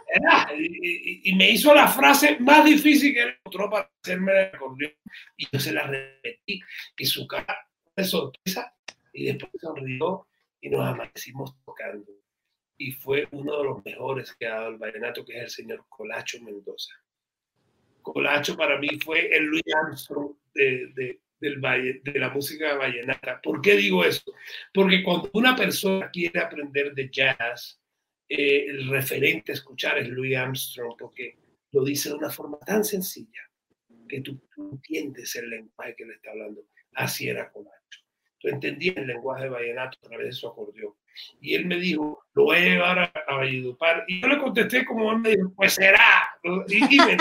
Y, 0.57 1.35
me 1.35 1.51
hizo 1.51 1.75
la 1.75 1.89
frase 1.89 2.39
más 2.39 2.65
difícil 2.65 3.13
que 3.13 3.23
encontró 3.23 3.69
para 3.69 3.91
hacerme 4.01 4.33
el 4.33 4.55
acordeón. 4.55 4.93
Y 5.37 5.49
yo 5.51 5.59
se 5.59 5.73
la 5.73 5.89
repetí. 5.89 6.61
Y 6.97 7.05
su 7.05 7.27
cara 7.27 7.69
de 7.97 8.05
sorpresa. 8.05 8.73
Y 9.13 9.25
después 9.25 9.53
sonrió 9.61 10.29
y 10.65 10.71
nos 10.71 10.81
amanecimos 10.81 11.55
tocando. 11.67 12.11
Y 12.79 12.93
fue 12.93 13.29
uno 13.33 13.59
de 13.59 13.65
los 13.65 13.85
mejores 13.85 14.35
que 14.35 14.47
ha 14.47 14.55
dado 14.55 14.69
el 14.71 14.79
vallenato, 14.79 15.23
que 15.23 15.37
es 15.37 15.43
el 15.43 15.51
señor 15.51 15.85
Colacho 15.91 16.43
Mendoza. 16.43 16.95
Colacho 18.01 18.57
para 18.57 18.79
mí 18.79 18.89
fue 19.05 19.29
el 19.37 19.45
Louis 19.45 19.63
Armstrong 19.75 20.35
de, 20.55 21.21
del 21.39 21.59
valle, 21.61 22.01
de 22.03 22.19
la 22.19 22.31
música 22.31 22.77
vallenata. 22.77 23.41
¿Por 23.43 23.61
qué 23.61 23.77
digo 23.77 24.05
esto? 24.05 24.33
Porque 24.73 25.03
cuando 25.03 25.31
una 25.35 25.55
persona 25.55 26.11
quiere 26.11 26.41
aprender 26.41 26.95
de 26.95 27.11
jazz, 27.11 27.79
eh, 28.27 28.65
el 28.67 28.89
referente 28.89 29.53
a 29.53 29.57
escuchar 29.57 29.99
es 29.99 30.09
Louis 30.09 30.35
Armstrong, 30.35 30.97
porque 30.99 31.37
lo 31.73 31.85
dice 31.85 32.09
de 32.09 32.15
una 32.15 32.31
forma 32.31 32.59
tan 32.61 32.85
sencilla 32.85 33.43
que 34.09 34.23
tú, 34.23 34.41
entiendes 34.57 35.37
el 35.37 35.51
lenguaje 35.51 35.95
que 35.95 36.07
le 36.07 36.15
está 36.15 36.31
hablando. 36.31 36.67
Así 36.95 37.29
era 37.29 37.53
Colacho. 37.53 37.84
Tú 38.45 38.51
entendías 38.51 38.99
el 38.99 39.07
lenguaje 39.07 39.45
de 39.45 39.49
vallenato 39.49 39.97
a 40.03 40.07
través 40.07 40.27
de 40.27 40.33
su 40.35 40.47
acordeón. 40.47 40.93
Y 41.41 41.55
él 41.55 41.65
me 41.65 41.77
dijo, 41.77 42.27
lo 42.35 42.45
voy 42.45 42.59
a 42.59 42.61
llevar 42.61 42.99
a, 42.99 43.13
a 43.27 43.37
Valledupar. 43.37 44.05
Y 44.07 44.21
yo 44.21 44.29
le 44.29 44.39
contesté 44.39 44.85
como 44.85 45.11
él 45.13 45.21
me 45.21 45.31
dijo, 45.31 45.51
pues 45.57 45.73
será. 45.73 46.29
Y, 46.69 46.95
y 46.95 46.99
me 46.99 47.17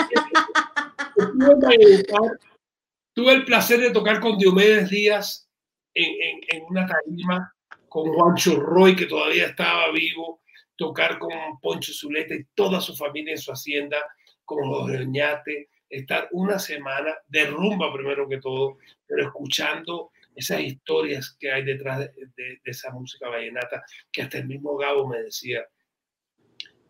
tuve 3.14 3.32
el 3.32 3.46
placer 3.46 3.80
de 3.80 3.90
tocar 3.90 4.20
con 4.20 4.36
Diomedes 4.36 4.90
Díaz 4.90 5.48
en, 5.94 6.40
en, 6.48 6.62
una 6.68 6.86
tarima, 6.86 7.54
con 7.88 8.12
Juancho 8.12 8.60
Roy, 8.60 8.94
que 8.94 9.06
todavía 9.06 9.46
estaba 9.46 9.90
vivo, 9.92 10.42
tocar 10.76 11.18
con 11.18 11.32
Poncho 11.62 11.94
Zuleta 11.94 12.34
y 12.34 12.44
toda 12.54 12.82
su 12.82 12.94
familia 12.94 13.32
en 13.32 13.38
su 13.38 13.50
hacienda, 13.50 13.96
con 14.44 14.62
Jorge 14.62 14.98
Oñate, 14.98 15.70
estar 15.88 16.28
una 16.32 16.58
semana 16.58 17.14
de 17.28 17.46
rumba 17.46 17.90
primero 17.94 18.28
que 18.28 18.42
todo, 18.42 18.76
pero 19.06 19.24
escuchando 19.24 20.10
esas 20.34 20.60
historias 20.60 21.36
que 21.38 21.50
hay 21.50 21.64
detrás 21.64 22.00
de, 22.00 22.12
de, 22.36 22.60
esa 22.64 22.90
música 22.92 23.28
vallenata, 23.28 23.84
que 24.10 24.22
hasta 24.22 24.38
el 24.38 24.46
mismo 24.46 24.76
Gabo 24.76 25.08
me 25.08 25.22
decía, 25.22 25.64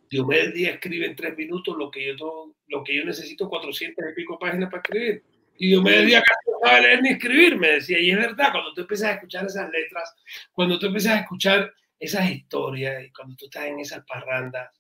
Diomedes 0.09 0.55
Díaz 0.55 0.75
escribe 0.75 1.07
en 1.07 1.17
tres 1.17 1.37
minutos 1.37 1.77
lo 1.77 1.91
que 1.91 2.07
yo, 2.07 2.17
todo, 2.17 2.57
lo 2.69 2.85
que 2.85 2.97
yo 2.97 3.05
necesito 3.05 3.49
400 3.49 4.05
y 4.11 4.15
pico 4.15 4.39
páginas 4.39 4.71
para 4.71 4.83
escribir. 4.83 5.25
Y 5.57 5.69
Diomedes 5.69 6.07
Díaz 6.07 6.23
casi 6.25 6.51
no 6.51 6.59
sabe 6.63 6.83
leer 6.83 7.03
ni 7.03 7.09
escribir, 7.11 7.57
me 7.59 7.69
decía. 7.69 7.99
Y 7.99 8.11
es 8.11 8.17
verdad, 8.17 8.53
cuando 8.53 8.73
tú 8.75 8.83
empiezas 8.83 9.09
a 9.09 9.15
escuchar 9.15 9.47
esas 9.47 9.71
letras, 9.71 10.15
cuando 10.53 10.79
tú 10.79 10.87
empiezas 10.87 11.13
a 11.13 11.21
escuchar 11.21 11.73
esas 11.99 12.31
historias 12.31 13.05
y 13.05 13.13
cuando 13.13 13.35
tú 13.37 13.47
estás 13.47 13.67
en 13.67 13.81
esas 13.81 14.05
parrandas, 14.07 14.71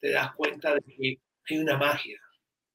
te 0.00 0.10
das 0.10 0.32
cuenta 0.34 0.74
de 0.74 0.80
que 0.82 1.20
hay 1.50 1.58
una 1.58 1.76
magia 1.76 2.20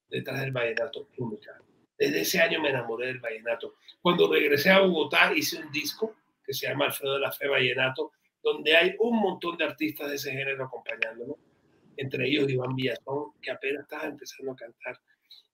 detrás 0.10 0.42
del 0.42 0.52
vallenato 0.52 1.10
única. 1.18 1.58
Desde 2.02 2.22
ese 2.22 2.42
año 2.42 2.60
me 2.60 2.70
enamoré 2.70 3.06
del 3.06 3.20
vallenato. 3.20 3.76
Cuando 4.02 4.28
regresé 4.28 4.72
a 4.72 4.80
Bogotá 4.80 5.32
hice 5.36 5.60
un 5.60 5.72
disco 5.72 6.16
que 6.44 6.52
se 6.52 6.68
llama 6.68 6.86
Alfredo 6.86 7.14
de 7.14 7.20
la 7.20 7.32
Fe 7.32 7.48
Vallenato, 7.48 8.14
donde 8.42 8.76
hay 8.76 8.96
un 8.98 9.20
montón 9.20 9.56
de 9.56 9.66
artistas 9.66 10.10
de 10.10 10.16
ese 10.16 10.32
género 10.32 10.66
acompañándome, 10.66 11.36
entre 11.98 12.28
ellos 12.28 12.50
Iván 12.50 12.76
Villazón, 12.76 13.34
que 13.40 13.52
apenas 13.52 13.84
estaba 13.84 14.06
empezando 14.06 14.52
a 14.52 14.56
cantar, 14.56 15.00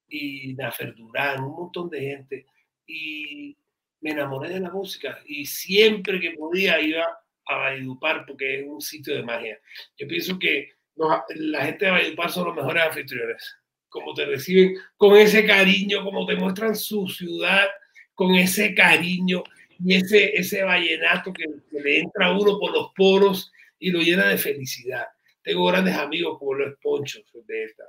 y 0.08 0.54
Nafer 0.54 0.96
Durán, 0.96 1.44
un 1.44 1.54
montón 1.54 1.90
de 1.90 2.00
gente. 2.00 2.46
Y 2.86 3.58
me 4.00 4.12
enamoré 4.12 4.48
de 4.48 4.62
la 4.62 4.70
música 4.70 5.20
y 5.26 5.46
siempre 5.46 6.18
que 6.18 6.32
podía 6.32 6.80
iba 6.80 7.06
a 7.46 7.58
Valledupar 7.58 8.26
porque 8.26 8.62
es 8.62 8.66
un 8.66 8.80
sitio 8.80 9.16
de 9.16 9.24
magia. 9.24 9.60
Yo 9.98 10.08
pienso 10.08 10.40
que 10.40 10.76
la 10.96 11.66
gente 11.66 11.84
de 11.84 11.92
Valledupar 11.92 12.32
son 12.32 12.46
los 12.46 12.56
mejores 12.56 12.84
anfitriones 12.84 13.58
como 13.98 14.14
te 14.14 14.26
reciben, 14.26 14.76
con 14.96 15.16
ese 15.16 15.46
cariño, 15.46 16.04
como 16.04 16.26
te 16.26 16.36
muestran 16.36 16.76
su 16.76 17.08
ciudad, 17.08 17.68
con 18.14 18.36
ese 18.36 18.74
cariño 18.74 19.44
y 19.80 19.96
ese, 19.96 20.36
ese 20.36 20.64
vallenato 20.64 21.34
que, 21.34 21.46
le 21.72 22.00
entra 22.00 22.28
a 22.28 22.38
uno 22.38 22.60
por 22.60 22.72
los 22.72 22.92
poros 22.96 23.52
y 23.80 23.92
lo 23.92 24.00
llena 24.00 24.28
de 24.28 24.38
felicidad. 24.38 25.06
Tengo 25.44 25.66
grandes 25.66 25.96
amigos 25.96 26.38
como 26.40 26.56
los 26.56 26.76
Ponchos 26.82 27.24
de 27.46 27.64
esta, 27.64 27.84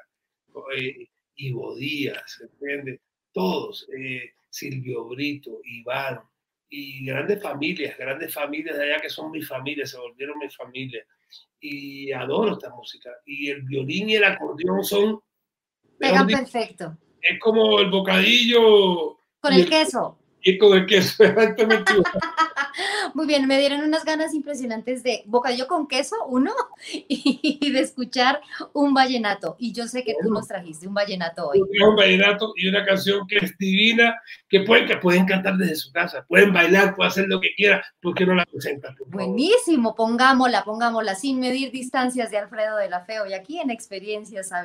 eh, 0.77 1.09
Ivo 1.37 1.77
Díaz, 1.77 2.43
¿entiendes? 2.43 3.01
Todos, 3.33 3.89
eh, 3.97 4.33
Silvio 4.51 5.05
Brito, 5.07 5.61
Iván, 5.65 6.21
y 6.71 7.07
grandes 7.07 7.43
familias, 7.43 7.97
grandes 7.97 8.33
familias 8.33 8.77
de 8.77 8.85
allá 8.85 9.01
que 9.01 9.09
son 9.09 9.31
mi 9.31 9.43
familia, 9.43 9.87
se 9.87 9.99
volvieron 9.99 10.39
mi 10.39 10.51
familia. 10.51 11.05
Y 11.61 12.13
adoro 12.13 12.53
esta 12.53 12.71
música. 12.71 13.11
Y 13.25 13.51
el 13.51 13.63
violín 13.63 14.11
y 14.11 14.17
el 14.17 14.25
acordeón 14.25 14.85
son 14.85 15.21
Pegan 15.99 16.27
perfecto. 16.27 16.97
Es 17.21 17.39
como 17.41 17.81
el 17.81 17.91
bocadillo. 17.91 19.19
Con 19.41 19.53
el, 19.53 19.69
queso. 19.69 20.19
Y 20.43 20.59
con 20.59 20.77
el 20.77 20.87
queso, 20.87 21.25
exactamente. 21.25 21.93
Muy 23.15 23.27
bien, 23.27 23.47
me 23.47 23.59
dieron 23.59 23.81
unas 23.81 24.05
ganas 24.05 24.35
impresionantes 24.35 25.03
de 25.03 25.23
bocadillo 25.27 25.67
con 25.67 25.89
queso, 25.89 26.17
uno, 26.29 26.53
y 26.93 27.71
de 27.73 27.81
escuchar 27.81 28.41
un 28.73 28.95
vallenato. 28.95 29.57
Y 29.59 29.73
yo 29.73 29.89
sé 29.89 30.05
que 30.05 30.15
tú 30.23 30.31
nos 30.31 30.47
trajiste 30.47 30.87
un 30.87 30.95
vallenato 30.95 31.49
hoy. 31.49 31.61
Un 31.61 31.97
vallenato 31.97 32.53
y 32.57 32.69
una 32.69 32.85
canción 32.85 33.27
que 33.27 33.39
es 33.39 33.57
divina, 33.59 34.15
que 34.49 34.61
pueden, 34.61 34.87
que 34.87 34.97
pueden 34.97 35.27
cantar 35.27 35.57
desde 35.57 35.77
su 35.77 35.93
casa, 35.93 36.25
pueden 36.29 36.53
bailar, 36.53 36.95
pueden 36.95 37.11
hacer 37.11 37.29
lo 37.29 37.41
que 37.41 37.55
quieran, 37.57 37.81
¿por 38.01 38.15
qué 38.15 38.27
no 38.27 38.35
la 38.35 38.47
presentan? 38.47 38.95
Buenísimo, 39.07 39.95
pongámosla, 39.95 40.65
pongámosla 40.65 41.15
sin 41.15 41.41
medir 41.41 41.73
distancias 41.73 42.31
de 42.31 42.39
Alfredo 42.39 42.77
de 42.77 42.89
la 42.89 43.05
Feo 43.05 43.27
y 43.27 43.35
aquí 43.35 43.59
en 43.59 43.71
Experiencias 43.71 44.53
a 44.53 44.63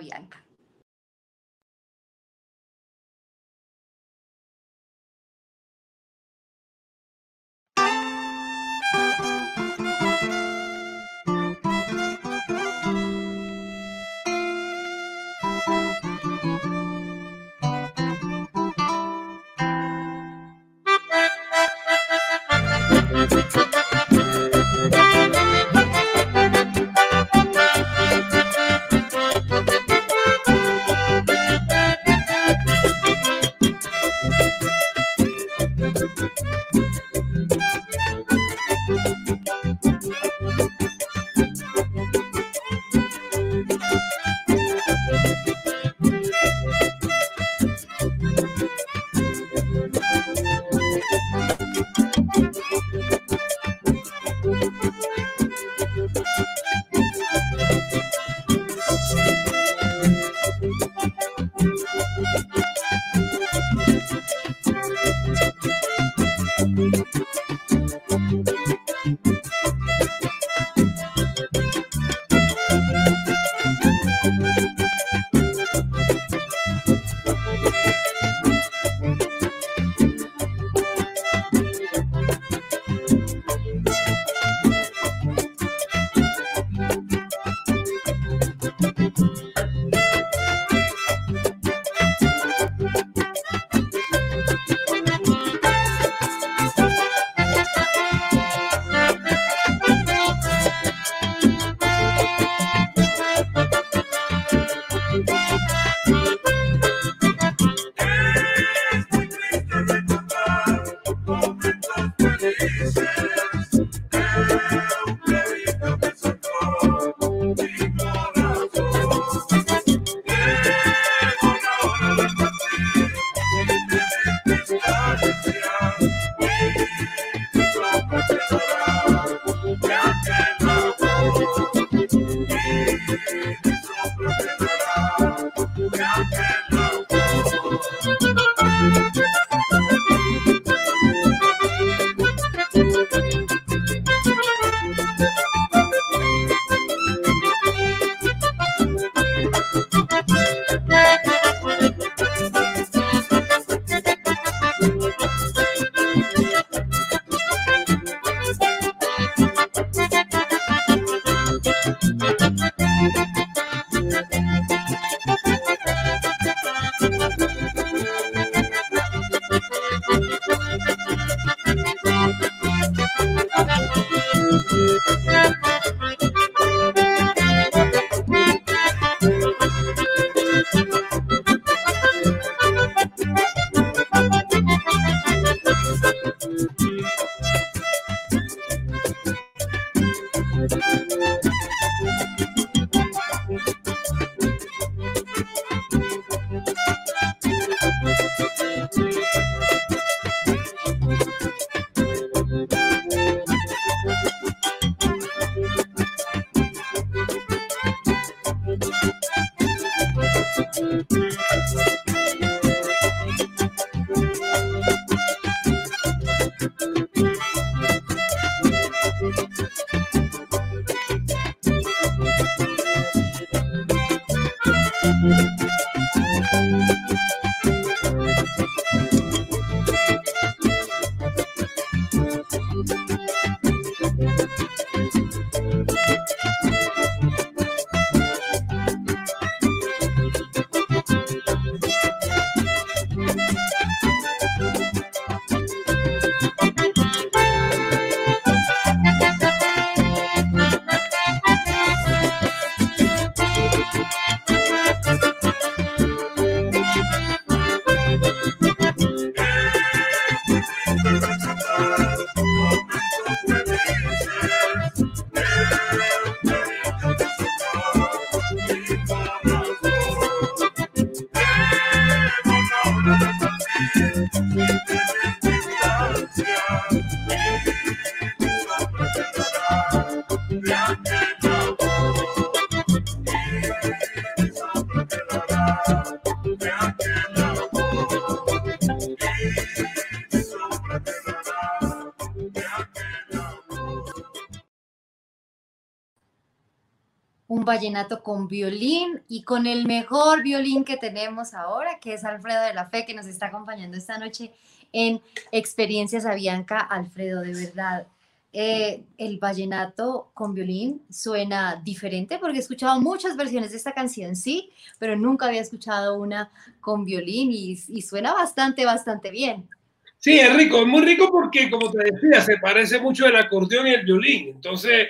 un 297.64 297.66
vallenato 297.66 298.22
con 298.22 298.50
violín 298.50 299.22
y 299.30 299.44
con 299.44 299.68
el 299.68 299.86
mejor 299.86 300.44
violín 300.44 300.84
que 300.84 300.98
tenemos 300.98 301.54
ahora, 301.54 301.98
que 302.00 302.14
es 302.14 302.26
Alfredo 302.26 302.62
de 302.62 302.74
la 302.74 302.90
Fe, 302.90 303.06
que 303.06 303.14
nos 303.14 303.26
está 303.26 303.46
acompañando 303.48 303.96
esta 303.96 304.18
noche 304.18 304.52
en 304.92 305.22
Experiencias 305.54 306.26
Avianca. 306.26 306.80
Alfredo, 306.80 307.40
de 307.40 307.54
verdad, 307.54 308.06
eh, 308.52 309.04
el 309.18 309.40
vallenato 309.40 310.30
con 310.34 310.54
violín 310.54 311.04
suena 311.10 311.82
diferente 311.82 312.38
porque 312.38 312.58
he 312.58 312.62
escuchado 312.62 313.00
muchas 313.00 313.38
versiones 313.38 313.72
de 313.72 313.78
esta 313.78 313.94
canción, 313.94 314.36
sí, 314.36 314.70
pero 315.00 315.16
nunca 315.16 315.46
había 315.46 315.62
escuchado 315.62 316.20
una 316.20 316.52
con 316.82 317.06
violín 317.06 317.50
y, 317.54 317.78
suena 318.02 318.34
bastante, 318.34 318.84
bastante 318.84 319.32
bien. 319.32 319.70
Sí, 320.18 320.38
es 320.38 320.54
rico, 320.54 320.82
es 320.82 320.88
muy 320.88 321.02
rico 321.02 321.30
porque, 321.32 321.70
como 321.70 321.90
te 321.90 322.12
decía, 322.12 322.42
se 322.42 322.58
parece 322.58 323.00
mucho 323.00 323.26
el 323.26 323.38
acordeón 323.38 323.88
y 323.88 323.94
el 323.94 324.04
violín. 324.04 324.50
Entonces, 324.50 325.08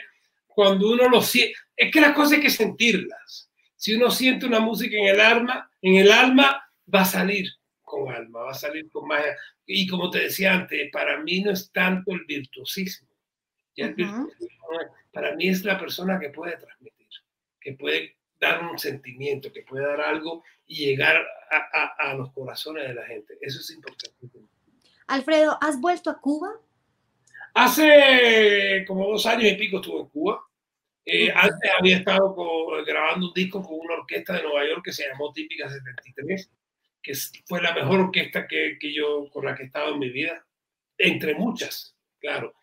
cuando 0.53 0.91
uno 0.91 1.07
lo 1.09 1.21
siente, 1.21 1.55
es 1.75 1.91
que 1.91 2.01
las 2.01 2.13
cosas 2.13 2.33
hay 2.33 2.41
que 2.41 2.49
sentirlas. 2.49 3.49
Si 3.75 3.95
uno 3.95 4.09
siente 4.11 4.45
una 4.45 4.59
música 4.59 4.95
en 4.97 5.05
el 5.07 5.19
alma, 5.19 5.69
en 5.81 5.95
el 5.95 6.11
alma 6.11 6.63
va 6.93 7.01
a 7.01 7.05
salir 7.05 7.47
con 7.81 8.11
alma, 8.11 8.39
va 8.43 8.51
a 8.51 8.55
salir 8.55 8.89
con 8.89 9.07
magia. 9.07 9.35
Y 9.65 9.87
como 9.87 10.09
te 10.09 10.19
decía 10.19 10.53
antes, 10.53 10.89
para 10.91 11.19
mí 11.19 11.41
no 11.41 11.51
es 11.51 11.71
tanto 11.71 12.11
el 12.11 12.23
virtuosismo. 12.25 13.09
Ya 13.75 13.85
el 13.87 13.95
virtuosismo 13.95 14.67
para 15.11 15.35
mí 15.35 15.47
es 15.49 15.63
la 15.63 15.79
persona 15.79 16.19
que 16.19 16.29
puede 16.29 16.57
transmitir, 16.57 17.07
que 17.59 17.73
puede 17.73 18.17
dar 18.39 18.63
un 18.63 18.77
sentimiento, 18.79 19.51
que 19.51 19.61
puede 19.63 19.85
dar 19.85 20.01
algo 20.01 20.43
y 20.65 20.85
llegar 20.85 21.17
a, 21.51 21.57
a- 21.57 22.11
a 22.11 22.13
los 22.15 22.31
corazones 22.33 22.87
de 22.87 22.93
la 22.95 23.05
gente. 23.05 23.37
Eso 23.41 23.59
es 23.59 23.69
importante. 23.71 24.15
Alfredo, 25.07 25.57
¿has 25.61 25.79
vuelto 25.79 26.09
a 26.09 26.19
Cuba? 26.19 26.51
Hace 27.53 28.83
como 28.87 29.07
dos 29.09 29.25
años 29.25 29.51
y 29.51 29.55
pico 29.55 29.77
estuve 29.77 30.01
en 30.01 30.07
Cuba. 30.07 30.43
Eh. 31.05 31.31
Antes 31.35 31.71
había 31.79 31.97
estado 31.97 32.33
con- 32.33 32.83
grabando 32.85 33.27
un 33.27 33.33
disco 33.33 33.61
con 33.61 33.77
una 33.79 33.95
orquesta 33.95 34.33
de 34.33 34.43
Nueva 34.43 34.65
York 34.67 34.81
que 34.85 34.91
se 34.93 35.07
llamó 35.07 35.31
Típica 35.33 35.69
73, 35.69 36.49
que 37.01 37.13
fue 37.45 37.61
la 37.61 37.73
mejor 37.73 37.99
orquesta 37.99 38.47
que, 38.47 38.77
que 38.79 38.93
yo 38.93 39.29
con 39.29 39.45
la 39.45 39.53
que 39.55 39.63
he 39.63 39.65
estado 39.65 39.93
en 39.93 39.99
mi 39.99 40.09
vida, 40.09 40.45
entre 40.97 41.35
muchas, 41.35 41.95
claro. 42.19 42.55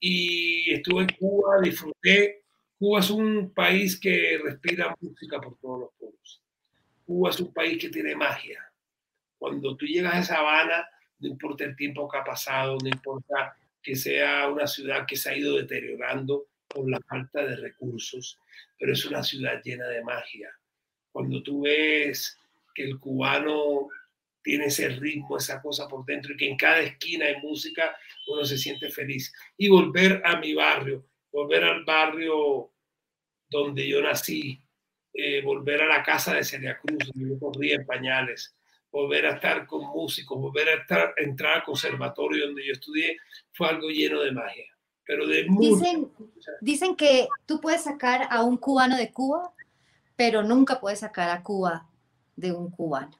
Y 0.00 0.72
estuve 0.74 1.02
en 1.02 1.08
Cuba, 1.18 1.60
disfruté. 1.62 2.42
Cuba 2.78 3.00
es 3.00 3.10
un 3.10 3.54
país 3.54 3.98
que 3.98 4.38
respira 4.42 4.94
música 5.00 5.40
por 5.40 5.56
todos 5.58 5.80
los 5.80 5.90
poros. 5.98 6.42
Cuba 7.06 7.30
es 7.30 7.40
un 7.40 7.52
país 7.54 7.78
que 7.78 7.88
tiene 7.88 8.14
magia. 8.16 8.60
Cuando 9.38 9.76
tú 9.76 9.86
llegas 9.86 10.14
a 10.14 10.18
esa 10.20 10.38
Habana, 10.40 10.88
no 11.20 11.28
importa 11.28 11.64
el 11.64 11.76
tiempo 11.76 12.08
que 12.08 12.18
ha 12.18 12.24
pasado, 12.24 12.76
no 12.82 12.88
importa 12.88 13.56
que 13.84 13.94
sea 13.94 14.48
una 14.48 14.66
ciudad 14.66 15.06
que 15.06 15.14
se 15.14 15.30
ha 15.30 15.36
ido 15.36 15.56
deteriorando 15.58 16.48
por 16.66 16.90
la 16.90 16.98
falta 17.06 17.44
de 17.46 17.56
recursos, 17.56 18.38
pero 18.78 18.94
es 18.94 19.04
una 19.04 19.22
ciudad 19.22 19.60
llena 19.62 19.86
de 19.88 20.02
magia. 20.02 20.50
Cuando 21.12 21.42
tú 21.42 21.62
ves 21.62 22.36
que 22.74 22.84
el 22.84 22.98
cubano 22.98 23.88
tiene 24.42 24.66
ese 24.66 24.88
ritmo, 24.88 25.36
esa 25.36 25.60
cosa 25.60 25.86
por 25.86 26.04
dentro 26.04 26.32
y 26.32 26.36
que 26.36 26.48
en 26.48 26.56
cada 26.56 26.80
esquina 26.80 27.26
hay 27.26 27.36
música, 27.40 27.96
uno 28.26 28.44
se 28.44 28.58
siente 28.58 28.90
feliz. 28.90 29.32
Y 29.56 29.68
volver 29.68 30.22
a 30.24 30.38
mi 30.40 30.54
barrio, 30.54 31.06
volver 31.30 31.62
al 31.64 31.84
barrio 31.84 32.72
donde 33.48 33.86
yo 33.86 34.02
nací, 34.02 34.60
eh, 35.12 35.42
volver 35.42 35.82
a 35.82 35.86
la 35.86 36.02
casa 36.02 36.34
de 36.34 36.44
Celia 36.44 36.78
Cruz, 36.78 36.98
donde 37.12 37.30
yo 37.34 37.38
corría 37.38 37.76
en 37.76 37.86
pañales, 37.86 38.56
volver 38.94 39.26
a 39.26 39.34
estar 39.34 39.66
con 39.66 39.84
músicos, 39.88 40.40
volver 40.40 40.68
a 40.68 40.74
estar, 40.74 41.14
entrar 41.16 41.56
al 41.56 41.64
conservatorio 41.64 42.46
donde 42.46 42.64
yo 42.64 42.72
estudié, 42.72 43.16
fue 43.52 43.68
algo 43.68 43.88
lleno 43.88 44.20
de 44.20 44.30
magia, 44.30 44.66
pero 45.04 45.26
de 45.26 45.46
Dicen, 45.58 46.12
dicen 46.60 46.94
que 46.94 47.26
tú 47.44 47.60
puedes 47.60 47.82
sacar 47.82 48.28
a 48.30 48.44
un 48.44 48.56
cubano 48.56 48.96
de 48.96 49.12
Cuba, 49.12 49.52
pero 50.14 50.44
nunca 50.44 50.78
puedes 50.78 51.00
sacar 51.00 51.28
a 51.30 51.42
Cuba 51.42 51.88
de 52.36 52.52
un 52.52 52.70
cubano. 52.70 53.18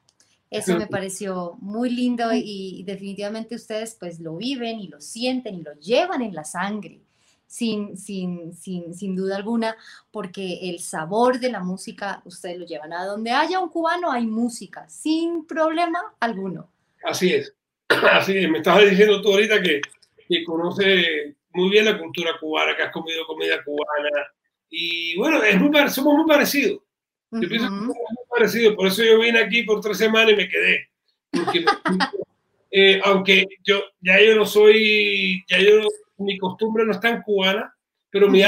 Eso 0.48 0.78
me 0.78 0.86
pareció 0.96 1.56
muy 1.60 1.90
lindo 1.90 2.30
y 2.32 2.84
definitivamente 2.86 3.56
ustedes 3.56 3.96
pues 3.98 4.20
lo 4.20 4.36
viven 4.36 4.78
y 4.78 4.86
lo 4.86 5.00
sienten 5.00 5.56
y 5.56 5.62
lo 5.62 5.74
llevan 5.80 6.22
en 6.22 6.34
la 6.34 6.44
sangre, 6.44 7.00
sin, 7.46 7.96
sin, 7.96 8.54
sin, 8.54 8.94
sin 8.94 9.16
duda 9.16 9.36
alguna, 9.36 9.76
porque 10.10 10.70
el 10.70 10.80
sabor 10.80 11.38
de 11.38 11.50
la 11.50 11.60
música 11.60 12.22
ustedes 12.24 12.58
lo 12.58 12.66
llevan. 12.66 12.92
A 12.92 13.04
donde 13.04 13.30
haya 13.30 13.60
un 13.60 13.68
cubano 13.68 14.10
hay 14.10 14.26
música, 14.26 14.88
sin 14.88 15.46
problema 15.46 16.00
alguno. 16.20 16.70
Así 17.04 17.32
es, 17.32 17.54
así 17.88 18.36
es. 18.38 18.50
Me 18.50 18.58
estabas 18.58 18.90
diciendo 18.90 19.20
tú 19.22 19.32
ahorita 19.32 19.62
que, 19.62 19.80
que 20.28 20.44
conoce 20.44 21.36
muy 21.52 21.70
bien 21.70 21.84
la 21.84 21.98
cultura 21.98 22.32
cubana, 22.40 22.76
que 22.76 22.82
has 22.82 22.92
comido 22.92 23.26
comida 23.26 23.62
cubana. 23.64 24.10
Y 24.68 25.16
bueno, 25.16 25.42
es 25.42 25.58
muy, 25.60 25.70
somos 25.88 26.14
muy 26.16 26.26
parecidos. 26.26 26.80
Yo 27.30 27.48
pienso 27.48 27.66
que 27.66 27.74
somos 27.74 27.88
muy 27.88 28.24
parecidos. 28.30 28.74
Por 28.74 28.86
eso 28.86 29.02
yo 29.02 29.18
vine 29.18 29.40
aquí 29.40 29.62
por 29.62 29.80
tres 29.80 29.98
semanas 29.98 30.32
y 30.32 30.36
me 30.36 30.48
quedé. 30.48 30.88
Porque 31.30 31.64
eh, 32.70 33.00
aunque 33.04 33.46
yo 33.62 33.82
ya 34.00 34.20
yo 34.20 34.34
no 34.34 34.46
soy, 34.46 35.44
ya 35.48 35.58
yo 35.60 35.88
mi 36.18 36.38
costumbre 36.38 36.84
no 36.84 36.92
es 36.92 37.00
tan 37.00 37.22
cubana, 37.22 37.74
pero 38.10 38.28
mi 38.28 38.40
sí. 38.42 38.46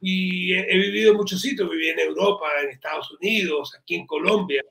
y 0.00 0.52
he, 0.54 0.60
he 0.72 0.78
vivido 0.78 1.12
en 1.12 1.16
muchos 1.16 1.40
sitios, 1.40 1.70
viví 1.70 1.88
en 1.88 1.98
Europa, 2.00 2.46
en 2.62 2.70
Estados 2.70 3.10
Unidos, 3.12 3.74
aquí 3.78 3.94
en 3.94 4.06
Colombia, 4.06 4.62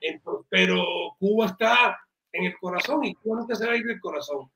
Ento- 0.00 0.44
pero 0.48 0.82
Cuba 1.18 1.46
está 1.46 1.98
en 2.32 2.44
el 2.44 2.56
corazón 2.58 3.04
y 3.04 3.14
Cuba 3.14 3.40
nunca 3.40 3.54
se 3.54 3.66
va 3.66 3.72
a 3.72 3.76
ir 3.76 3.84
del 3.86 4.00
corazón. 4.00 4.50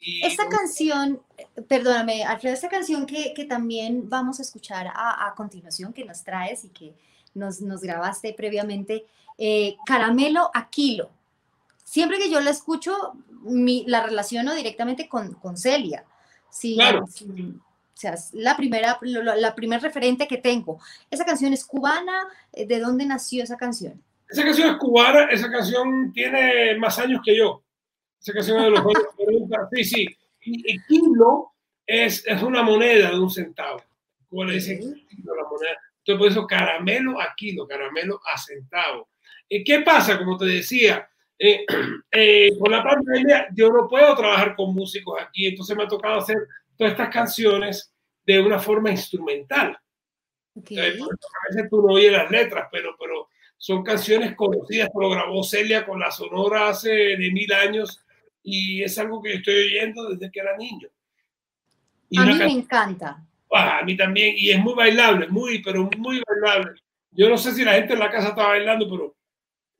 Y 0.00 0.24
Esta 0.24 0.48
canción, 0.48 1.20
perdóname, 1.68 2.22
Alfredo, 2.24 2.54
esta 2.54 2.68
canción 2.68 3.04
que, 3.06 3.32
que 3.34 3.44
también 3.44 4.08
vamos 4.08 4.38
a 4.38 4.42
escuchar 4.42 4.86
a, 4.86 5.26
a 5.26 5.34
continuación, 5.34 5.92
que 5.92 6.04
nos 6.04 6.22
traes 6.22 6.64
y 6.64 6.68
que 6.68 6.94
nos, 7.34 7.60
nos 7.60 7.80
grabaste 7.80 8.32
previamente, 8.32 9.06
eh, 9.36 9.76
Caramelo 9.86 10.50
a 10.54 10.70
Kilo. 10.70 11.10
Siempre 11.82 12.18
que 12.18 12.30
yo 12.30 12.40
la 12.40 12.50
escucho, 12.50 12.92
mi- 13.42 13.84
la 13.88 14.04
relaciono 14.04 14.54
directamente 14.54 15.08
con, 15.08 15.34
con 15.34 15.56
Celia. 15.56 16.04
Sí, 16.50 16.74
Claro. 16.74 17.06
sí, 17.06 17.26
o 17.28 18.00
sea, 18.00 18.12
es 18.14 18.30
la 18.32 18.56
primera, 18.56 18.98
lo- 19.02 19.34
la 19.34 19.54
primer 19.54 19.80
referente 19.82 20.26
que 20.28 20.38
tengo. 20.38 20.80
Esa 21.10 21.24
canción 21.24 21.52
es 21.52 21.64
cubana. 21.64 22.28
eh, 22.52 22.66
¿De 22.66 22.78
dónde 22.80 23.04
nació 23.06 23.42
esa 23.44 23.56
canción? 23.56 24.02
esa 24.30 24.42
canción 24.44 24.70
es 24.70 24.76
cubana, 24.76 25.24
esa 25.30 25.50
canción 25.50 26.12
tiene 26.12 26.76
más 26.78 26.98
años 26.98 27.20
que 27.24 27.34
yo. 27.36 27.62
Esa 28.20 28.32
canción 28.34 28.58
es 28.58 28.64
de 28.64 28.70
los 28.70 28.80
años 28.80 29.04
40, 29.16 29.68
sí, 29.72 29.84
sí. 29.84 30.06
Y, 30.42 30.74
y 30.74 30.78
kilo 30.86 31.52
es, 31.86 32.26
es 32.26 32.42
una 32.42 32.62
moneda 32.62 33.10
de 33.10 33.18
un 33.18 33.30
centavo. 33.30 33.82
Como 34.28 34.44
le 34.44 34.54
dicen 34.54 34.78
kilo 35.08 35.34
la 35.34 35.44
moneda. 35.48 35.78
Entonces, 36.04 36.18
por 36.18 36.28
eso 36.28 36.46
caramelo 36.46 37.20
a 37.20 37.34
kilo, 37.36 37.66
caramelo 37.66 38.20
a 38.32 38.36
centavo. 38.38 39.08
¿Y 39.48 39.64
qué 39.64 39.80
pasa? 39.80 40.18
Como 40.18 40.36
te 40.36 40.44
decía, 40.46 41.08
eh, 41.38 41.64
eh, 42.10 42.50
con 42.58 42.72
la 42.72 42.82
pandemia 42.82 43.48
yo 43.54 43.70
no 43.70 43.88
puedo 43.88 44.14
trabajar 44.16 44.54
con 44.56 44.74
músicos 44.74 45.20
aquí, 45.20 45.46
entonces 45.46 45.76
me 45.76 45.84
ha 45.84 45.88
tocado 45.88 46.18
hacer 46.18 46.36
todas 46.76 46.92
estas 46.92 47.08
canciones 47.10 47.92
de 48.26 48.40
una 48.40 48.58
forma 48.58 48.90
instrumental. 48.90 49.78
Ok. 50.54 50.70
Entonces, 50.72 50.98
por 50.98 51.14
a 51.14 51.54
veces 51.54 51.70
tú 51.70 51.82
no 51.86 51.94
oyes 51.94 52.12
las 52.12 52.30
letras, 52.30 52.68
pero, 52.70 52.96
pero 52.98 53.28
son 53.56 53.82
canciones 53.82 54.34
conocidas, 54.36 54.88
lo 54.94 55.10
grabó 55.10 55.42
Celia 55.42 55.84
con 55.86 55.98
la 55.98 56.10
Sonora 56.10 56.68
hace 56.68 56.90
de 56.90 57.30
mil 57.32 57.52
años 57.52 58.04
y 58.42 58.82
es 58.82 58.98
algo 58.98 59.22
que 59.22 59.34
estoy 59.34 59.54
oyendo 59.54 60.10
desde 60.10 60.30
que 60.30 60.40
era 60.40 60.56
niño. 60.56 60.88
Y 62.10 62.18
A 62.18 62.24
mí 62.24 62.32
me 62.34 62.38
can- 62.38 62.50
encanta. 62.50 63.24
Ah, 63.50 63.78
a 63.78 63.82
mí 63.84 63.96
también, 63.96 64.34
y 64.36 64.50
es 64.50 64.58
muy 64.58 64.74
bailable, 64.74 65.26
muy, 65.28 65.62
pero 65.62 65.88
muy 65.96 66.22
bailable. 66.26 66.80
Yo 67.12 67.28
no 67.28 67.38
sé 67.38 67.52
si 67.52 67.64
la 67.64 67.72
gente 67.74 67.94
en 67.94 67.98
la 68.00 68.10
casa 68.10 68.28
está 68.28 68.46
bailando, 68.48 68.88
pero 68.88 69.14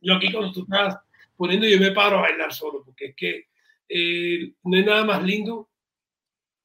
yo 0.00 0.14
aquí 0.14 0.32
cuando 0.32 0.52
tú 0.52 0.62
estás 0.62 0.96
poniendo, 1.38 1.66
yo 1.66 1.78
me 1.78 1.92
paro 1.92 2.18
a 2.18 2.22
bailar 2.22 2.52
solo, 2.52 2.84
porque 2.84 3.06
es 3.06 3.14
que 3.16 3.46
eh, 3.88 4.52
no 4.64 4.76
hay 4.76 4.84
nada 4.84 5.04
más 5.04 5.22
lindo 5.22 5.70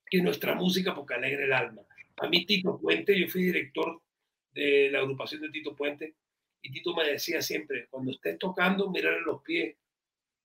que 0.05 0.21
nuestra 0.21 0.55
música 0.55 0.93
porque 0.93 1.13
alegra 1.13 1.45
el 1.45 1.53
alma. 1.53 1.83
A 2.17 2.27
mí 2.27 2.45
Tito 2.45 2.79
Puente, 2.79 3.17
yo 3.17 3.27
fui 3.29 3.43
director 3.43 4.01
de 4.51 4.89
la 4.91 4.99
agrupación 4.99 5.41
de 5.41 5.49
Tito 5.49 5.75
Puente, 5.75 6.15
y 6.61 6.71
Tito 6.71 6.95
me 6.95 7.07
decía 7.07 7.41
siempre, 7.41 7.87
cuando 7.89 8.11
estés 8.11 8.37
tocando, 8.39 8.89
mírale 8.89 9.21
los 9.21 9.41
pies 9.43 9.75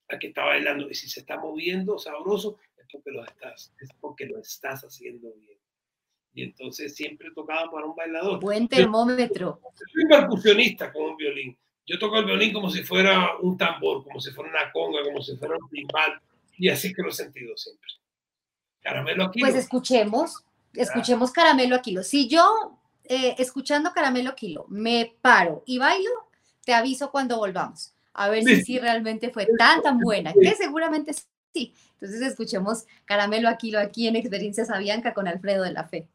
a 0.08 0.18
que 0.18 0.28
está 0.28 0.44
bailando, 0.44 0.90
y 0.90 0.94
si 0.94 1.08
se 1.08 1.20
está 1.20 1.38
moviendo 1.38 1.98
sabroso, 1.98 2.58
es 2.76 2.86
porque 2.92 3.10
lo 3.10 3.24
estás, 3.24 3.74
es 3.80 3.88
porque 4.00 4.26
lo 4.26 4.38
estás 4.38 4.82
haciendo 4.82 5.32
bien. 5.34 5.58
Y 6.34 6.42
entonces 6.42 6.94
siempre 6.94 7.30
tocaba 7.34 7.70
para 7.70 7.86
un 7.86 7.96
bailador. 7.96 8.40
Buen 8.40 8.68
termómetro. 8.68 9.60
Yo 9.62 9.84
soy 9.92 10.04
percusionista 10.08 10.92
con 10.92 11.10
un 11.10 11.16
violín. 11.16 11.58
Yo 11.88 11.98
toco 11.98 12.18
el 12.18 12.26
violín 12.26 12.52
como 12.52 12.68
si 12.70 12.82
fuera 12.82 13.38
un 13.40 13.56
tambor, 13.56 14.04
como 14.04 14.20
si 14.20 14.30
fuera 14.30 14.50
una 14.50 14.70
conga, 14.70 15.02
como 15.02 15.22
si 15.22 15.34
fuera 15.36 15.56
un 15.56 15.70
timbal. 15.70 16.20
Y 16.58 16.68
así 16.68 16.92
que 16.92 17.00
lo 17.02 17.08
he 17.08 17.12
sentido 17.12 17.56
siempre. 17.56 17.88
Caramelo 18.82 19.24
aquí. 19.24 19.40
Pues 19.40 19.54
escuchemos, 19.54 20.44
escuchemos 20.74 21.32
Caramelo 21.32 21.76
a 21.76 21.80
Kilo. 21.80 22.02
Si 22.02 22.28
yo, 22.28 22.78
eh, 23.04 23.34
escuchando 23.38 23.92
Caramelo 23.94 24.30
a 24.30 24.34
Kilo, 24.34 24.66
me 24.68 25.16
paro 25.22 25.62
y 25.64 25.78
bailo, 25.78 26.10
te 26.62 26.74
aviso 26.74 27.10
cuando 27.10 27.38
volvamos. 27.38 27.94
A 28.12 28.28
ver 28.28 28.44
si 28.44 28.78
realmente 28.78 29.30
fue 29.30 29.46
tan, 29.56 29.80
tan 29.80 29.98
buena, 29.98 30.34
que 30.34 30.54
seguramente 30.56 31.14
sí. 31.54 31.74
Entonces 31.92 32.20
escuchemos 32.20 32.84
Caramelo 33.06 33.48
a 33.48 33.56
Kilo 33.56 33.78
aquí 33.78 34.08
en 34.08 34.16
Experiencias 34.16 34.68
Avianca 34.68 35.14
con 35.14 35.26
Alfredo 35.26 35.64
de 35.64 35.72
la 35.72 35.84
Fe. 35.84 36.06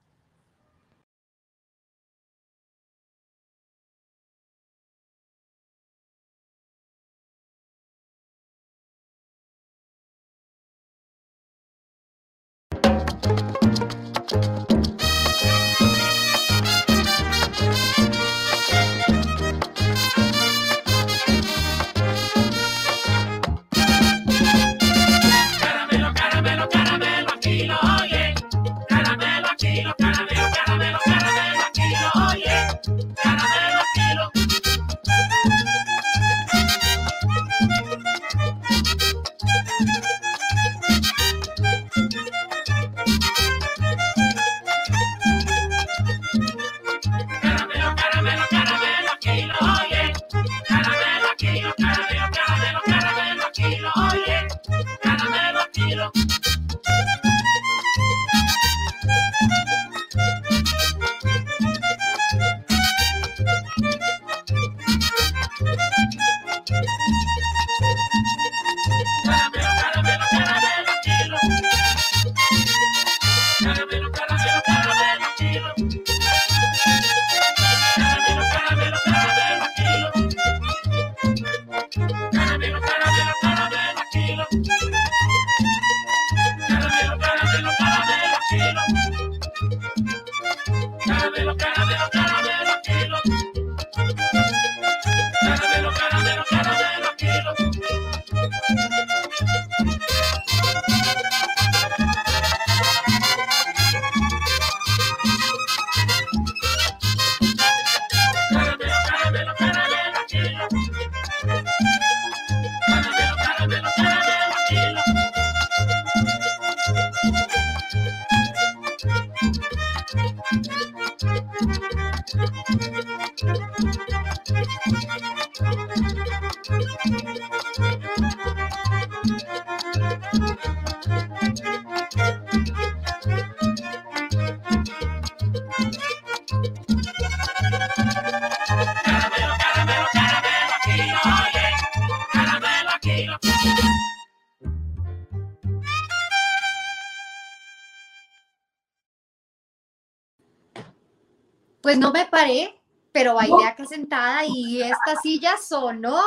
Pues 151.94 152.02
no 152.02 152.12
me 152.12 152.26
paré, 152.26 152.74
pero 153.12 153.36
bailé 153.36 153.68
acá 153.68 153.86
sentada 153.86 154.42
y 154.48 154.82
esta 154.82 155.16
silla 155.22 155.58
sonó 155.58 156.20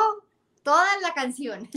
toda 0.62 0.86
la 1.02 1.12
canción. 1.12 1.68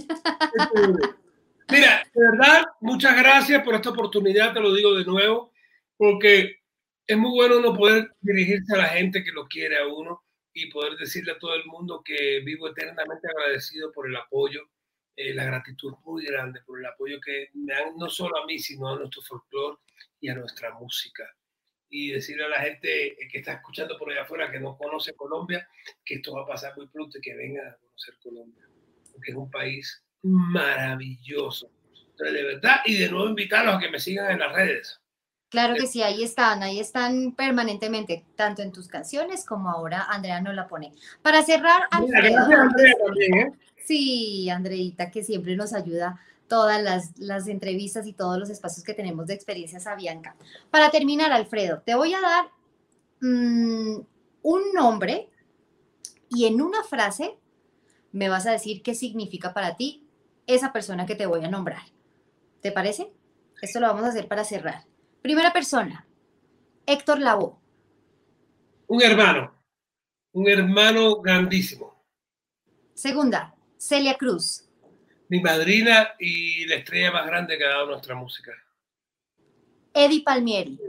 Mira, 1.72 2.04
de 2.14 2.22
verdad, 2.22 2.66
muchas 2.82 3.18
gracias 3.18 3.64
por 3.64 3.74
esta 3.74 3.90
oportunidad, 3.90 4.54
te 4.54 4.60
lo 4.60 4.76
digo 4.76 4.94
de 4.94 5.06
nuevo, 5.06 5.52
porque 5.98 6.58
es 7.08 7.18
muy 7.18 7.32
bueno 7.32 7.58
uno 7.58 7.76
poder 7.76 8.12
dirigirse 8.22 8.76
a 8.76 8.78
la 8.78 8.90
gente 8.90 9.24
que 9.24 9.32
lo 9.32 9.48
quiere 9.48 9.80
a 9.80 9.88
uno 9.88 10.22
y 10.54 10.70
poder 10.70 10.96
decirle 10.96 11.32
a 11.32 11.40
todo 11.40 11.56
el 11.56 11.66
mundo 11.66 12.04
que 12.06 12.42
vivo 12.46 12.68
eternamente 12.68 13.28
agradecido 13.28 13.92
por 13.92 14.08
el 14.08 14.16
apoyo, 14.18 14.70
eh, 15.16 15.34
la 15.34 15.46
gratitud 15.46 15.96
muy 16.06 16.26
grande 16.26 16.62
por 16.62 16.80
el 16.80 16.86
apoyo 16.86 17.20
que 17.20 17.48
me 17.56 17.74
dan 17.74 17.98
no 17.98 18.08
solo 18.08 18.38
a 18.38 18.46
mí, 18.46 18.60
sino 18.60 18.90
a 18.90 19.00
nuestro 19.00 19.24
folclore 19.24 19.78
y 20.20 20.30
a 20.30 20.36
nuestra 20.36 20.76
música. 20.76 21.24
Y 21.90 22.12
decirle 22.12 22.46
a 22.46 22.50
la 22.50 22.62
gente 22.62 23.18
que 23.32 23.40
está 23.40 23.54
escuchando 23.54 23.98
por 23.98 24.12
allá 24.12 24.22
afuera 24.22 24.52
que 24.52 24.60
no 24.60 24.78
conoce 24.78 25.16
Colombia, 25.16 25.68
que 26.06 26.16
esto 26.16 26.34
va 26.34 26.44
a 26.44 26.48
pasar 26.48 26.78
muy 26.78 26.88
pronto 26.88 27.18
y 27.18 27.22
que 27.22 27.36
vengan 27.36 27.68
a 27.68 27.76
conocer 27.78 28.16
Colombia, 28.22 28.64
porque 29.12 29.32
es 29.32 29.38
un 29.38 29.50
país 29.50 30.04
maravilloso. 30.22 31.72
Entonces, 32.12 32.34
de 32.34 32.44
verdad, 32.44 32.76
y 32.86 32.98
de 32.98 33.10
nuevo 33.10 33.30
invitarlos 33.30 33.76
a 33.76 33.80
que 33.80 33.90
me 33.90 34.00
sigan 34.00 34.32
en 34.32 34.40
las 34.40 34.54
redes. 34.54 35.02
Claro 35.50 35.74
que 35.74 35.88
sí, 35.88 36.04
ahí 36.04 36.24
están, 36.24 36.62
ahí 36.62 36.80
están 36.80 37.34
permanentemente, 37.34 38.24
tanto 38.36 38.62
en 38.62 38.72
tus 38.72 38.88
canciones 38.88 39.46
como 39.46 39.72
ahora 39.72 40.04
Andrea 40.04 40.42
nos 40.42 40.54
la 40.54 40.68
pone. 40.68 40.94
Para 41.24 41.42
cerrar, 41.42 41.84
Mira, 42.00 42.22
gracias, 42.22 42.60
Andrea, 42.60 42.94
también, 43.04 43.38
¿eh? 43.40 43.52
Sí, 43.84 44.48
Andreita, 44.52 45.10
que 45.10 45.24
siempre 45.24 45.56
nos 45.56 45.74
ayuda 45.74 46.22
todas 46.50 46.84
las, 46.84 47.18
las 47.18 47.48
entrevistas 47.48 48.06
y 48.06 48.14
todos 48.14 48.38
los 48.38 48.50
espacios 48.50 48.84
que 48.84 48.94
tenemos 48.94 49.28
de 49.28 49.36
experiencias 49.36 49.88
a 49.88 49.96
Bianca. 49.96 50.36
Para 50.70 50.92
terminar, 50.92 51.32
Alfredo, 51.32 51.82
te 51.86 51.96
voy 51.96 52.14
a 52.14 52.20
dar 52.20 52.46
mm, 53.22 54.02
un 54.42 54.62
nombre 54.74 55.30
y 56.30 56.46
en 56.46 56.62
una 56.62 56.84
frase 56.84 57.38
me 58.12 58.28
vas 58.28 58.46
a 58.48 58.52
decir 58.52 58.82
qué 58.82 58.96
significa 58.96 59.54
para 59.54 59.78
ti 59.78 60.06
esa 60.48 60.74
persona 60.74 61.06
que 61.06 61.16
te 61.16 61.28
voy 61.28 61.46
a 61.46 61.50
nombrar. 61.50 61.84
¿Te 62.62 62.72
parece? 62.72 63.14
Esto 63.62 63.80
lo 63.80 63.88
vamos 63.88 64.04
a 64.04 64.10
hacer 64.10 64.28
para 64.28 64.44
cerrar. 64.44 64.86
Primera 65.22 65.54
persona, 65.54 66.08
Héctor 66.86 67.20
Lavoe. 67.20 67.56
Un 68.88 69.02
hermano, 69.04 69.54
un 70.32 70.48
hermano 70.48 71.22
grandísimo. 71.22 72.04
Segunda, 72.94 73.56
Celia 73.78 74.16
Cruz. 74.16 74.69
Mi 75.30 75.42
madrina 75.42 76.16
y 76.20 76.66
la 76.66 76.76
estrella 76.76 77.12
más 77.12 77.28
grande 77.28 77.58
que 77.58 77.64
ha 77.64 77.70
dado 77.70 77.86
nuestra 77.86 78.16
música. 78.16 78.52
Eddie 79.94 80.24
Palmieri. 80.24 80.80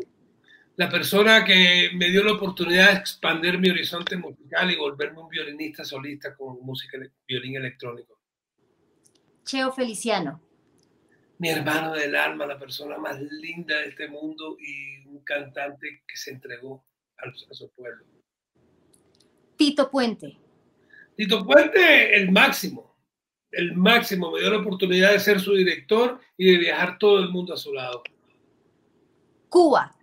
La 0.76 0.88
persona 0.88 1.44
que 1.44 1.90
me 1.94 2.08
dio 2.08 2.24
la 2.24 2.32
oportunidad 2.32 2.92
de 2.92 2.98
expandir 2.98 3.58
mi 3.58 3.68
horizonte 3.68 4.16
musical 4.16 4.70
y 4.70 4.76
volverme 4.76 5.20
un 5.20 5.28
violinista 5.28 5.84
solista 5.84 6.34
con 6.34 6.58
música, 6.62 6.98
violín 7.28 7.56
electrónico. 7.56 8.18
Cheo 9.44 9.72
Feliciano. 9.72 10.40
Mi 11.36 11.50
hermano 11.50 11.92
del 11.92 12.14
alma, 12.14 12.46
la 12.46 12.58
persona 12.58 12.96
más 12.96 13.20
linda 13.20 13.76
de 13.76 13.88
este 13.88 14.08
mundo 14.08 14.56
y 14.58 15.06
un 15.06 15.22
cantante 15.22 16.02
que 16.06 16.16
se 16.16 16.30
entregó 16.30 16.82
a 17.18 17.54
su 17.54 17.70
pueblo. 17.72 18.06
Tito 19.56 19.90
Puente. 19.90 20.38
Tito 21.14 21.44
Puente, 21.44 22.16
el 22.16 22.30
máximo, 22.30 22.89
el 23.52 23.76
máximo. 23.76 24.30
Me 24.30 24.40
dio 24.40 24.50
la 24.50 24.58
oportunidad 24.58 25.12
de 25.12 25.20
ser 25.20 25.40
su 25.40 25.54
director 25.54 26.20
y 26.36 26.52
de 26.52 26.58
viajar 26.58 26.98
todo 26.98 27.18
el 27.18 27.30
mundo 27.30 27.54
a 27.54 27.56
su 27.56 27.72
lado. 27.72 28.02
Cuba. 29.48 29.94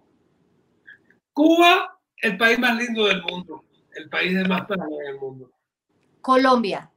Cuba, 1.33 1.99
el 2.17 2.37
país 2.37 2.59
más 2.59 2.77
lindo 2.77 3.05
del 3.05 3.21
mundo, 3.21 3.63
el 3.95 4.09
país 4.09 4.35
de 4.35 4.43
más 4.45 4.65
paz 4.65 4.79
en 4.79 5.07
el 5.07 5.19
mundo. 5.19 5.51
Colombia. 6.21 6.91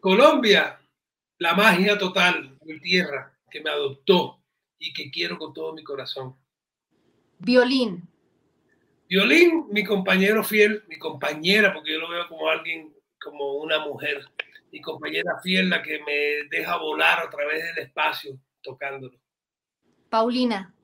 Colombia, 0.00 0.78
la 1.38 1.54
magia 1.54 1.98
total, 1.98 2.56
mi 2.64 2.78
tierra, 2.78 3.36
que 3.50 3.60
me 3.60 3.70
adoptó 3.70 4.42
y 4.78 4.92
que 4.92 5.10
quiero 5.10 5.38
con 5.38 5.52
todo 5.54 5.72
mi 5.72 5.82
corazón. 5.82 6.36
Violín. 7.38 8.08
Violín, 9.08 9.66
mi 9.70 9.82
compañero 9.82 10.44
fiel, 10.44 10.84
mi 10.88 10.98
compañera, 10.98 11.72
porque 11.72 11.92
yo 11.92 12.00
lo 12.00 12.08
veo 12.08 12.28
como 12.28 12.48
alguien, 12.48 12.94
como 13.20 13.54
una 13.54 13.78
mujer, 13.80 14.24
mi 14.74 14.80
compañera 14.80 15.38
fiel, 15.40 15.70
la 15.70 15.80
que 15.80 16.00
me 16.00 16.48
deja 16.50 16.76
volar 16.78 17.20
a 17.20 17.30
través 17.30 17.62
del 17.62 17.84
espacio 17.84 18.40
tocándolo. 18.60 19.16
Paulina. 20.08 20.74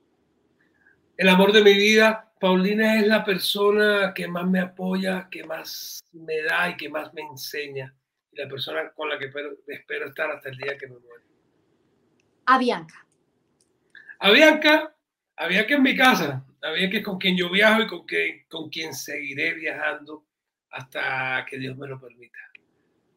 El 1.16 1.28
amor 1.28 1.50
de 1.50 1.60
mi 1.60 1.74
vida, 1.74 2.32
Paulina 2.38 3.00
es 3.00 3.08
la 3.08 3.24
persona 3.24 4.12
que 4.14 4.28
más 4.28 4.46
me 4.46 4.60
apoya, 4.60 5.26
que 5.28 5.42
más 5.42 6.04
me 6.12 6.40
da 6.42 6.70
y 6.70 6.76
que 6.76 6.88
más 6.88 7.12
me 7.12 7.22
enseña. 7.22 7.92
Y 8.30 8.40
la 8.40 8.48
persona 8.48 8.92
con 8.92 9.08
la 9.08 9.18
que 9.18 9.24
espero, 9.24 9.56
espero 9.66 10.06
estar 10.06 10.30
hasta 10.30 10.50
el 10.50 10.56
día 10.56 10.78
que 10.78 10.86
me 10.86 10.96
muera. 10.96 11.24
A 12.46 12.58
Bianca. 12.58 13.06
A 14.20 14.30
Bianca, 14.30 14.96
a 15.34 15.46
Bianca 15.48 15.74
en 15.74 15.82
mi 15.82 15.96
casa, 15.96 16.46
a 16.62 16.70
Bianca 16.70 16.98
es 16.98 17.04
con 17.04 17.18
quien 17.18 17.36
yo 17.36 17.50
viajo 17.50 17.82
y 17.82 17.86
con, 17.88 18.06
que, 18.06 18.46
con 18.48 18.70
quien 18.70 18.94
seguiré 18.94 19.54
viajando 19.54 20.26
hasta 20.70 21.44
que 21.50 21.58
Dios 21.58 21.76
me 21.76 21.88
lo 21.88 22.00
permita. 22.00 22.38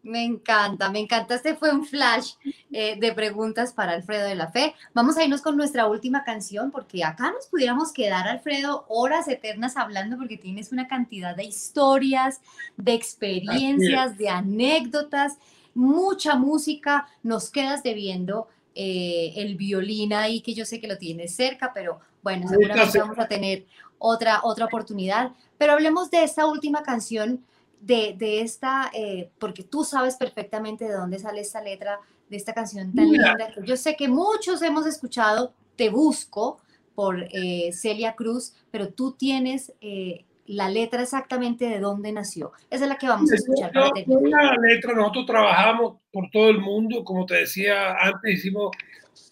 Me 0.03 0.25
encanta, 0.25 0.89
me 0.89 0.99
encanta. 0.99 1.35
Este 1.35 1.55
fue 1.55 1.71
un 1.71 1.85
flash 1.85 2.33
eh, 2.71 2.97
de 2.99 3.13
preguntas 3.13 3.71
para 3.71 3.93
Alfredo 3.93 4.27
de 4.27 4.35
la 4.35 4.51
Fe. 4.51 4.75
Vamos 4.93 5.15
a 5.15 5.23
irnos 5.23 5.41
con 5.41 5.55
nuestra 5.55 5.87
última 5.87 6.25
canción 6.25 6.71
porque 6.71 7.05
acá 7.05 7.31
nos 7.31 7.47
pudiéramos 7.47 7.93
quedar, 7.93 8.27
Alfredo, 8.27 8.85
horas 8.89 9.29
eternas 9.29 9.77
hablando 9.77 10.17
porque 10.17 10.37
tienes 10.37 10.73
una 10.73 10.89
cantidad 10.89 11.37
de 11.37 11.45
historias, 11.45 12.41
de 12.75 12.93
experiencias, 12.93 14.17
de 14.17 14.27
anécdotas, 14.27 15.37
mucha 15.73 16.35
música. 16.35 17.07
Nos 17.23 17.49
quedas 17.49 17.81
debiendo 17.81 18.49
eh, 18.75 19.31
el 19.37 19.55
violín 19.55 20.11
ahí, 20.11 20.41
que 20.41 20.53
yo 20.53 20.65
sé 20.65 20.81
que 20.81 20.87
lo 20.87 20.97
tienes 20.97 21.33
cerca, 21.33 21.71
pero 21.73 22.01
bueno, 22.21 22.49
seguramente 22.49 22.99
vamos 22.99 23.19
a 23.19 23.27
tener 23.29 23.65
otra, 23.99 24.41
otra 24.43 24.65
oportunidad. 24.65 25.31
Pero 25.57 25.71
hablemos 25.71 26.11
de 26.11 26.25
esta 26.25 26.45
última 26.45 26.83
canción 26.83 27.41
de, 27.86 28.15
de 28.17 28.41
esta, 28.41 28.89
eh, 28.93 29.29
porque 29.39 29.63
tú 29.63 29.84
sabes 29.84 30.15
perfectamente 30.15 30.86
de 30.86 30.93
dónde 30.93 31.19
sale 31.19 31.41
esta 31.41 31.61
letra 31.61 31.99
de 32.29 32.38
esta 32.38 32.53
canción 32.53 32.93
tan 32.95 33.09
Mira. 33.09 33.29
linda. 33.36 33.51
que 33.53 33.67
Yo 33.67 33.75
sé 33.75 33.95
que 33.97 34.07
muchos 34.07 34.61
hemos 34.61 34.86
escuchado 34.88 35.53
Te 35.75 35.89
Busco 35.89 36.61
por 36.95 37.25
eh, 37.31 37.71
Celia 37.73 38.15
Cruz, 38.15 38.53
pero 38.71 38.88
tú 38.93 39.11
tienes 39.13 39.73
eh, 39.81 40.23
la 40.45 40.69
letra 40.69 41.01
exactamente 41.01 41.65
de 41.67 41.79
dónde 41.79 42.11
nació. 42.13 42.53
Esa 42.69 42.86
es 42.86 42.89
la 42.89 42.97
que 42.97 43.07
vamos 43.07 43.29
a 43.31 43.36
escuchar. 43.36 43.71
Yo- 43.73 43.91
yo 44.07 44.19
la 44.27 44.55
letra, 44.61 44.93
nosotros 44.93 45.25
trabajamos 45.25 45.97
por 46.11 46.29
todo 46.31 46.49
el 46.49 46.59
mundo, 46.59 47.03
como 47.03 47.25
te 47.25 47.36
decía 47.36 47.95
antes, 47.99 48.36
hicimos 48.39 48.71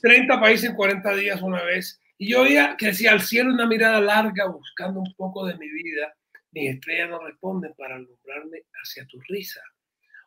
30 0.02 0.40
países 0.42 0.70
en 0.72 0.76
40 0.76 1.14
días 1.16 1.42
una 1.42 1.64
vez 1.64 2.00
Y 2.18 2.32
yo 2.32 2.42
oía 2.42 2.76
que 2.78 2.88
decía 2.88 3.12
al 3.14 3.22
cielo 3.22 3.52
una 3.54 3.66
mirada 3.66 4.00
larga 4.02 4.46
buscando 4.48 5.00
un 5.00 5.14
poco 5.16 5.46
de 5.46 5.56
mi 5.58 5.70
vida. 5.72 6.14
Mis 6.52 6.76
estrellas 6.76 7.10
no 7.10 7.20
responden 7.20 7.74
para 7.78 7.96
alumbrarme 7.96 8.64
hacia 8.84 9.06
tu 9.08 9.20
risa. 9.22 9.62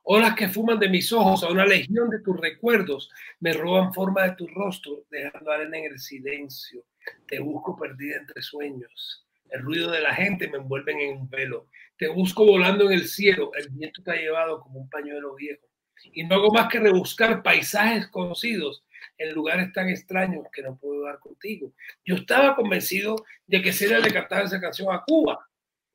Olas 0.06 0.34
que 0.34 0.48
fuman 0.48 0.78
de 0.78 0.88
mis 0.88 1.12
ojos 1.12 1.42
a 1.42 1.48
una 1.48 1.64
legión 1.64 2.10
de 2.10 2.20
tus 2.20 2.38
recuerdos 2.38 3.10
me 3.40 3.54
roban 3.54 3.94
forma 3.94 4.22
de 4.24 4.36
tu 4.36 4.46
rostro, 4.48 5.04
dejando 5.10 5.50
arena 5.50 5.78
en 5.78 5.92
el 5.92 5.98
silencio. 5.98 6.84
Te 7.26 7.38
busco 7.38 7.76
perdida 7.76 8.18
entre 8.18 8.42
sueños. 8.42 9.26
El 9.50 9.62
ruido 9.62 9.90
de 9.90 10.00
la 10.00 10.14
gente 10.14 10.48
me 10.48 10.58
envuelven 10.58 11.00
en 11.00 11.16
un 11.18 11.30
velo. 11.30 11.68
Te 11.96 12.08
busco 12.08 12.44
volando 12.44 12.86
en 12.86 12.92
el 12.92 13.06
cielo. 13.06 13.52
El 13.54 13.68
viento 13.70 14.02
te 14.02 14.10
ha 14.10 14.16
llevado 14.16 14.60
como 14.60 14.80
un 14.80 14.90
pañuelo 14.90 15.34
viejo. 15.34 15.66
Y 16.12 16.24
no 16.24 16.34
hago 16.34 16.52
más 16.52 16.68
que 16.68 16.80
rebuscar 16.80 17.42
paisajes 17.42 18.08
conocidos 18.08 18.84
en 19.16 19.32
lugares 19.32 19.72
tan 19.72 19.88
extraños 19.88 20.44
que 20.52 20.62
no 20.62 20.76
puedo 20.76 21.04
dar 21.04 21.18
contigo. 21.18 21.72
Yo 22.04 22.16
estaba 22.16 22.56
convencido 22.56 23.16
de 23.46 23.62
que 23.62 23.72
Celia 23.72 24.00
le 24.00 24.12
cantaba 24.12 24.42
esa 24.42 24.60
canción 24.60 24.94
a 24.94 25.02
Cuba, 25.06 25.48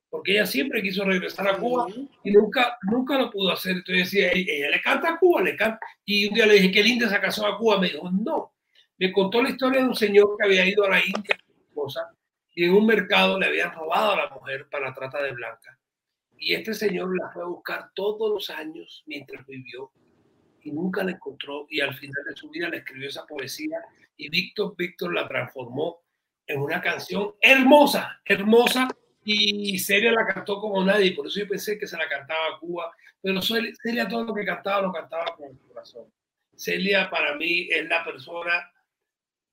porque 0.09 0.31
ella 0.31 0.45
siempre 0.45 0.81
quiso 0.81 1.05
regresar 1.05 1.47
a 1.47 1.57
Cuba 1.57 1.85
y 2.23 2.31
nunca, 2.31 2.77
nunca 2.83 3.17
lo 3.17 3.29
pudo 3.29 3.51
hacer. 3.51 3.77
Entonces 3.77 4.11
decía, 4.11 4.31
ella, 4.33 4.69
le 4.69 4.81
canta 4.81 5.09
a 5.09 5.19
Cuba, 5.19 5.41
le 5.41 5.55
canta. 5.55 5.79
Y 6.03 6.27
un 6.27 6.33
día 6.33 6.47
le 6.47 6.55
dije, 6.55 6.71
qué 6.71 6.83
linda 6.83 7.05
esa 7.05 7.21
canción 7.21 7.45
a 7.45 7.57
Cuba. 7.57 7.79
Me 7.79 7.89
dijo, 7.89 8.09
no. 8.09 8.53
Me 8.97 9.11
contó 9.11 9.41
la 9.41 9.49
historia 9.49 9.81
de 9.81 9.87
un 9.87 9.95
señor 9.95 10.35
que 10.37 10.45
había 10.45 10.65
ido 10.67 10.83
a 10.83 10.89
la 10.89 10.99
India, 10.99 11.37
su 11.45 11.61
esposa, 11.61 12.11
y 12.53 12.65
en 12.65 12.73
un 12.73 12.85
mercado 12.85 13.39
le 13.39 13.45
habían 13.45 13.71
robado 13.73 14.13
a 14.13 14.17
la 14.17 14.29
mujer 14.29 14.67
para 14.69 14.93
trata 14.93 15.21
de 15.21 15.31
blanca. 15.31 15.79
Y 16.37 16.53
este 16.53 16.73
señor 16.73 17.15
la 17.15 17.29
fue 17.31 17.43
a 17.43 17.47
buscar 17.47 17.91
todos 17.93 18.31
los 18.31 18.49
años 18.49 19.03
mientras 19.05 19.45
vivió 19.45 19.91
y 20.63 20.71
nunca 20.71 21.03
la 21.03 21.11
encontró 21.11 21.67
y 21.69 21.81
al 21.81 21.93
final 21.95 22.23
de 22.27 22.35
su 22.35 22.49
vida 22.49 22.69
le 22.69 22.77
escribió 22.77 23.07
esa 23.07 23.25
poesía 23.25 23.79
y 24.17 24.29
Víctor 24.29 24.75
Víctor 24.77 25.13
la 25.13 25.27
transformó 25.27 26.01
en 26.45 26.61
una 26.61 26.81
canción 26.81 27.33
hermosa, 27.41 28.21
hermosa 28.25 28.89
y 29.23 29.77
Celia 29.79 30.11
la 30.11 30.25
cantó 30.25 30.59
como 30.59 30.83
nadie, 30.83 31.11
por 31.13 31.27
eso 31.27 31.39
yo 31.39 31.47
pensé 31.47 31.77
que 31.77 31.87
se 31.87 31.97
la 31.97 32.07
cantaba 32.07 32.55
a 32.55 32.59
Cuba, 32.59 32.91
pero 33.21 33.41
Celia 33.41 34.07
todo 34.07 34.23
lo 34.23 34.33
que 34.33 34.45
cantaba 34.45 34.81
lo 34.81 34.91
cantaba 34.93 35.35
con 35.35 35.49
el 35.49 35.59
corazón. 35.59 36.11
Celia 36.55 37.09
para 37.09 37.35
mí 37.35 37.67
es 37.69 37.87
la 37.87 38.03
persona 38.03 38.71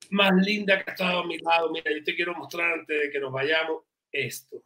más 0.09 0.31
linda 0.45 0.83
que 0.83 0.89
ha 0.91 0.93
estado 0.93 1.19
a 1.19 1.25
mi 1.27 1.37
lado. 1.39 1.71
Mira, 1.71 1.91
yo 1.91 2.03
te 2.03 2.15
quiero 2.15 2.33
mostrar 2.35 2.73
antes 2.73 2.99
de 2.99 3.11
que 3.11 3.19
nos 3.19 3.31
vayamos 3.31 3.83
esto. 4.11 4.63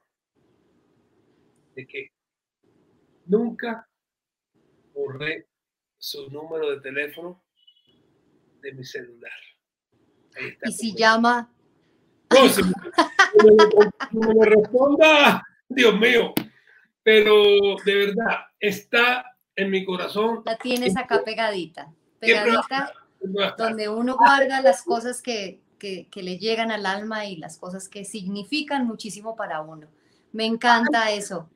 De 1.75 1.85
que 1.87 2.11
nunca 3.25 3.87
borré 4.93 5.47
su 5.97 6.29
número 6.29 6.69
de 6.71 6.81
teléfono 6.81 7.43
de 8.61 8.73
mi 8.73 8.83
celular. 8.83 9.31
Ahí 10.35 10.47
está 10.47 10.69
Y 10.69 10.71
si 10.73 10.87
como- 10.89 10.99
llama, 10.99 11.53
No, 12.31 13.10
me, 13.43 13.51
si 14.09 14.17
me- 14.17 14.33
me 14.35 14.45
responda, 14.45 15.43
Dios 15.69 15.99
mío. 15.99 16.33
Pero 17.03 17.43
de 17.83 17.95
verdad, 17.95 18.39
está 18.59 19.25
en 19.55 19.69
mi 19.71 19.83
corazón. 19.83 20.41
la 20.45 20.57
tienes 20.57 20.95
acá 20.97 21.23
pegadita, 21.23 21.91
pegadita, 22.19 22.93
donde 23.57 23.89
uno 23.89 24.15
guarda 24.17 24.61
las 24.61 24.83
cosas 24.83 25.21
que, 25.21 25.61
que, 25.79 26.07
que 26.09 26.21
le 26.23 26.37
llegan 26.37 26.71
al 26.71 26.85
alma 26.85 27.25
y 27.25 27.37
las 27.37 27.57
cosas 27.57 27.89
que 27.89 28.05
significan 28.05 28.85
muchísimo 28.85 29.35
para 29.35 29.61
uno. 29.61 29.87
Me 30.31 30.45
encanta 30.45 31.11
eso. 31.11 31.49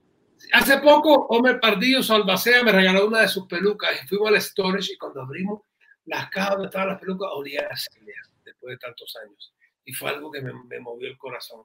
Hace 0.52 0.80
poco, 0.80 1.28
Homer 1.30 1.60
Pardillo 1.60 2.04
Salvacea 2.04 2.64
me 2.64 2.72
regaló 2.72 3.08
una 3.08 3.22
de 3.22 3.28
sus 3.28 3.46
pelucas 3.48 3.92
y 4.04 4.08
fuimos 4.08 4.28
al 4.30 4.42
storage 4.42 4.94
y 4.94 4.98
cuando 4.98 5.22
abrimos 5.22 5.62
las 6.06 6.30
cajas 6.30 6.52
donde 6.52 6.66
estaban 6.68 6.90
las 6.90 7.00
pelucas, 7.00 7.30
olía 7.34 7.68
a 7.72 7.76
Celia 7.78 8.16
después 8.44 8.72
de 8.74 8.78
tantos 8.78 9.16
años. 9.24 9.54
Y 9.86 9.94
fue 9.94 10.10
algo 10.10 10.32
que 10.32 10.42
me, 10.42 10.52
me 10.68 10.80
movió 10.80 11.08
el 11.08 11.18
corazón. 11.18 11.62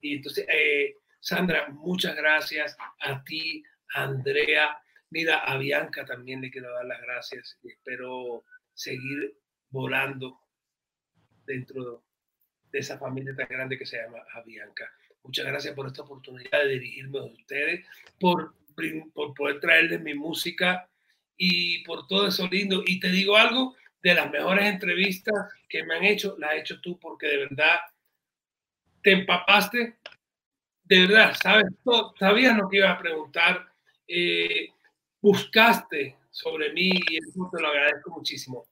Y 0.00 0.16
entonces, 0.16 0.46
eh, 0.52 0.96
Sandra, 1.20 1.68
muchas 1.70 2.14
gracias 2.16 2.76
a 3.00 3.22
ti, 3.24 3.62
Andrea. 3.94 4.80
Mira, 5.10 5.38
a 5.38 5.56
Bianca 5.58 6.04
también 6.04 6.40
le 6.40 6.50
quiero 6.50 6.72
dar 6.72 6.84
las 6.84 7.00
gracias 7.00 7.58
y 7.62 7.70
espero 7.70 8.44
seguir 8.74 9.34
volando 9.70 10.38
dentro 11.44 12.04
de 12.70 12.78
esa 12.78 12.98
familia 12.98 13.34
tan 13.34 13.48
grande 13.48 13.78
que 13.78 13.86
se 13.86 13.96
llama 13.96 14.18
Avianca. 14.34 14.90
Muchas 15.22 15.46
gracias 15.46 15.74
por 15.74 15.86
esta 15.86 16.02
oportunidad 16.02 16.62
de 16.64 16.68
dirigirme 16.68 17.18
a 17.18 17.24
ustedes, 17.24 17.86
por, 18.20 18.54
por 19.14 19.34
poder 19.34 19.60
traerles 19.60 20.00
mi 20.00 20.14
música 20.14 20.88
y 21.36 21.82
por 21.84 22.06
todo 22.06 22.28
eso 22.28 22.46
lindo. 22.48 22.82
Y 22.86 23.00
te 23.00 23.08
digo 23.08 23.36
algo, 23.36 23.74
de 24.02 24.14
las 24.14 24.30
mejores 24.30 24.66
entrevistas 24.66 25.34
que 25.68 25.82
me 25.84 25.96
han 25.96 26.04
hecho, 26.04 26.36
las 26.38 26.52
has 26.52 26.58
hecho 26.58 26.80
tú 26.80 26.98
porque 26.98 27.26
de 27.26 27.38
verdad 27.38 27.78
te 29.08 29.12
empapaste, 29.14 29.96
de 30.84 31.06
verdad, 31.06 31.32
sabes, 31.42 31.66
todo, 31.82 32.14
sabías 32.18 32.54
lo 32.58 32.68
que 32.68 32.76
ibas 32.76 32.94
a 32.94 32.98
preguntar, 32.98 33.66
eh, 34.06 34.68
buscaste 35.22 36.18
sobre 36.30 36.72
mí 36.74 36.90
y 37.10 37.16
eso 37.16 37.48
te 37.50 37.62
lo 37.62 37.68
agradezco 37.68 38.10
muchísimo. 38.10 38.66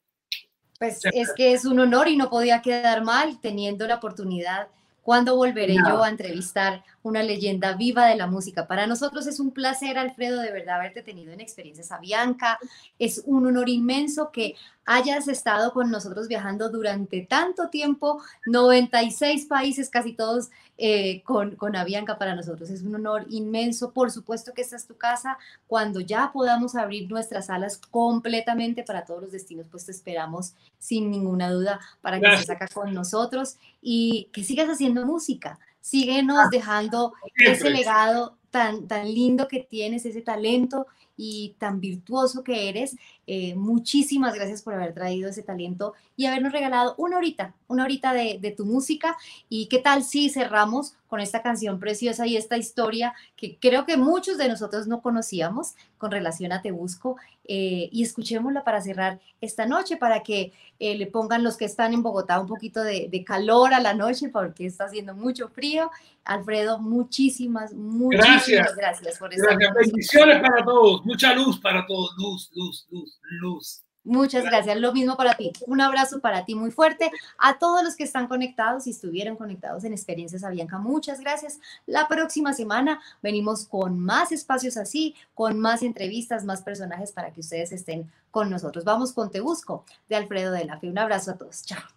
Pues 0.78 1.01
es 1.11 1.32
que 1.34 1.55
es 1.55 1.64
un 1.64 1.80
honor 1.80 2.09
y 2.09 2.18
no 2.18 2.28
podía 2.28 2.61
quedar 2.61 3.03
mal 3.03 3.41
teniendo 3.41 3.87
la 3.87 3.95
oportunidad. 3.95 4.68
¿Cuándo 5.01 5.37
volveré 5.37 5.76
No. 5.76 5.89
yo 5.89 6.03
a 6.03 6.11
entrevistar 6.11 6.84
una 7.03 7.22
leyenda 7.22 7.74
viva 7.74 8.07
de 8.07 8.16
la 8.16 8.26
música? 8.26 8.66
Para 8.66 8.87
nosotros 8.87 9.26
es 9.26 9.41
un 9.41 9.53
placer, 9.53 9.97
Alfredo, 9.97 10.43
de 10.43 10.53
verdad 10.53 10.76
haberte 10.76 11.03
tenido 11.03 11.32
en 11.32 11.41
Experiencias 11.41 11.93
a 11.93 11.99
Bianca. 11.99 12.59
Es 12.99 13.22
un 13.24 13.47
honor 13.47 13.70
inmenso 13.70 14.30
que 14.30 14.55
hayas 14.87 15.28
estado 15.28 15.72
con 15.72 15.91
nosotros 15.91 16.28
viajando 16.28 16.70
durante 16.70 17.22
tanto 17.22 17.68
tiempo, 17.68 18.22
96 18.47 19.47
países, 19.47 19.91
casi 19.91 20.12
todos 20.12 20.51
eh, 20.78 21.22
con, 21.24 21.57
con 21.57 21.74
Avianca 21.74 22.18
para 22.18 22.34
nosotros. 22.34 22.70
Es 22.70 22.82
un 22.82 22.95
honor 22.95 23.26
inmenso. 23.28 23.93
Por 23.93 24.11
supuesto 24.11 24.55
que 24.55 24.62
esta 24.62 24.76
es 24.76 24.87
tu 24.87 24.97
casa. 24.97 25.39
Cuando 25.66 26.01
ya 26.01 26.30
podamos 26.32 26.76
abrir 26.76 27.11
nuestras 27.11 27.47
salas 27.47 27.78
completamente 27.91 28.84
para 28.84 29.05
todos 29.05 29.22
los 29.22 29.32
destinos, 29.32 29.66
pues 29.70 29.87
te 29.87 29.93
esperamos 29.93 30.55
sin 30.78 31.11
ninguna 31.11 31.51
duda 31.51 31.80
para 32.01 32.20
que 32.20 32.28
estés 32.28 32.51
acá 32.51 32.68
con 32.72 32.95
nosotros 32.95 33.57
y 33.82 34.28
que 34.32 34.45
sigas 34.45 34.68
haciendo 34.68 35.05
música. 35.05 35.59
Síguenos 35.80 36.51
dejando 36.51 37.12
ese 37.37 37.70
legado 37.70 38.37
tan, 38.51 38.87
tan 38.87 39.12
lindo 39.12 39.49
que 39.49 39.61
tienes, 39.61 40.05
ese 40.07 40.22
talento 40.22 40.87
y 41.16 41.55
tan 41.59 41.80
virtuoso 41.80 42.45
que 42.45 42.68
eres. 42.68 42.97
Eh, 43.27 43.55
muchísimas 43.57 44.35
gracias 44.35 44.62
por 44.62 44.74
haber 44.74 44.95
traído 44.95 45.29
ese 45.29 45.43
talento 45.43 45.95
y 46.16 46.27
habernos 46.27 46.53
regalado 46.53 46.95
una 46.97 47.16
horita, 47.18 47.55
una 47.66 47.85
horita 47.85 48.12
de, 48.12 48.39
de 48.41 48.51
tu 48.53 48.64
música. 48.64 49.16
¿Y 49.49 49.66
qué 49.66 49.79
tal 49.79 50.05
si 50.05 50.31
cerramos 50.31 50.95
con 51.09 51.20
esta 51.20 51.43
canción 51.43 51.79
preciosa 51.79 52.27
y 52.27 52.37
esta 52.37 52.57
historia 52.57 53.14
que 53.37 53.59
creo 53.61 53.85
que 53.87 53.97
muchos 53.97 54.39
de 54.39 54.49
nosotros 54.49 54.87
no 54.87 55.03
conocíamos 55.03 55.74
con 55.99 56.11
relación 56.11 56.53
a 56.53 56.62
Te 56.62 56.70
Busco? 56.70 57.16
eh, 57.49 57.89
y 57.93 58.03
escuchémosla 58.03 58.64
para 58.64 58.81
cerrar 58.81 59.20
esta 59.41 59.66
noche, 59.66 59.97
para 59.97 60.22
que 60.22 60.53
eh, 60.79 60.97
le 60.97 61.07
pongan 61.07 61.45
los 61.45 61.57
que 61.57 61.64
están 61.64 61.95
en 61.95 62.03
Bogotá 62.03 62.41
un 62.41 62.47
poquito 62.47 62.83
de, 62.83 63.09
de 63.11 63.24
calor 63.24 63.72
a 63.72 63.81
la 63.81 63.95
noche, 63.95 64.29
porque 64.29 64.66
está 64.66 64.85
haciendo 64.85 65.14
mucho 65.14 65.49
frío. 65.49 65.91
Alfredo, 66.24 66.79
muchísimas, 66.79 67.72
muchísimas 67.72 68.47
Gracias. 68.47 68.77
gracias, 68.77 69.18
por 69.18 69.33
estar 69.33 69.57
Gracias. 69.57 69.87
Bendiciones 69.87 70.41
para 70.41 70.64
todos. 70.64 71.05
Mucha 71.07 71.35
luz 71.35 71.61
para 71.61 71.87
todos. 71.87 72.14
Luz, 72.18 72.51
luz, 72.55 72.87
luz, 72.91 73.16
luz. 73.23 73.83
Muchas 74.07 74.45
gracias. 74.45 74.79
Lo 74.79 74.93
mismo 74.93 75.17
para 75.17 75.35
ti. 75.35 75.53
Un 75.67 75.81
abrazo 75.81 76.21
para 76.21 76.45
ti 76.45 76.55
muy 76.55 76.71
fuerte. 76.71 77.11
A 77.39 77.59
todos 77.59 77.83
los 77.83 77.97
que 77.97 78.05
están 78.05 78.29
conectados 78.29 78.87
y 78.87 78.91
estuvieron 78.91 79.35
conectados 79.37 79.83
en 79.83 79.93
Experiencias 79.93 80.45
Avianca, 80.45 80.79
muchas 80.79 81.19
gracias. 81.19 81.59
La 81.87 82.07
próxima 82.07 82.53
semana 82.53 83.01
venimos 83.21 83.67
con 83.67 83.99
más 83.99 84.31
espacios 84.31 84.77
así, 84.77 85.17
con 85.35 85.59
más 85.59 85.83
entrevistas, 85.83 86.45
más 86.45 86.62
personajes 86.62 87.11
para 87.11 87.33
que 87.33 87.41
ustedes 87.41 87.73
estén 87.73 88.09
con 88.31 88.49
nosotros. 88.49 88.85
Vamos 88.85 89.12
con 89.12 89.31
Te 89.33 89.41
Busco 89.41 89.85
de 90.09 90.14
Alfredo 90.14 90.53
de 90.53 90.67
la 90.67 90.79
Fe. 90.79 90.89
Un 90.89 90.99
abrazo 90.99 91.33
a 91.33 91.35
todos. 91.35 91.64
Chao. 91.64 91.96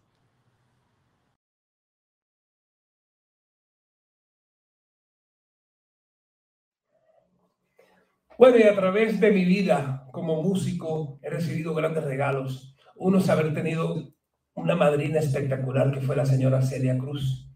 Bueno, 8.40 8.58
y 8.58 8.64
a 8.64 8.74
través 8.74 9.20
de 9.20 9.32
mi 9.32 9.44
vida 9.44 10.08
como 10.14 10.42
músico 10.42 11.20
he 11.22 11.30
recibido 11.30 11.76
grandes 11.76 12.06
regalos. 12.06 12.74
Uno 12.96 13.18
es 13.18 13.30
haber 13.30 13.54
tenido 13.54 14.14
una 14.54 14.78
madrina 14.78 15.20
espectacular 15.20 15.92
que 15.92 16.00
fue 16.00 16.16
la 16.16 16.26
señora 16.26 16.62
Celia 16.62 16.98
Cruz. 16.98 17.52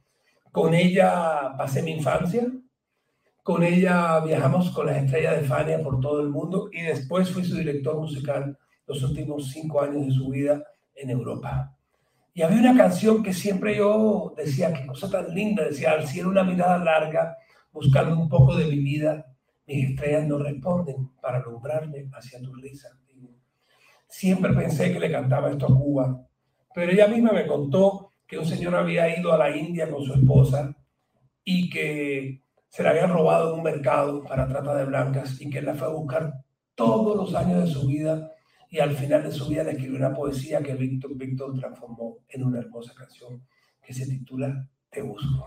Con 0.52 0.74
ella 0.74 1.54
pasé 1.58 1.82
mi 1.84 1.92
infancia, 1.92 2.52
con 3.44 3.64
ella 3.64 4.20
viajamos 4.26 4.72
con 4.72 4.88
las 4.88 4.98
estrellas 4.98 5.40
de 5.40 5.48
Fania 5.48 5.82
por 5.82 6.02
todo 6.02 6.20
el 6.20 6.28
mundo 6.28 6.68
y 6.70 6.82
después 6.82 7.32
fui 7.32 7.46
su 7.46 7.56
director 7.56 7.96
musical 7.96 8.60
los 8.86 9.02
últimos 9.04 9.52
cinco 9.52 9.80
años 9.80 10.06
de 10.06 10.12
su 10.12 10.28
vida 10.32 10.66
en 10.96 11.10
Europa. 11.12 11.78
Y 12.34 12.42
había 12.42 12.60
una 12.60 12.76
canción 12.76 13.24
que 13.24 13.32
siempre 13.32 13.78
yo 13.78 14.34
decía, 14.36 14.74
qué 14.74 14.86
cosa 14.86 15.10
tan 15.10 15.34
linda, 15.34 15.64
decía, 15.64 15.94
al 15.94 16.06
cielo 16.06 16.28
una 16.28 16.44
mirada 16.44 16.78
larga, 16.78 17.38
buscando 17.72 18.20
un 18.20 18.28
poco 18.28 18.58
de 18.58 18.66
mi 18.66 18.80
vida, 18.80 19.33
mis 19.66 19.90
estrellas 19.90 20.28
no 20.28 20.38
responden 20.38 21.10
para 21.22 21.38
alumbrarme 21.38 22.10
hacia 22.14 22.42
tu 22.42 22.54
risa. 22.54 22.90
Siempre 24.08 24.54
pensé 24.54 24.94
que 24.94 25.00
le 25.00 25.12
cantaba 25.12 25.50
esto 25.50 25.66
a 25.66 25.76
Cuba, 25.76 26.28
pero 26.74 26.92
ella 26.92 27.08
misma 27.08 27.32
me 27.32 27.48
contó 27.48 28.14
que 28.28 28.38
un 28.38 28.46
señor 28.46 28.76
había 28.76 29.18
ido 29.18 29.34
a 29.34 29.38
la 29.38 29.56
India 29.56 29.90
con 29.90 30.04
su 30.04 30.14
esposa 30.14 30.76
y 31.44 31.70
que 31.70 32.44
se 32.70 32.84
la 32.84 32.92
habían 32.92 33.12
robado 33.12 33.54
en 33.54 33.60
un 33.60 33.64
mercado 33.64 34.24
para 34.24 34.48
trata 34.48 34.76
de 34.76 34.86
blancas 34.86 35.40
y 35.42 35.50
que 35.50 35.62
la 35.62 35.76
fue 35.76 35.88
a 35.88 35.92
buscar 35.92 36.34
todos 36.76 37.16
los 37.16 37.36
años 37.36 37.64
de 37.64 37.72
su 37.72 37.88
vida 37.88 38.32
y 38.70 38.80
al 38.80 38.96
final 38.96 39.24
de 39.24 39.32
su 39.32 39.48
vida 39.48 39.64
le 39.64 39.72
escribió 39.72 39.98
una 39.98 40.16
poesía 40.16 40.62
que 40.62 40.74
Víctor, 40.74 41.16
Víctor 41.16 41.54
transformó 41.60 42.18
en 42.28 42.44
una 42.44 42.60
hermosa 42.60 42.94
canción 42.96 43.46
que 43.82 43.94
se 43.94 44.08
titula 44.08 44.68
Te 44.90 45.04
busco. 45.04 45.46